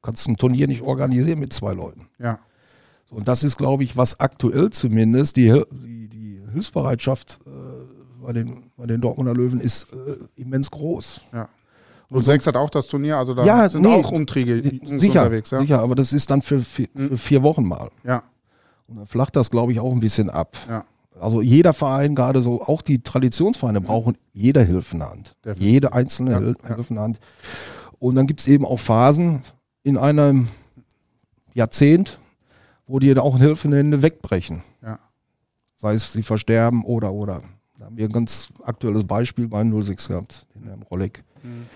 kannst 0.02 0.28
ein 0.28 0.36
Turnier 0.36 0.68
nicht 0.68 0.82
organisieren 0.82 1.40
mit 1.40 1.52
zwei 1.52 1.72
Leuten. 1.72 2.08
Ja. 2.18 2.38
So, 3.10 3.16
und 3.16 3.26
das 3.28 3.42
ist, 3.42 3.58
glaube 3.58 3.82
ich, 3.84 3.96
was 3.96 4.20
aktuell 4.20 4.70
zumindest 4.70 5.36
die, 5.36 5.62
die, 5.72 6.08
die 6.08 6.40
Hilfsbereitschaft 6.52 7.40
äh, 7.46 7.50
bei, 8.22 8.32
den, 8.32 8.70
bei 8.76 8.86
den 8.86 9.00
Dortmunder 9.00 9.34
Löwen 9.34 9.60
ist 9.60 9.92
äh, 9.92 10.16
immens 10.40 10.70
groß. 10.70 11.20
Ja. 11.32 11.48
06 12.10 12.46
hat 12.46 12.56
auch 12.56 12.70
das 12.70 12.86
Turnier, 12.86 13.16
also 13.18 13.34
da 13.34 13.44
Ja, 13.44 13.68
sind 13.68 13.82
nee, 13.82 13.88
auch 13.88 14.10
Umtriege 14.12 14.56
Jungs 14.56 15.00
Sicher, 15.00 15.22
unterwegs. 15.24 15.50
Ja? 15.50 15.60
sicher, 15.60 15.80
aber 15.80 15.94
das 15.94 16.12
ist 16.12 16.30
dann 16.30 16.40
für, 16.42 16.58
vier- 16.60 16.88
für 16.94 17.16
vier 17.16 17.42
Wochen 17.42 17.64
mal. 17.64 17.90
ja, 18.04 18.22
Und 18.86 18.96
dann 18.96 19.06
flacht 19.06 19.36
das, 19.36 19.50
glaube 19.50 19.72
ich, 19.72 19.80
auch 19.80 19.92
ein 19.92 20.00
bisschen 20.00 20.30
ab. 20.30 20.56
ja, 20.68 20.84
Also 21.20 21.42
jeder 21.42 21.72
Verein, 21.74 22.14
gerade 22.14 22.40
so, 22.40 22.62
auch 22.62 22.80
die 22.82 23.02
Traditionsvereine 23.02 23.80
brauchen 23.82 24.16
jede 24.32 24.62
Hilfe 24.62 24.94
in 24.94 25.00
der 25.00 25.10
Hand. 25.10 25.34
Definitiv. 25.44 25.66
Jede 25.72 25.92
einzelne 25.92 26.30
Ja, 26.32 26.38
Hil 26.38 26.56
ja. 26.62 26.74
Hilfe 26.76 26.88
in 26.90 26.94
der 26.96 27.02
Hand. 27.04 27.20
Und 27.98 28.14
dann 28.14 28.26
gibt 28.26 28.40
es 28.40 28.48
eben 28.48 28.64
auch 28.64 28.78
Phasen 28.78 29.42
in 29.82 29.96
einem 29.98 30.48
Jahrzehnt, 31.54 32.18
wo 32.86 32.98
die 32.98 33.16
auch 33.18 33.38
Hilfe 33.38 33.68
in 33.68 33.74
Hände 33.74 34.02
wegbrechen. 34.02 34.62
ja. 34.82 34.98
Sei 35.80 35.94
es 35.94 36.12
sie 36.12 36.22
versterben 36.24 36.84
oder, 36.84 37.12
oder. 37.12 37.40
Da 37.78 37.86
haben 37.86 37.96
wir 37.96 38.06
ein 38.06 38.12
ganz 38.12 38.48
aktuelles 38.64 39.04
Beispiel 39.04 39.46
bei 39.46 39.62
06 39.62 40.08
gehabt, 40.08 40.46
in 40.56 40.64
Herrn 40.64 40.82
Rolleck. 41.42 41.66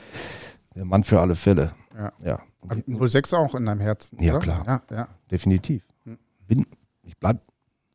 der 0.75 0.85
Mann 0.85 1.05
für 1.05 1.21
alle 1.21 1.37
Fälle. 1.37 1.73
Ja. 1.97 2.13
Ja, 2.25 2.41
Und 2.69 3.11
06 3.11 3.35
auch 3.35 3.55
in 3.55 3.67
deinem 3.67 3.81
Herzen. 3.81 4.17
Ja, 4.21 4.33
oder? 4.35 4.41
klar. 4.41 4.65
Ja, 4.91 4.97
ja, 4.97 5.09
definitiv. 5.31 5.83
Hm. 6.05 6.19
Bin, 6.47 6.67
ich 7.03 7.17
bleib 7.19 7.41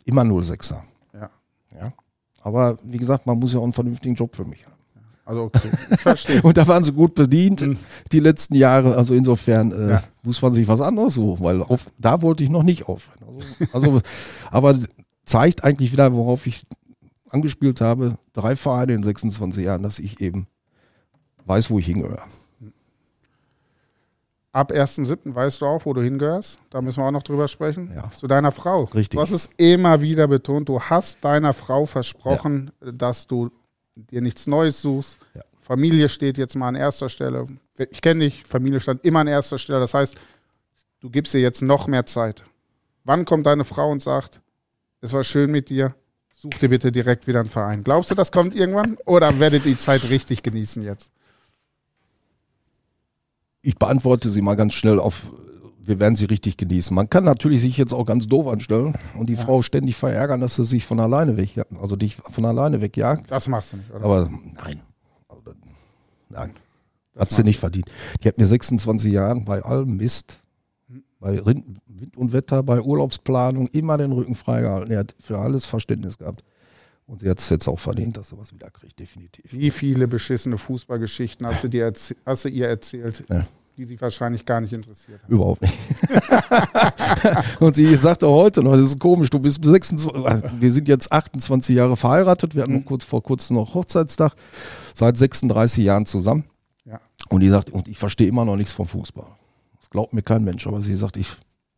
immer 0.05 0.21
06er. 0.23 0.81
ja. 1.13 1.29
Ja. 1.79 1.93
Aber 2.41 2.77
wie 2.83 2.97
gesagt, 2.97 3.25
man 3.25 3.39
muss 3.39 3.53
ja 3.53 3.59
auch 3.59 3.63
einen 3.63 3.73
vernünftigen 3.73 4.15
Job 4.15 4.35
für 4.35 4.45
mich 4.45 4.63
haben. 4.65 4.73
Also 5.25 5.43
okay, 5.43 5.69
ich 5.91 5.99
verstehe. 5.99 6.41
Und 6.43 6.55
da 6.55 6.65
waren 6.67 6.83
sie 6.85 6.93
gut 6.93 7.13
bedient 7.13 7.65
die 8.13 8.19
letzten 8.21 8.55
Jahre. 8.55 8.95
Also 8.95 9.13
insofern 9.13 9.71
äh, 9.73 9.89
Ja. 9.91 10.03
muss 10.23 10.41
man 10.41 10.53
sich 10.53 10.65
was 10.69 10.79
anderes 10.79 11.15
suchen, 11.15 11.43
weil 11.43 11.61
auf, 11.63 11.87
da 11.97 12.21
wollte 12.21 12.45
ich 12.45 12.49
noch 12.49 12.63
nicht 12.63 12.87
aufhören. 12.87 13.17
Also, 13.73 13.73
also, 13.73 14.01
aber 14.51 14.77
zeigt 15.25 15.65
eigentlich 15.65 15.91
wieder, 15.91 16.13
worauf 16.13 16.47
ich 16.47 16.65
angespielt 17.29 17.81
habe, 17.81 18.17
drei 18.31 18.55
Vereine 18.55 18.93
in 18.93 19.03
26 19.03 19.65
Jahren, 19.65 19.83
dass 19.83 19.99
ich 19.99 20.21
eben 20.21 20.47
weiß, 21.47 21.69
wo 21.69 21.79
ich 21.79 21.85
hingehöre. 21.85 22.23
Ab 24.51 24.71
1.7. 24.71 25.35
weißt 25.35 25.61
du 25.61 25.65
auch, 25.67 25.85
wo 25.85 25.93
du 25.93 26.01
hingehörst. 26.01 26.59
Da 26.69 26.81
müssen 26.81 26.99
wir 26.99 27.05
auch 27.05 27.11
noch 27.11 27.23
drüber 27.23 27.47
sprechen. 27.47 27.91
Ja. 27.95 28.09
Zu 28.11 28.27
deiner 28.27 28.51
Frau. 28.51 28.85
Richtig. 28.85 29.17
Du 29.17 29.21
hast 29.21 29.31
es 29.31 29.49
immer 29.57 30.01
wieder 30.01 30.27
betont. 30.27 30.67
Du 30.67 30.81
hast 30.81 31.23
deiner 31.23 31.53
Frau 31.53 31.85
versprochen, 31.85 32.71
dass 32.81 33.27
du 33.27 33.51
dir 33.95 34.21
nichts 34.21 34.47
Neues 34.47 34.81
suchst. 34.81 35.19
Ja. 35.35 35.43
Familie 35.61 36.09
steht 36.09 36.37
jetzt 36.37 36.55
mal 36.55 36.69
an 36.69 36.75
erster 36.75 37.09
Stelle. 37.09 37.45
Ich 37.91 38.01
kenne 38.01 38.23
dich, 38.23 38.43
Familie 38.45 38.79
stand 38.79 39.03
immer 39.05 39.19
an 39.19 39.27
erster 39.27 39.57
Stelle. 39.57 39.81
Das 39.81 39.93
heißt, 39.93 40.15
du 41.01 41.09
gibst 41.09 41.33
ihr 41.33 41.41
jetzt 41.41 41.61
noch 41.61 41.87
mehr 41.87 42.05
Zeit. 42.05 42.43
Wann 43.03 43.25
kommt 43.25 43.45
deine 43.45 43.63
Frau 43.63 43.91
und 43.91 44.01
sagt, 44.01 44.41
es 45.01 45.13
war 45.13 45.23
schön 45.23 45.51
mit 45.51 45.69
dir, 45.69 45.93
such 46.35 46.57
dir 46.59 46.69
bitte 46.69 46.91
direkt 46.91 47.27
wieder 47.27 47.41
einen 47.41 47.49
Verein? 47.49 47.83
Glaubst 47.83 48.09
du, 48.09 48.15
das 48.15 48.31
kommt 48.31 48.55
irgendwann? 48.55 48.97
Oder 49.05 49.39
werdet 49.39 49.65
ihr 49.65 49.73
die 49.73 49.77
Zeit 49.77 50.09
richtig 50.09 50.41
genießen 50.41 50.81
jetzt? 50.83 51.11
Ich 53.67 53.77
beantworte 53.77 54.29
sie 54.29 54.41
mal 54.41 54.55
ganz 54.55 54.75
schnell 54.75 54.97
auf, 54.97 55.33
wir 55.81 55.99
werden 55.99 56.15
sie 56.15 56.23
richtig 56.23 56.55
genießen. 56.55 56.95
Man 56.95 57.09
kann 57.09 57.25
natürlich 57.25 57.59
sich 57.59 57.75
jetzt 57.75 57.93
auch 57.93 58.05
ganz 58.05 58.25
doof 58.25 58.47
anstellen 58.47 58.95
und 59.19 59.27
die 59.27 59.35
Frau 59.35 59.61
ständig 59.61 59.97
verärgern, 59.97 60.39
dass 60.39 60.55
sie 60.55 60.63
sich 60.63 60.85
von 60.85 61.01
alleine 61.01 61.35
weg, 61.35 61.49
also 61.81 61.97
dich 61.97 62.15
von 62.15 62.45
alleine 62.45 62.79
wegjagt. 62.79 63.29
Das 63.29 63.49
machst 63.49 63.73
du 63.73 63.77
nicht, 63.77 63.91
oder? 63.91 64.05
Aber 64.05 64.29
nein. 64.55 64.79
Also, 65.27 65.53
Nein. 66.29 66.51
Hat 67.17 67.29
sie 67.29 67.43
nicht 67.43 67.59
verdient. 67.59 67.91
Die 68.23 68.29
hat 68.29 68.37
mir 68.37 68.47
26 68.47 69.11
Jahren 69.11 69.43
bei 69.43 69.61
allem 69.61 69.97
Mist, 69.97 70.39
bei 71.19 71.45
Wind 71.45 71.65
und 72.15 72.31
Wetter, 72.31 72.63
bei 72.63 72.79
Urlaubsplanung 72.79 73.67
immer 73.73 73.97
den 73.97 74.13
Rücken 74.13 74.35
freigehalten. 74.35 74.91
Er 74.91 74.99
hat 74.99 75.13
für 75.19 75.39
alles 75.39 75.65
Verständnis 75.65 76.17
gehabt. 76.17 76.41
Und 77.07 77.21
sie 77.21 77.29
hat 77.29 77.39
es 77.39 77.49
jetzt 77.49 77.67
auch 77.69 77.79
verdient, 77.79 78.17
dass 78.17 78.29
sie 78.29 78.37
was 78.37 78.53
wieder 78.53 78.69
kriegt, 78.69 78.99
definitiv. 78.99 79.53
Wie 79.53 79.71
viele 79.71 80.09
beschissene 80.09 80.57
Fußballgeschichten 80.57 81.47
hast 81.47 81.63
du, 81.63 81.69
dir 81.69 81.91
hast 82.25 82.45
du 82.45 82.49
ihr 82.49 82.67
erzählt, 82.67 83.23
Ja. 83.29 83.47
Die 83.77 83.85
sie 83.85 84.01
wahrscheinlich 84.01 84.45
gar 84.45 84.59
nicht 84.59 84.73
interessiert 84.73 85.21
haben? 85.23 85.33
Überhaupt 85.33 85.61
nicht. 85.61 85.77
und 87.59 87.75
sie 87.75 87.95
sagt 87.95 88.23
auch 88.23 88.35
heute 88.35 88.63
noch, 88.63 88.73
das 88.73 88.81
ist 88.81 88.99
komisch, 88.99 89.29
du 89.29 89.39
bist 89.39 89.63
26, 89.63 90.11
wir 90.59 90.73
sind 90.73 90.87
jetzt 90.87 91.11
28 91.11 91.75
Jahre 91.75 91.95
verheiratet, 91.95 92.55
wir 92.55 92.63
hatten 92.63 92.77
noch 92.77 92.85
kurz 92.85 93.05
vor 93.05 93.21
kurzem 93.21 93.57
noch 93.57 93.75
Hochzeitstag, 93.75 94.33
seit 94.95 95.17
36 95.17 95.83
Jahren 95.83 96.07
zusammen. 96.07 96.45
Ja. 96.85 96.99
Und 97.29 97.41
die 97.41 97.49
sagt, 97.49 97.69
und 97.69 97.87
ich 97.87 97.99
verstehe 97.99 98.27
immer 98.27 98.45
noch 98.45 98.55
nichts 98.55 98.73
vom 98.73 98.87
Fußball. 98.87 99.27
Das 99.79 99.89
glaubt 99.91 100.13
mir 100.13 100.23
kein 100.23 100.43
Mensch, 100.43 100.65
aber 100.65 100.81
sie 100.81 100.95
sagt, 100.95 101.15
ich 101.15 101.29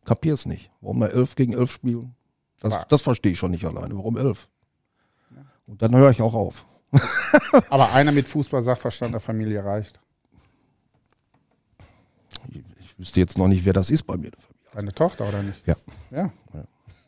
kapiere 0.06 0.34
es 0.34 0.46
nicht. 0.46 0.70
Warum 0.80 1.00
da 1.00 1.06
11 1.06 1.36
gegen 1.36 1.52
11 1.52 1.70
spielen? 1.70 2.14
Das, 2.60 2.86
das 2.88 3.02
verstehe 3.02 3.32
ich 3.32 3.38
schon 3.38 3.50
nicht 3.50 3.64
alleine. 3.64 3.94
Warum 3.94 4.16
11? 4.16 4.48
Und 5.66 5.82
dann 5.82 5.94
höre 5.94 6.10
ich 6.10 6.20
auch 6.20 6.34
auf. 6.34 6.66
Aber 7.70 7.92
einer 7.92 8.10
mit 8.10 8.26
Fußball-Sachverstand 8.26 9.12
der 9.12 9.20
Familie 9.20 9.64
reicht. 9.64 10.00
Wüsste 13.00 13.20
jetzt 13.20 13.38
noch 13.38 13.48
nicht, 13.48 13.64
wer 13.64 13.72
das 13.72 13.88
ist 13.90 14.02
bei 14.02 14.16
mir. 14.18 14.26
in 14.26 14.32
der 14.32 14.40
Familie. 14.40 14.70
Deine 14.74 14.92
Tochter 14.92 15.26
oder 15.26 15.42
nicht? 15.42 15.66
Ja, 15.66 15.74
Ja. 16.10 16.30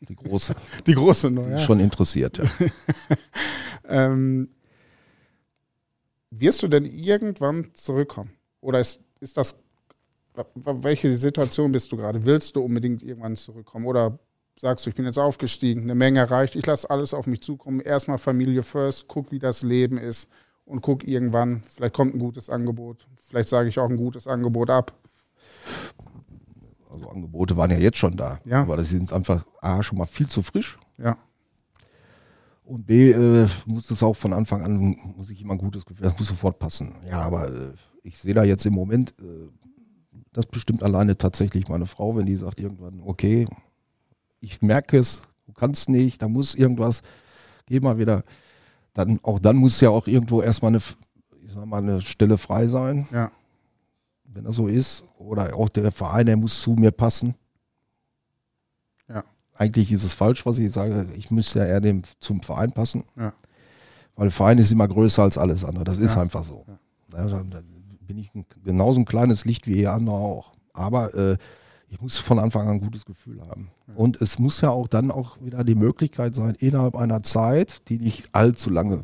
die 0.08 0.16
große. 0.16 0.54
Die 0.86 0.94
große 0.94 1.30
noch, 1.30 1.46
ja. 1.46 1.58
Schon 1.58 1.80
interessiert, 1.80 2.38
ja. 2.38 2.44
Ähm, 3.84 4.48
wirst 6.30 6.62
du 6.62 6.68
denn 6.68 6.86
irgendwann 6.86 7.68
zurückkommen? 7.74 8.30
Oder 8.62 8.80
ist, 8.80 9.00
ist 9.20 9.36
das, 9.36 9.56
welche 10.54 11.14
Situation 11.14 11.72
bist 11.72 11.92
du 11.92 11.96
gerade? 11.98 12.24
Willst 12.24 12.56
du 12.56 12.62
unbedingt 12.62 13.02
irgendwann 13.02 13.36
zurückkommen? 13.36 13.84
Oder 13.84 14.18
sagst 14.58 14.86
du, 14.86 14.90
ich 14.90 14.96
bin 14.96 15.04
jetzt 15.04 15.18
aufgestiegen, 15.18 15.82
eine 15.82 15.94
Menge 15.94 16.20
erreicht, 16.20 16.56
ich 16.56 16.64
lasse 16.64 16.88
alles 16.88 17.12
auf 17.12 17.26
mich 17.26 17.42
zukommen, 17.42 17.80
erstmal 17.80 18.16
Familie 18.18 18.62
first, 18.62 19.08
guck, 19.08 19.30
wie 19.30 19.38
das 19.38 19.62
Leben 19.62 19.98
ist 19.98 20.28
und 20.64 20.80
guck 20.80 21.04
irgendwann, 21.06 21.62
vielleicht 21.64 21.94
kommt 21.94 22.14
ein 22.14 22.18
gutes 22.18 22.48
Angebot, 22.48 23.06
vielleicht 23.20 23.48
sage 23.50 23.68
ich 23.68 23.78
auch 23.78 23.90
ein 23.90 23.96
gutes 23.96 24.26
Angebot 24.26 24.70
ab. 24.70 24.94
Also 27.02 27.14
Angebote 27.14 27.56
waren 27.56 27.70
ja 27.70 27.78
jetzt 27.78 27.98
schon 27.98 28.16
da. 28.16 28.40
Ja. 28.44 28.62
Aber 28.62 28.76
das 28.76 28.90
sind 28.90 29.12
einfach 29.12 29.44
A, 29.60 29.82
schon 29.82 29.98
mal 29.98 30.06
viel 30.06 30.28
zu 30.28 30.42
frisch. 30.42 30.76
Ja, 30.98 31.16
Und 32.64 32.86
B, 32.86 33.10
äh, 33.10 33.48
muss 33.66 33.90
es 33.90 34.02
auch 34.02 34.14
von 34.14 34.32
Anfang 34.32 34.62
an, 34.62 34.96
muss 35.16 35.30
ich 35.30 35.40
immer 35.40 35.54
ein 35.54 35.58
gutes 35.58 35.84
Gefühl, 35.84 36.04
das 36.04 36.18
muss 36.18 36.28
sofort 36.28 36.58
passen. 36.58 36.94
Ja, 37.08 37.20
aber 37.22 37.48
äh, 37.48 37.72
ich 38.02 38.18
sehe 38.18 38.34
da 38.34 38.44
jetzt 38.44 38.64
im 38.66 38.74
Moment, 38.74 39.14
äh, 39.20 39.48
das 40.32 40.46
bestimmt 40.46 40.82
alleine 40.82 41.18
tatsächlich 41.18 41.68
meine 41.68 41.86
Frau, 41.86 42.16
wenn 42.16 42.26
die 42.26 42.36
sagt 42.36 42.60
irgendwann, 42.60 43.00
okay, 43.04 43.46
ich 44.40 44.62
merke 44.62 44.96
es, 44.96 45.22
du 45.46 45.52
kannst 45.52 45.88
nicht, 45.88 46.22
da 46.22 46.28
muss 46.28 46.54
irgendwas, 46.54 47.02
geh 47.66 47.80
mal 47.80 47.98
wieder. 47.98 48.24
Dann, 48.94 49.20
auch 49.22 49.38
dann 49.38 49.56
muss 49.56 49.80
ja 49.80 49.90
auch 49.90 50.06
irgendwo 50.06 50.42
erstmal 50.42 50.70
eine, 50.70 50.78
ich 51.44 51.52
sag 51.52 51.66
mal, 51.66 51.82
eine 51.82 52.00
Stelle 52.00 52.38
frei 52.38 52.66
sein, 52.66 53.06
ja, 53.12 53.30
wenn 54.34 54.44
das 54.44 54.56
so 54.56 54.66
ist. 54.66 55.04
Oder 55.18 55.54
auch 55.56 55.68
der 55.68 55.90
Verein, 55.92 56.26
der 56.26 56.36
muss 56.36 56.60
zu 56.60 56.72
mir 56.72 56.90
passen. 56.90 57.34
Ja. 59.08 59.24
Eigentlich 59.54 59.92
ist 59.92 60.04
es 60.04 60.14
falsch, 60.14 60.44
was 60.46 60.58
ich 60.58 60.72
sage. 60.72 61.06
Ich 61.16 61.30
müsste 61.30 61.60
ja 61.60 61.66
eher 61.66 61.80
dem, 61.80 62.02
zum 62.20 62.40
Verein 62.42 62.72
passen. 62.72 63.04
Ja. 63.16 63.32
Weil 64.16 64.30
Verein 64.30 64.58
ist 64.58 64.72
immer 64.72 64.88
größer 64.88 65.22
als 65.22 65.38
alles 65.38 65.64
andere. 65.64 65.84
Das 65.84 65.98
ist 65.98 66.14
Ja. 66.14 66.22
einfach 66.22 66.44
so. 66.44 66.64
Also, 67.12 67.40
da 67.42 67.60
bin 68.00 68.18
ich 68.18 68.34
ein, 68.34 68.46
genauso 68.64 69.00
ein 69.00 69.04
kleines 69.04 69.44
Licht 69.44 69.66
wie 69.66 69.80
ihr 69.80 69.92
andere 69.92 70.16
auch. 70.16 70.52
Aber 70.72 71.14
äh, 71.14 71.36
ich 71.88 72.00
muss 72.00 72.16
von 72.16 72.38
Anfang 72.38 72.66
an 72.68 72.74
ein 72.74 72.80
gutes 72.80 73.04
Gefühl 73.04 73.40
haben. 73.46 73.70
Und 73.94 74.20
es 74.22 74.38
muss 74.38 74.60
ja 74.62 74.70
auch 74.70 74.88
dann 74.88 75.10
auch 75.10 75.38
wieder 75.42 75.62
die 75.64 75.74
Möglichkeit 75.74 76.34
sein, 76.34 76.54
innerhalb 76.58 76.96
einer 76.96 77.22
Zeit, 77.22 77.82
die 77.88 77.98
nicht 77.98 78.34
allzu 78.34 78.70
lange 78.70 79.02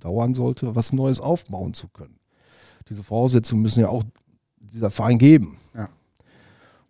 dauern 0.00 0.32
sollte, 0.32 0.74
was 0.74 0.94
Neues 0.94 1.20
aufbauen 1.20 1.74
zu 1.74 1.88
können. 1.88 2.16
Diese 2.88 3.02
Voraussetzungen 3.02 3.60
müssen 3.60 3.80
ja 3.80 3.88
auch 3.90 4.02
dieser 4.72 4.90
Verein 4.90 5.18
geben. 5.18 5.56
Ja. 5.74 5.88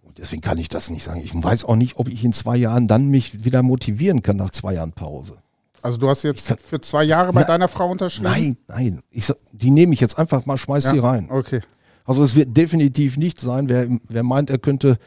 Und 0.02 0.18
deswegen 0.18 0.42
kann 0.42 0.58
ich 0.58 0.68
das 0.68 0.90
nicht 0.90 1.04
sagen. 1.04 1.20
Ich 1.22 1.32
weiß 1.34 1.64
auch 1.64 1.76
nicht, 1.76 1.96
ob 1.96 2.08
ich 2.08 2.24
in 2.24 2.32
zwei 2.32 2.56
Jahren 2.56 2.88
dann 2.88 3.08
mich 3.08 3.44
wieder 3.44 3.62
motivieren 3.62 4.22
kann 4.22 4.36
nach 4.36 4.50
zwei 4.50 4.74
Jahren 4.74 4.92
Pause. 4.92 5.34
Also 5.82 5.96
du 5.96 6.08
hast 6.08 6.24
jetzt 6.24 6.52
für 6.60 6.80
zwei 6.80 7.04
Jahre 7.04 7.32
bei 7.32 7.40
Ja. 7.42 7.46
deiner 7.46 7.68
Frau 7.68 7.90
unterschrieben? 7.90 8.30
Nein, 8.30 8.56
nein. 8.68 9.00
Ich, 9.10 9.32
die 9.52 9.70
nehme 9.70 9.94
ich 9.94 10.00
jetzt 10.00 10.18
einfach 10.18 10.44
mal, 10.46 10.58
schmeiß 10.58 10.84
Ja. 10.84 10.90
sie 10.90 10.98
rein. 10.98 11.28
Okay. 11.30 11.60
Also 12.04 12.22
es 12.22 12.34
wird 12.34 12.56
definitiv 12.56 13.16
nicht 13.16 13.40
sein, 13.40 13.68
wer, 13.68 13.86
wer 14.08 14.22
meint, 14.22 14.50
er 14.50 14.58
könnte, 14.58 14.98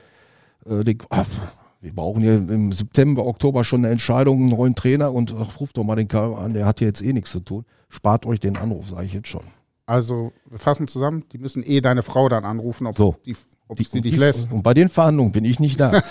äh, 0.66 0.84
den, 0.84 0.98
ach, 1.10 1.28
wir 1.82 1.94
brauchen 1.94 2.22
hier 2.24 2.36
im 2.36 2.72
September, 2.72 3.26
Oktober 3.26 3.64
schon 3.66 3.82
eine 3.84 3.92
Entscheidung, 3.92 4.40
einen 4.40 4.50
neuen 4.50 4.74
Trainer 4.74 5.12
und 5.12 5.36
ach, 5.38 5.60
ruft 5.60 5.78
doch 5.78 5.84
mal 5.84 5.96
den 5.98 6.08
Karl 6.08 6.34
an, 6.36 6.54
der 6.54 6.66
hat 6.66 6.80
ja 6.82 6.88
jetzt 6.88 7.02
eh 7.02 7.12
nichts 7.14 7.32
zu 7.32 7.42
tun. 7.42 7.66
Spart 7.90 8.26
euch 8.26 8.40
den 8.40 8.56
Anruf, 8.58 8.90
sage 8.90 9.06
ich 9.06 9.14
jetzt 9.14 9.28
schon. 9.28 9.44
Also 9.86 10.32
wir 10.50 10.60
fassen 10.60 10.88
zusammen, 10.88 11.26
die 11.34 11.38
müssen 11.38 11.62
eh 11.66 11.82
deine 11.82 12.04
Frau 12.04 12.30
dann 12.30 12.46
anrufen, 12.46 12.88
ob, 12.88 12.96
So. 12.96 13.16
die, 13.26 13.36
ob 13.68 13.78
Die- 13.78 13.84
sie 13.84 14.00
dich 14.02 14.14
die- 14.14 14.18
lässt. 14.18 14.50
Und 14.52 14.64
bei 14.64 14.74
den 14.74 14.88
Verhandlungen 14.90 15.32
bin 15.34 15.44
ich 15.46 15.60
nicht 15.60 15.80
da. 15.80 15.92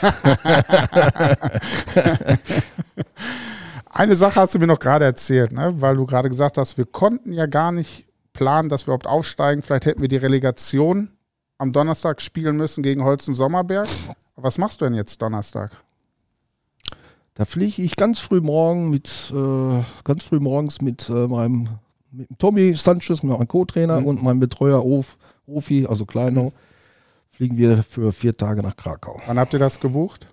Eine 3.90 4.16
Sache 4.16 4.40
hast 4.40 4.54
du 4.54 4.58
mir 4.58 4.66
noch 4.66 4.78
gerade 4.78 5.04
erzählt, 5.04 5.52
ne? 5.52 5.72
weil 5.76 5.96
du 5.96 6.06
gerade 6.06 6.28
gesagt 6.28 6.56
hast, 6.58 6.78
wir 6.78 6.86
konnten 6.86 7.32
ja 7.32 7.46
gar 7.46 7.72
nicht 7.72 8.06
planen, 8.32 8.68
dass 8.70 8.82
wir 8.82 8.88
überhaupt 8.94 9.06
aufsteigen. 9.06 9.62
Vielleicht 9.62 9.84
hätten 9.86 10.00
wir 10.00 10.08
die 10.08 10.16
Relegation 10.16 11.10
am 11.58 11.72
Donnerstag 11.72 12.22
spielen 12.22 12.56
müssen 12.56 12.82
gegen 12.82 13.04
Holzen 13.04 13.34
Sommerberg. 13.34 13.88
Was 14.36 14.56
machst 14.58 14.80
du 14.80 14.86
denn 14.86 14.94
jetzt 14.94 15.20
Donnerstag? 15.20 15.72
Da 17.34 17.44
fliege 17.44 17.82
ich 17.82 17.96
ganz 17.96 18.18
früh 18.18 18.40
morgen 18.40 18.88
mit, 18.90 19.32
äh, 19.34 19.82
ganz 20.04 20.24
früh 20.24 20.40
morgens 20.40 20.80
mit 20.80 21.08
äh, 21.10 21.26
meinem 21.28 21.68
mit 22.12 22.28
Tommy 22.38 22.74
Sanchez, 22.74 23.22
meinem 23.22 23.48
Co-Trainer 23.48 24.00
Mhm. 24.00 24.06
und 24.06 24.22
meinem 24.22 24.38
Betreuer 24.40 24.84
Of, 24.84 25.16
Ofi, 25.46 25.86
also 25.86 26.04
Kleinau, 26.06 26.52
fliegen 27.30 27.56
wir 27.56 27.82
für 27.82 28.12
vier 28.12 28.36
Tage 28.36 28.62
nach 28.62 28.76
Krakau. 28.76 29.20
Wann 29.26 29.38
habt 29.38 29.52
ihr 29.52 29.58
das 29.58 29.80
gebucht? 29.80 30.26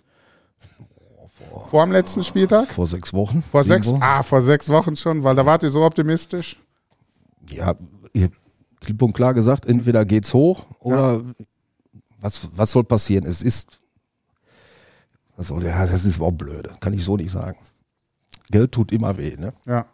Vor, 1.50 1.68
Vor 1.70 1.86
dem 1.86 1.94
letzten 1.94 2.24
Spieltag? 2.24 2.68
vor 2.68 2.86
sechs 2.88 3.14
Wochen. 3.14 3.42
Vor 3.42 3.64
sechs, 3.64 3.88
Wochen. 3.88 4.04
ah, 4.04 4.24
vor 4.24 4.42
sechs 4.42 4.68
Wochen 4.70 4.96
schon, 4.96 5.24
weil 5.24 5.36
da 5.36 5.46
wart 5.46 5.64
ihr 5.64 5.70
so 5.70 5.84
optimistisch. 5.84 6.58
Ja, 7.50 7.74
ihr 8.14 8.30
klipp 8.82 9.02
und 9.02 9.14
klar 9.14 9.34
gesagt, 9.34 9.66
entweder 9.66 10.04
geht's 10.06 10.34
hoch 10.34 10.66
oder 10.80 11.24
was, 12.20 12.50
was 12.54 12.72
soll 12.72 12.84
passieren? 12.84 13.26
Es 13.26 13.42
ist, 13.42 13.80
also, 15.38 15.60
ja, 15.62 15.86
das 15.86 16.04
ist 16.04 16.20
auch 16.20 16.32
blöde, 16.32 16.76
kann 16.82 16.94
ich 16.94 17.04
so 17.06 17.16
nicht 17.16 17.32
sagen. 17.32 17.58
Geld 18.52 18.74
tut 18.74 18.92
immer 18.92 19.16
weh, 19.18 19.36
ne? 19.38 19.54
Ja, 19.66 19.86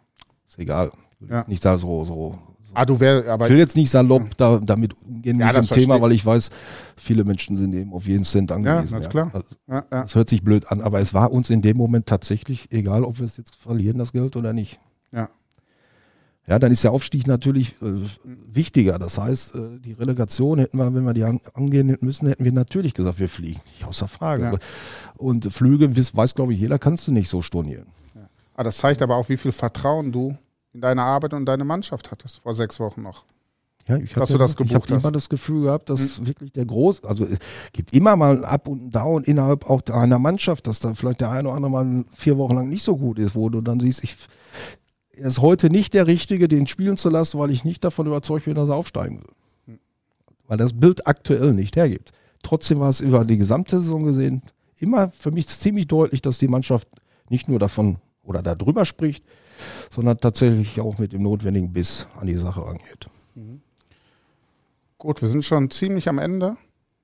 Ist 0.48 0.58
egal. 0.58 0.90
Ich 1.18 1.22
will 1.22 1.30
Ja. 1.30 1.38
jetzt 1.38 1.48
nicht 1.48 1.64
da 1.64 1.78
so, 1.78 2.04
so, 2.04 2.38
Ah, 2.74 2.84
du 2.84 3.00
wär, 3.00 3.26
aber 3.28 3.46
Ich 3.46 3.50
will 3.52 3.58
jetzt 3.58 3.74
nicht 3.76 3.88
salopp 3.90 4.36
da, 4.36 4.58
damit 4.58 4.92
umgehen 5.02 5.38
Ja, 5.38 5.46
mit 5.46 5.56
dem 5.56 5.66
Thema, 5.66 5.98
weil 6.02 6.12
ich 6.12 6.26
weiß, 6.26 6.50
viele 6.94 7.24
Menschen 7.24 7.56
sind 7.56 7.72
eben 7.74 7.94
auf 7.94 8.06
jeden 8.06 8.22
Cent 8.24 8.50
ja, 8.50 8.56
angewiesen. 8.56 8.98
na 9.00 9.08
klar. 9.08 9.30
Also, 9.32 9.46
Ja, 9.66 9.74
ja. 9.90 10.02
Das 10.02 10.14
hört 10.14 10.28
sich 10.28 10.42
blöd 10.42 10.70
an, 10.70 10.82
aber 10.82 11.00
es 11.00 11.14
war 11.14 11.32
uns 11.32 11.48
in 11.48 11.62
dem 11.62 11.78
Moment 11.78 12.04
tatsächlich 12.04 12.70
egal, 12.72 13.02
ob 13.04 13.18
wir 13.18 13.24
es 13.24 13.38
jetzt 13.38 13.54
verlieren, 13.56 13.96
das 13.96 14.12
Geld 14.12 14.36
oder 14.36 14.52
nicht. 14.52 14.78
Ja. 15.10 15.30
Ja, 16.48 16.58
dann 16.58 16.70
ist 16.70 16.84
der 16.84 16.92
Aufstieg 16.92 17.26
natürlich 17.26 17.70
äh, 17.82 17.94
wichtiger. 18.52 18.98
Das 18.98 19.16
heißt, 19.18 19.54
äh, 19.54 19.80
die 19.80 19.92
Relegation 19.94 20.58
hätten 20.58 20.76
wir, 20.76 20.94
wenn 20.94 21.02
wir 21.04 21.14
die 21.14 21.24
an, 21.24 21.40
angehen 21.54 21.96
müssen, 22.02 22.28
hätten 22.28 22.44
wir 22.44 22.52
natürlich 22.52 22.92
gesagt, 22.94 23.18
wir 23.18 23.28
fliegen. 23.30 23.60
Nicht 23.78 23.86
außer 23.88 24.06
Frage. 24.06 24.42
Ja. 24.44 24.54
Und 25.16 25.50
Flüge, 25.52 25.96
weiß, 25.96 26.14
weiß 26.14 26.34
glaube 26.34 26.52
ich 26.52 26.60
jeder, 26.60 26.78
kannst 26.78 27.08
du 27.08 27.12
nicht 27.12 27.28
so 27.30 27.40
stornieren. 27.42 27.86
Ah, 28.54 28.62
das 28.62 28.76
zeigt 28.76 29.00
aber 29.02 29.16
auch, 29.16 29.28
wie 29.28 29.36
viel 29.38 29.52
Vertrauen 29.52 30.12
du 30.12 30.36
in 30.76 30.82
deine 30.82 31.02
Arbeit 31.02 31.32
und 31.32 31.46
deine 31.46 31.64
Mannschaft 31.64 32.10
hattest, 32.10 32.40
vor 32.40 32.54
sechs 32.54 32.78
Wochen 32.78 33.02
noch. 33.02 33.24
Ja, 33.88 33.96
ich 33.96 34.12
Dass 34.12 34.28
hab 34.28 34.28
du 34.28 34.38
das 34.38 34.50
ich 34.50 34.56
gebucht 34.58 34.74
habe 34.74 34.94
hast. 34.94 35.04
immer 35.04 35.12
das 35.12 35.28
Gefühl 35.28 35.62
gehabt, 35.62 35.88
dass 35.88 36.26
wirklich 36.26 36.52
der 36.52 36.66
Groß, 36.66 37.04
also 37.04 37.24
es 37.24 37.38
gibt 37.72 37.92
immer 37.94 38.16
mal 38.16 38.44
Up 38.44 38.68
und 38.68 38.90
Down 38.90 39.22
innerhalb 39.24 39.70
auch 39.70 39.80
einer 39.90 40.18
Mannschaft, 40.18 40.66
dass 40.66 40.80
da 40.80 40.92
vielleicht 40.92 41.20
der 41.20 41.30
eine 41.30 41.48
oder 41.48 41.56
andere 41.56 41.70
mal 41.70 42.04
vier 42.14 42.36
Wochen 42.36 42.56
lang 42.56 42.68
nicht 42.68 42.82
so 42.82 42.96
gut 42.96 43.18
ist, 43.18 43.34
wo 43.34 43.48
du 43.48 43.60
dann 43.60 43.80
siehst, 43.80 44.04
ich 44.04 44.16
er 45.12 45.28
ist 45.28 45.40
heute 45.40 45.70
nicht 45.70 45.94
der 45.94 46.06
Richtige, 46.06 46.46
den 46.46 46.66
spielen 46.66 46.98
zu 46.98 47.08
lassen, 47.08 47.38
weil 47.38 47.50
ich 47.50 47.64
nicht 47.64 47.82
davon 47.84 48.06
überzeugt 48.06 48.44
bin, 48.44 48.54
dass 48.54 48.68
er 48.68 48.74
aufsteigen 48.74 49.22
will. 49.22 49.78
Weil 50.46 50.58
das 50.58 50.74
Bild 50.74 51.06
aktuell 51.06 51.54
nicht 51.54 51.74
hergibt. 51.76 52.12
Trotzdem 52.42 52.80
war 52.80 52.90
es 52.90 53.00
über 53.00 53.24
die 53.24 53.38
gesamte 53.38 53.78
Saison 53.78 54.04
gesehen 54.04 54.42
immer 54.78 55.10
für 55.10 55.30
mich 55.30 55.48
ziemlich 55.48 55.86
deutlich, 55.86 56.20
dass 56.20 56.36
die 56.36 56.48
Mannschaft 56.48 56.86
nicht 57.30 57.48
nur 57.48 57.58
davon 57.58 57.96
oder 58.22 58.42
darüber 58.42 58.84
spricht, 58.84 59.24
sondern 59.90 60.18
tatsächlich 60.18 60.80
auch 60.80 60.98
mit 60.98 61.12
dem 61.12 61.22
notwendigen 61.22 61.72
Biss 61.72 62.06
an 62.16 62.26
die 62.26 62.34
Sache 62.36 62.64
rangeht. 62.64 63.08
Gut, 64.98 65.20
wir 65.22 65.28
sind 65.28 65.44
schon 65.44 65.70
ziemlich 65.70 66.08
am 66.08 66.18
Ende. 66.18 66.56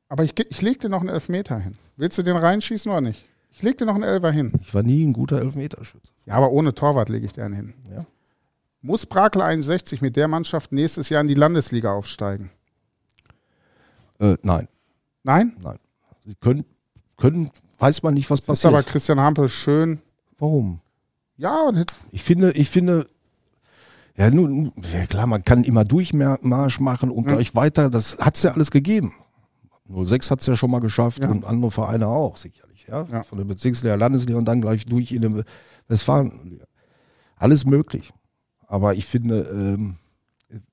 Aber 0.08 0.24
ich, 0.24 0.32
ich 0.50 0.60
leg 0.60 0.78
dir 0.80 0.88
noch 0.90 1.00
einen 1.00 1.08
Elfmeter 1.08 1.58
hin. 1.58 1.72
Willst 1.96 2.18
du 2.18 2.22
den 2.22 2.36
reinschießen 2.36 2.90
oder 2.90 3.00
nicht? 3.00 3.24
Ich 3.50 3.62
leg 3.62 3.78
dir 3.78 3.86
noch 3.86 3.94
einen 3.94 4.02
Elfer 4.02 4.30
hin. 4.30 4.52
Ich 4.60 4.74
war 4.74 4.82
nie 4.82 5.04
ein 5.04 5.12
guter 5.12 5.40
Elfmeterschütze. 5.40 6.12
Ja, 6.26 6.34
aber 6.34 6.50
ohne 6.50 6.74
Torwart 6.74 7.08
lege 7.08 7.24
ich 7.26 7.32
dir 7.32 7.44
einen 7.44 7.54
hin. 7.54 7.74
Ja. 7.90 8.04
Muss 8.82 9.06
Brakel 9.06 9.40
61 9.40 10.02
mit 10.02 10.16
der 10.16 10.28
Mannschaft 10.28 10.72
nächstes 10.72 11.08
Jahr 11.08 11.20
in 11.22 11.28
die 11.28 11.34
Landesliga 11.34 11.92
aufsteigen? 11.92 12.50
Äh, 14.18 14.36
nein, 14.42 14.68
Nein? 15.22 15.56
nein. 15.62 15.78
Sie 16.26 16.34
können, 16.34 16.64
können, 17.16 17.50
weiß 17.78 18.02
man 18.02 18.14
nicht, 18.14 18.28
was 18.28 18.40
Das 18.42 18.58
ist 18.58 18.66
aber 18.66 18.76
passiert. 18.78 18.92
Christian 18.92 19.20
Hampel 19.20 19.48
schön. 19.48 20.00
Warum? 20.38 20.80
Ja, 21.42 21.72
Ich 22.12 22.22
finde, 22.22 22.52
ich 22.52 22.68
finde, 22.70 23.06
ja, 24.16 24.30
nun, 24.30 24.72
ja 24.92 25.06
klar, 25.06 25.26
man 25.26 25.44
kann 25.44 25.64
immer 25.64 25.84
Durchmarsch 25.84 26.78
machen 26.78 27.10
und 27.10 27.26
Ja. 27.26 27.34
gleich 27.34 27.54
weiter. 27.56 27.90
Das 27.90 28.18
hat 28.18 28.36
es 28.36 28.42
ja 28.44 28.52
alles 28.52 28.70
gegeben. 28.70 29.12
06 29.88 30.30
hat 30.30 30.40
es 30.40 30.46
ja 30.46 30.54
schon 30.54 30.70
mal 30.70 30.78
geschafft 30.80 31.24
Ja. 31.24 31.30
und 31.30 31.44
andere 31.44 31.70
Vereine 31.72 32.06
auch, 32.06 32.36
sicherlich. 32.36 32.86
Ja? 32.86 33.06
Ja. 33.10 33.22
Von 33.24 33.38
der 33.38 33.44
Bezirksliga, 33.44 33.96
Landesliga 33.96 34.38
und 34.38 34.44
dann 34.44 34.60
gleich 34.60 34.86
durch 34.86 35.10
in 35.10 35.22
den 35.22 35.42
Westfalenliga. 35.88 36.64
Alles 37.36 37.64
möglich. 37.66 38.12
Aber 38.68 38.94
ich 38.94 39.04
finde, 39.04 39.40
ähm, 39.52 39.96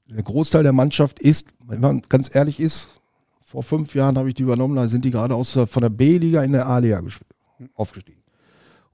der 0.08 0.22
Großteil 0.24 0.62
der 0.64 0.74
Mannschaft 0.74 1.20
ist, 1.20 1.48
wenn 1.66 1.80
man 1.80 2.02
ganz 2.10 2.34
ehrlich 2.36 2.60
ist, 2.60 2.90
vor 3.44 3.64
fünf 3.64 3.96
Jahren 3.96 4.18
habe 4.20 4.30
ich 4.30 4.36
die 4.36 4.44
übernommen, 4.44 4.76
da 4.76 4.88
sind 4.88 5.04
die 5.04 5.12
gerade 5.12 5.34
aus 5.34 5.54
der, 5.54 5.66
von 5.66 5.82
der 5.82 5.90
B-Liga 5.90 6.44
in 6.44 6.52
der 6.52 6.68
A-Liga 6.68 7.00
gesp- 7.00 7.22
aufgestiegen. 7.74 8.19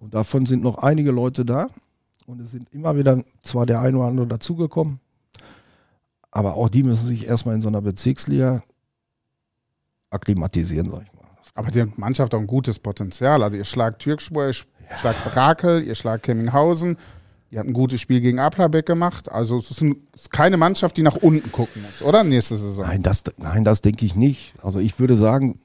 Und 0.06 0.14
davon 0.14 0.46
sind 0.46 0.62
noch 0.62 0.78
einige 0.78 1.10
Leute 1.10 1.46
da. 1.46 1.68
Und 2.28 2.40
es 2.40 2.52
sind 2.52 2.72
immer 2.72 2.96
wieder 2.96 3.24
zwar 3.42 3.66
der 3.66 3.82
ein 3.82 3.96
oder 3.96 4.06
andere 4.06 4.28
dazugekommen, 4.28 5.00
aber 6.30 6.54
auch 6.56 6.70
die 6.70 6.84
müssen 6.84 7.08
sich 7.08 7.28
erstmal 7.28 7.56
in 7.56 7.62
so 7.62 7.70
einer 7.70 7.82
Bezirksliga 7.82 8.62
akklimatisieren, 10.12 10.92
sag 10.92 11.02
ich 11.02 11.14
mal. 11.14 11.28
aber 11.56 11.72
die 11.72 11.92
Mannschaft 11.96 12.34
hat 12.34 12.38
auch 12.38 12.42
ein 12.42 12.46
gutes 12.46 12.78
Potenzial. 12.78 13.42
Also 13.42 13.58
ihr 13.58 13.66
schlagt 13.66 14.04
Türkspur, 14.04 14.46
ihr 14.46 14.54
schlagt 14.54 15.24
Brakel, 15.26 15.84
ihr 15.84 15.96
schlagt 15.96 16.24
Kemminghausen. 16.24 16.98
Ihr 17.50 17.60
habt 17.60 17.70
ein 17.70 17.74
gutes 17.74 18.00
Spiel 18.00 18.22
gegen 18.22 18.38
Aplabeck 18.38 18.86
gemacht. 18.86 19.32
Also 19.32 19.58
es 19.58 19.72
ist, 19.72 19.82
ein, 19.82 19.96
es 20.14 20.24
ist 20.24 20.32
keine 20.32 20.58
Mannschaft, 20.58 20.98
die 20.98 21.04
nach 21.04 21.16
unten 21.16 21.52
gucken 21.52 21.82
muss, 21.82 22.04
oder? 22.04 22.24
Nächste 22.24 22.58
Saison. 22.58 22.86
Nein, 22.86 23.02
das, 23.02 23.24
nein, 23.38 23.64
das 23.64 23.82
denke 23.82 24.06
ich 24.06 24.16
nicht. 24.16 24.54
Also 24.62 24.80
ich 24.80 25.00
würde 25.00 25.18
sagen, 25.18 25.60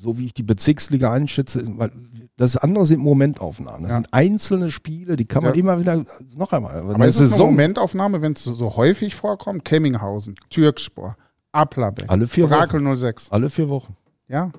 so 0.00 0.18
wie 0.18 0.26
ich 0.26 0.34
die 0.34 0.42
Bezirksliga 0.42 1.12
einschätze, 1.12 1.64
weil 1.78 1.90
das 2.36 2.56
andere 2.56 2.86
sind 2.86 3.00
Momentaufnahmen. 3.00 3.82
Das 3.82 3.90
Ja. 3.90 3.96
sind 3.96 4.12
einzelne 4.12 4.70
Spiele, 4.70 5.16
die 5.16 5.24
kann 5.24 5.42
man 5.42 5.54
Ja. 5.54 5.60
immer 5.60 5.80
wieder, 5.80 6.04
noch 6.36 6.52
einmal, 6.52 6.76
Aber 6.78 7.06
ist 7.06 7.18
es 7.20 7.32
eine 7.34 7.44
Momentaufnahme, 7.44 8.22
wenn 8.22 8.32
es 8.34 8.44
so- 8.44 8.76
häufig 8.76 9.14
vorkommt? 9.14 9.64
Kemminghausen, 9.64 10.36
Türkspor, 10.50 11.16
Aplabeck, 11.52 12.04
alle 12.08 12.26
vier 12.26 12.44
Wochen. 12.44 12.50
Brakel 12.58 12.80
06. 12.80 13.30
Alle 13.32 13.50
vier 13.50 13.68
Wochen. 13.68 13.96
Ja, 14.28 14.50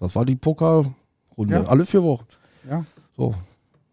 Das 0.00 0.16
war 0.16 0.24
die 0.24 0.34
Pokalrunde. 0.34 0.94
Ja. 1.48 1.62
Alle 1.64 1.86
vier 1.86 2.02
Wochen. 2.02 2.26
ja. 2.68 2.84
So, 3.16 3.34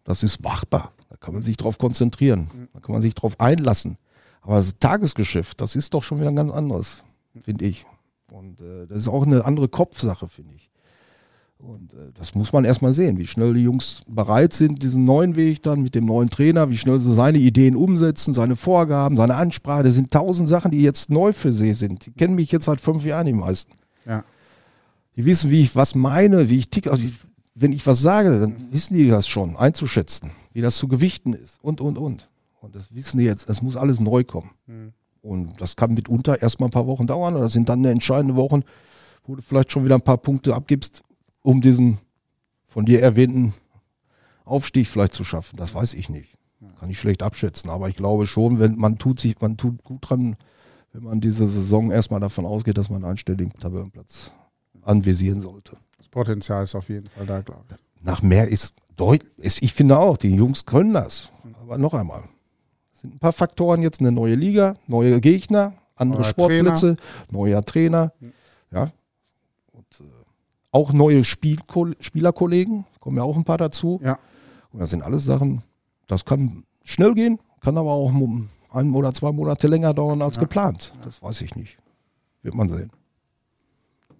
das 0.02 0.22
ist 0.24 0.42
machbar. 0.42 0.92
Da 1.08 1.16
kann 1.16 1.34
man 1.34 1.42
sich 1.44 1.56
drauf 1.56 1.78
konzentrieren. 1.78 2.50
Da 2.72 2.80
kann 2.80 2.92
man 2.94 3.02
sich 3.02 3.14
drauf 3.14 3.38
einlassen. 3.38 3.96
Aber 4.42 4.56
das 4.56 4.74
Tagesgeschäft, 4.80 5.60
das 5.60 5.76
ist 5.76 5.94
doch 5.94 6.02
schon 6.02 6.18
wieder 6.18 6.30
ein 6.30 6.34
ganz 6.36 6.50
anderes, 6.50 7.04
finde 7.40 7.66
ich. 7.66 7.84
Und 8.30 8.60
äh, 8.60 8.86
das 8.86 8.98
ist 8.98 9.08
auch 9.08 9.26
eine 9.26 9.44
andere 9.44 9.68
Kopfsache, 9.68 10.28
finde 10.28 10.54
ich. 10.54 10.70
Und 11.58 11.92
äh, 11.92 12.12
das 12.14 12.34
muss 12.34 12.52
man 12.52 12.64
erstmal 12.64 12.92
sehen, 12.92 13.18
wie 13.18 13.26
schnell 13.26 13.54
die 13.54 13.62
Jungs 13.62 14.02
bereit 14.08 14.52
sind, 14.52 14.82
diesen 14.82 15.04
neuen 15.04 15.36
Weg 15.36 15.62
dann 15.62 15.82
mit 15.82 15.94
dem 15.94 16.06
neuen 16.06 16.30
Trainer, 16.30 16.70
wie 16.70 16.78
schnell 16.78 16.98
sie 16.98 17.14
seine 17.14 17.38
Ideen 17.38 17.76
umsetzen, 17.76 18.32
seine 18.32 18.56
Vorgaben, 18.56 19.16
seine 19.16 19.36
Ansprache. 19.36 19.82
Das 19.82 19.94
sind 19.94 20.10
tausend 20.10 20.48
Sachen, 20.48 20.70
die 20.70 20.82
jetzt 20.82 21.10
neu 21.10 21.32
für 21.32 21.52
sie 21.52 21.74
sind. 21.74 22.06
Die 22.06 22.12
kennen 22.12 22.34
mich 22.34 22.50
jetzt 22.50 22.64
seit 22.64 22.80
fünf 22.80 23.04
Jahren 23.04 23.26
die 23.26 23.32
meisten. 23.32 23.72
Ja. 24.06 24.24
Die 25.16 25.24
wissen, 25.24 25.50
wie 25.50 25.62
ich 25.62 25.76
was 25.76 25.94
meine, 25.94 26.48
wie 26.48 26.58
ich 26.58 26.70
ticke. 26.70 26.90
Also 26.90 27.06
ich, 27.06 27.14
wenn 27.54 27.72
ich 27.72 27.86
was 27.86 28.00
sage, 28.00 28.40
dann 28.40 28.56
wissen 28.72 28.94
die 28.94 29.08
das 29.08 29.28
schon 29.28 29.56
einzuschätzen, 29.56 30.30
wie 30.52 30.62
das 30.62 30.76
zu 30.76 30.88
gewichten 30.88 31.34
ist 31.34 31.58
und, 31.62 31.80
und, 31.80 31.98
und. 31.98 32.30
Und 32.60 32.74
das 32.74 32.94
wissen 32.94 33.18
die 33.18 33.24
jetzt, 33.24 33.48
das 33.48 33.62
muss 33.62 33.76
alles 33.76 34.00
neu 34.00 34.24
kommen. 34.24 34.50
Und 35.22 35.60
das 35.60 35.76
kann 35.76 35.94
mitunter 35.94 36.40
erstmal 36.40 36.68
ein 36.68 36.72
paar 36.72 36.86
Wochen 36.86 37.06
dauern. 37.06 37.34
Oder 37.34 37.44
das 37.44 37.52
sind 37.52 37.68
dann 37.68 37.84
entscheidende 37.84 38.36
Wochen, 38.36 38.62
wo 39.24 39.36
du 39.36 39.42
vielleicht 39.42 39.72
schon 39.72 39.84
wieder 39.84 39.96
ein 39.96 40.00
paar 40.02 40.18
Punkte 40.18 40.54
abgibst, 40.54 41.02
um 41.42 41.60
diesen 41.60 41.98
von 42.66 42.84
dir 42.84 43.02
erwähnten 43.02 43.52
Aufstieg 44.44 44.86
vielleicht 44.86 45.14
zu 45.14 45.24
schaffen. 45.24 45.56
Das 45.56 45.74
weiß 45.74 45.94
ich 45.94 46.08
nicht. 46.08 46.36
Kann 46.78 46.90
ich 46.90 46.98
schlecht 46.98 47.22
abschätzen. 47.22 47.70
Aber 47.70 47.88
ich 47.88 47.96
glaube 47.96 48.26
schon, 48.26 48.58
wenn 48.58 48.76
man 48.76 48.98
tut 48.98 49.20
sich, 49.20 49.40
man 49.40 49.56
tut 49.56 49.82
gut 49.84 50.08
dran, 50.08 50.36
wenn 50.92 51.04
man 51.04 51.20
diese 51.20 51.46
Saison 51.46 51.90
erstmal 51.90 52.20
davon 52.20 52.46
ausgeht, 52.46 52.78
dass 52.78 52.90
man 52.90 53.04
einen 53.04 53.12
einstelligen 53.12 53.52
Tabellenplatz 53.52 54.32
anvisieren 54.82 55.40
sollte. 55.40 55.76
Das 55.98 56.08
Potenzial 56.08 56.64
ist 56.64 56.74
auf 56.74 56.88
jeden 56.88 57.06
Fall 57.06 57.26
da, 57.26 57.40
glaube 57.42 57.64
ich. 57.70 58.04
Nach 58.04 58.22
mehr 58.22 58.48
ist 58.48 58.74
deutlich, 58.96 59.62
ich 59.62 59.74
finde 59.74 59.98
auch, 59.98 60.16
die 60.16 60.34
Jungs 60.34 60.64
können 60.64 60.94
das. 60.94 61.30
Aber 61.62 61.78
noch 61.78 61.94
einmal, 61.94 62.24
sind 63.00 63.14
ein 63.14 63.18
paar 63.18 63.32
Faktoren 63.32 63.82
jetzt, 63.82 64.00
eine 64.00 64.12
neue 64.12 64.34
Liga, 64.34 64.76
neue 64.86 65.20
Gegner, 65.20 65.74
andere 65.96 66.22
Neuer 66.22 66.30
Sportplätze, 66.30 66.96
neuer 67.30 67.64
Trainer, 67.64 68.12
ja. 68.70 68.90
Und 69.72 70.00
äh, 70.00 70.04
auch 70.72 70.92
neue 70.92 71.24
Spielko 71.24 71.88
Spielerkollegen, 72.00 72.84
kommen 73.00 73.16
ja 73.16 73.22
auch 73.22 73.36
ein 73.36 73.44
paar 73.44 73.58
dazu. 73.58 74.00
Ja. 74.02 74.18
Und 74.72 74.80
das 74.80 74.90
sind 74.90 75.02
alles 75.02 75.24
Sachen, 75.24 75.62
das 76.06 76.24
kann 76.24 76.64
schnell 76.84 77.14
gehen, 77.14 77.38
kann 77.60 77.76
aber 77.76 77.90
auch 77.90 78.12
ein 78.72 78.94
oder 78.94 79.12
zwei 79.12 79.32
Monate 79.32 79.66
länger 79.66 79.92
dauern 79.94 80.22
als 80.22 80.36
Ja. 80.36 80.42
geplant. 80.42 80.94
Das 81.02 81.22
weiß 81.22 81.40
ich 81.42 81.56
nicht. 81.56 81.76
Wird 82.42 82.54
man 82.54 82.68
sehen. 82.68 82.90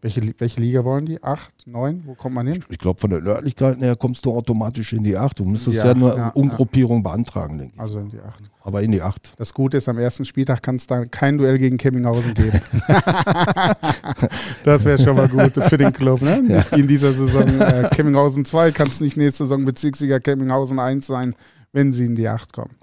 Welche, 0.03 0.35
welche 0.39 0.61
Liga 0.63 0.83
wollen 0.83 1.05
die? 1.05 1.23
Acht, 1.23 1.53
neun? 1.67 2.03
Wo 2.07 2.15
kommt 2.15 2.35
man 2.35 2.47
hin? 2.47 2.65
Ich 2.71 2.79
glaube, 2.79 2.99
von 2.99 3.11
der 3.11 3.23
Örtlichkeit 3.23 3.79
her 3.81 3.97
kommst 3.97 4.25
du 4.25 4.35
automatisch 4.35 4.95
in 4.95 5.03
die 5.03 5.15
8. 5.15 5.39
Du 5.39 5.45
müsstest 5.45 5.77
ja 5.77 5.91
Acht, 5.91 5.97
nur 5.99 6.17
ja, 6.17 6.29
Umgruppierung 6.31 7.03
beantragen, 7.03 7.59
denke 7.59 7.75
ich. 7.75 7.81
Also 7.81 7.99
in 7.99 8.09
die 8.09 8.19
acht. 8.19 8.41
Aber 8.63 8.83
in 8.83 8.93
die 8.93 9.03
8. 9.03 9.35
Das 9.37 9.53
Gute 9.53 9.77
ist, 9.77 9.91
am 9.91 9.99
ersten 9.99 10.25
Spieltag 10.25 10.63
kann 10.63 10.77
es 10.77 10.87
da 10.87 11.05
kein 11.05 11.37
Duell 11.37 11.59
gegen 11.59 11.77
Kemminghausen 11.77 12.33
geben. 12.33 12.61
das 14.65 14.85
wäre 14.87 14.99
schon 14.99 15.17
mal 15.17 15.29
gut 15.29 15.53
für 15.53 15.77
den 15.77 15.93
Club. 15.93 16.23
Ne? 16.23 16.65
In 16.73 16.89
dieser 16.89 17.13
Saison 17.13 17.61
äh, 17.61 17.91
Kemminghausen 17.93 18.47
2 18.47 18.73
kann 18.73 18.89
es 18.89 19.03
nicht 19.03 19.19
nächste 19.19 19.45
Saison 19.45 19.67
Bezirksliga 19.67 20.19
Kemminghausen 20.19 20.79
1 20.79 21.07
sein, 21.07 21.35
wenn 21.73 21.93
sie 21.93 22.07
in 22.07 22.17
die 22.17 22.27
8 22.27 22.55
kommen. 22.55 22.75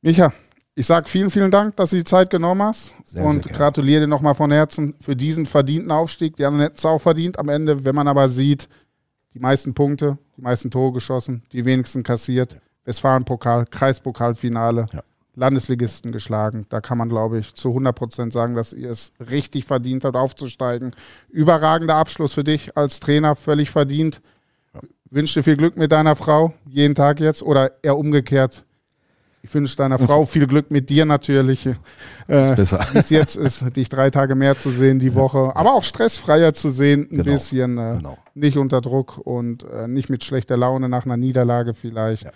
Micha, 0.00 0.32
ich 0.78 0.86
sage 0.86 1.08
vielen, 1.08 1.30
vielen 1.30 1.50
Dank, 1.50 1.74
dass 1.76 1.90
du 1.90 1.96
die 1.96 2.04
Zeit 2.04 2.28
genommen 2.28 2.62
hast 2.62 2.94
Sehr, 3.04 3.24
und 3.24 3.44
sehr 3.44 3.52
gratuliere 3.54 4.02
dir 4.02 4.06
nochmal 4.06 4.34
von 4.34 4.50
Herzen 4.52 4.94
für 5.00 5.16
diesen 5.16 5.46
verdienten 5.46 5.90
Aufstieg. 5.90 6.36
Die 6.36 6.44
anderen 6.44 6.64
hätten 6.64 6.76
es 6.76 6.84
auch 6.84 7.00
verdient 7.00 7.38
am 7.38 7.48
Ende, 7.48 7.84
wenn 7.84 7.94
man 7.94 8.06
aber 8.06 8.28
sieht, 8.28 8.68
die 9.32 9.40
meisten 9.40 9.72
Punkte, 9.72 10.18
die 10.36 10.42
meisten 10.42 10.70
Tore 10.70 10.92
geschossen, 10.92 11.42
die 11.52 11.64
wenigsten 11.64 12.02
kassiert. 12.02 12.58
Westfalen-Pokal, 12.84 13.66
Kreispokalfinale, 13.66 14.86
Ja. 14.92 15.00
Landesligisten 15.34 16.12
geschlagen. 16.12 16.66
Da 16.70 16.80
kann 16.80 16.96
man, 16.98 17.08
glaube 17.08 17.38
ich, 17.38 17.54
zu 17.54 17.68
100 17.68 17.94
Prozent 17.94 18.32
sagen, 18.32 18.54
dass 18.54 18.72
ihr 18.72 18.90
es 18.90 19.12
richtig 19.30 19.66
verdient 19.66 20.04
habt, 20.04 20.16
aufzusteigen. 20.16 20.92
Überragender 21.28 21.96
Abschluss 21.96 22.32
für 22.32 22.44
dich 22.44 22.76
als 22.76 23.00
Trainer, 23.00 23.34
völlig 23.34 23.70
verdient. 23.70 24.22
Wünsche 25.10 25.40
dir 25.40 25.44
viel 25.44 25.56
Glück 25.56 25.76
mit 25.76 25.92
deiner 25.92 26.16
Frau, 26.16 26.54
jeden 26.66 26.94
Tag 26.94 27.20
jetzt 27.20 27.42
oder 27.42 27.72
eher 27.82 27.98
umgekehrt. 27.98 28.64
Ich 29.46 29.54
wünsche 29.54 29.76
deiner 29.76 29.96
Frau 30.00 30.26
viel 30.26 30.48
Glück 30.48 30.72
mit 30.72 30.90
dir 30.90 31.04
natürlich. 31.04 31.66
Äh, 32.28 32.60
es 32.94 33.10
jetzt 33.10 33.36
ist, 33.36 33.76
dich 33.76 33.88
drei 33.88 34.10
Tage 34.10 34.34
mehr 34.34 34.58
zu 34.58 34.70
sehen 34.70 34.98
die 34.98 35.14
Woche, 35.14 35.54
aber 35.54 35.74
auch 35.74 35.84
stressfreier 35.84 36.52
zu 36.52 36.70
sehen, 36.70 37.02
ein 37.02 37.18
genau, 37.18 37.22
bisschen 37.22 37.78
äh, 37.78 37.96
genau. 37.98 38.18
nicht 38.34 38.56
unter 38.56 38.80
Druck 38.80 39.18
und 39.18 39.62
äh, 39.62 39.86
nicht 39.86 40.10
mit 40.10 40.24
schlechter 40.24 40.56
Laune 40.56 40.88
nach 40.88 41.04
einer 41.04 41.16
Niederlage 41.16 41.74
vielleicht. 41.74 42.24
Ja. 42.24 42.32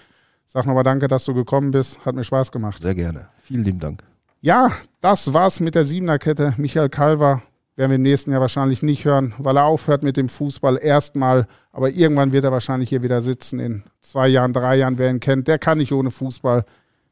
Sag 0.46 0.66
nochmal 0.66 0.84
danke, 0.84 1.08
dass 1.08 1.24
du 1.24 1.34
gekommen 1.34 1.72
bist. 1.72 2.04
Hat 2.04 2.14
mir 2.14 2.22
Spaß 2.22 2.52
gemacht. 2.52 2.80
Sehr 2.80 2.94
gerne. 2.94 3.26
Vielen 3.42 3.64
lieben 3.64 3.80
Dank. 3.80 4.04
Ja, 4.40 4.70
das 5.00 5.32
war's 5.32 5.58
mit 5.58 5.74
der 5.74 5.84
Siebener-Kette. 5.84 6.54
Michael 6.58 6.90
Kalver 6.90 7.42
werden 7.74 7.90
wir 7.90 7.96
im 7.96 8.02
nächsten 8.02 8.30
Jahr 8.30 8.40
wahrscheinlich 8.40 8.82
nicht 8.82 9.04
hören, 9.04 9.34
weil 9.38 9.56
er 9.56 9.64
aufhört 9.64 10.04
mit 10.04 10.16
dem 10.16 10.28
Fußball 10.28 10.78
erstmal. 10.80 11.48
Aber 11.72 11.90
irgendwann 11.90 12.32
wird 12.32 12.44
er 12.44 12.52
wahrscheinlich 12.52 12.90
hier 12.90 13.02
wieder 13.02 13.22
sitzen 13.22 13.58
in 13.58 13.82
zwei 14.02 14.28
Jahren, 14.28 14.52
drei 14.52 14.76
Jahren. 14.76 14.98
Wer 14.98 15.10
ihn 15.10 15.18
kennt, 15.18 15.48
der 15.48 15.58
kann 15.58 15.78
nicht 15.78 15.92
ohne 15.92 16.10
Fußball. 16.10 16.64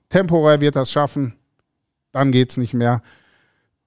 Temporär 0.09 0.61
wird 0.61 0.77
das 0.77 0.91
schaffen. 0.91 1.39
Dann 2.13 2.33
geht's 2.33 2.57
nicht 2.57 2.75
mehr. 2.75 3.03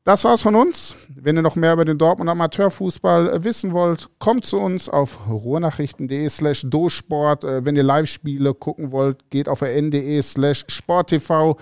Das 0.03 0.23
war's 0.23 0.41
von 0.41 0.55
uns. 0.55 0.95
Wenn 1.09 1.35
ihr 1.35 1.43
noch 1.43 1.55
mehr 1.55 1.73
über 1.73 1.85
den 1.85 1.99
Dortmund 1.99 2.29
Amateurfußball 2.29 3.43
wissen 3.43 3.71
wollt, 3.71 4.09
kommt 4.17 4.45
zu 4.45 4.57
uns 4.57 4.89
auf 4.89 5.27
ruhrnachrichten.de 5.29 6.27
slash 6.27 6.65
dosport. 6.67 7.43
Äh, 7.43 7.65
wenn 7.65 7.75
ihr 7.75 7.83
Live-Spiele 7.83 8.55
gucken 8.55 8.91
wollt, 8.91 9.29
geht 9.29 9.47
auf 9.47 9.61
rn.de 9.61 10.21
slash 10.23 10.65
sporttv 10.69 11.55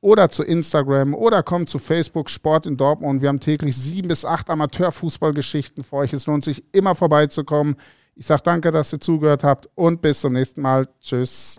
oder 0.00 0.30
zu 0.30 0.42
Instagram 0.42 1.14
oder 1.14 1.42
kommt 1.42 1.68
zu 1.68 1.78
Facebook 1.78 2.30
Sport 2.30 2.66
in 2.66 2.76
Dortmund. 2.78 3.20
Wir 3.20 3.28
haben 3.28 3.40
täglich 3.40 3.76
sieben 3.76 4.08
bis 4.08 4.24
acht 4.24 4.48
Amateurfußballgeschichten 4.48 5.84
für 5.84 5.96
euch. 5.96 6.12
Es 6.14 6.26
lohnt 6.26 6.44
sich 6.44 6.62
immer 6.72 6.94
vorbeizukommen. 6.94 7.76
Ich 8.14 8.26
sage 8.26 8.42
danke, 8.44 8.70
dass 8.70 8.92
ihr 8.92 9.00
zugehört 9.00 9.44
habt 9.44 9.68
und 9.74 10.00
bis 10.00 10.20
zum 10.20 10.34
nächsten 10.34 10.62
Mal. 10.62 10.86
Tschüss. 11.00 11.58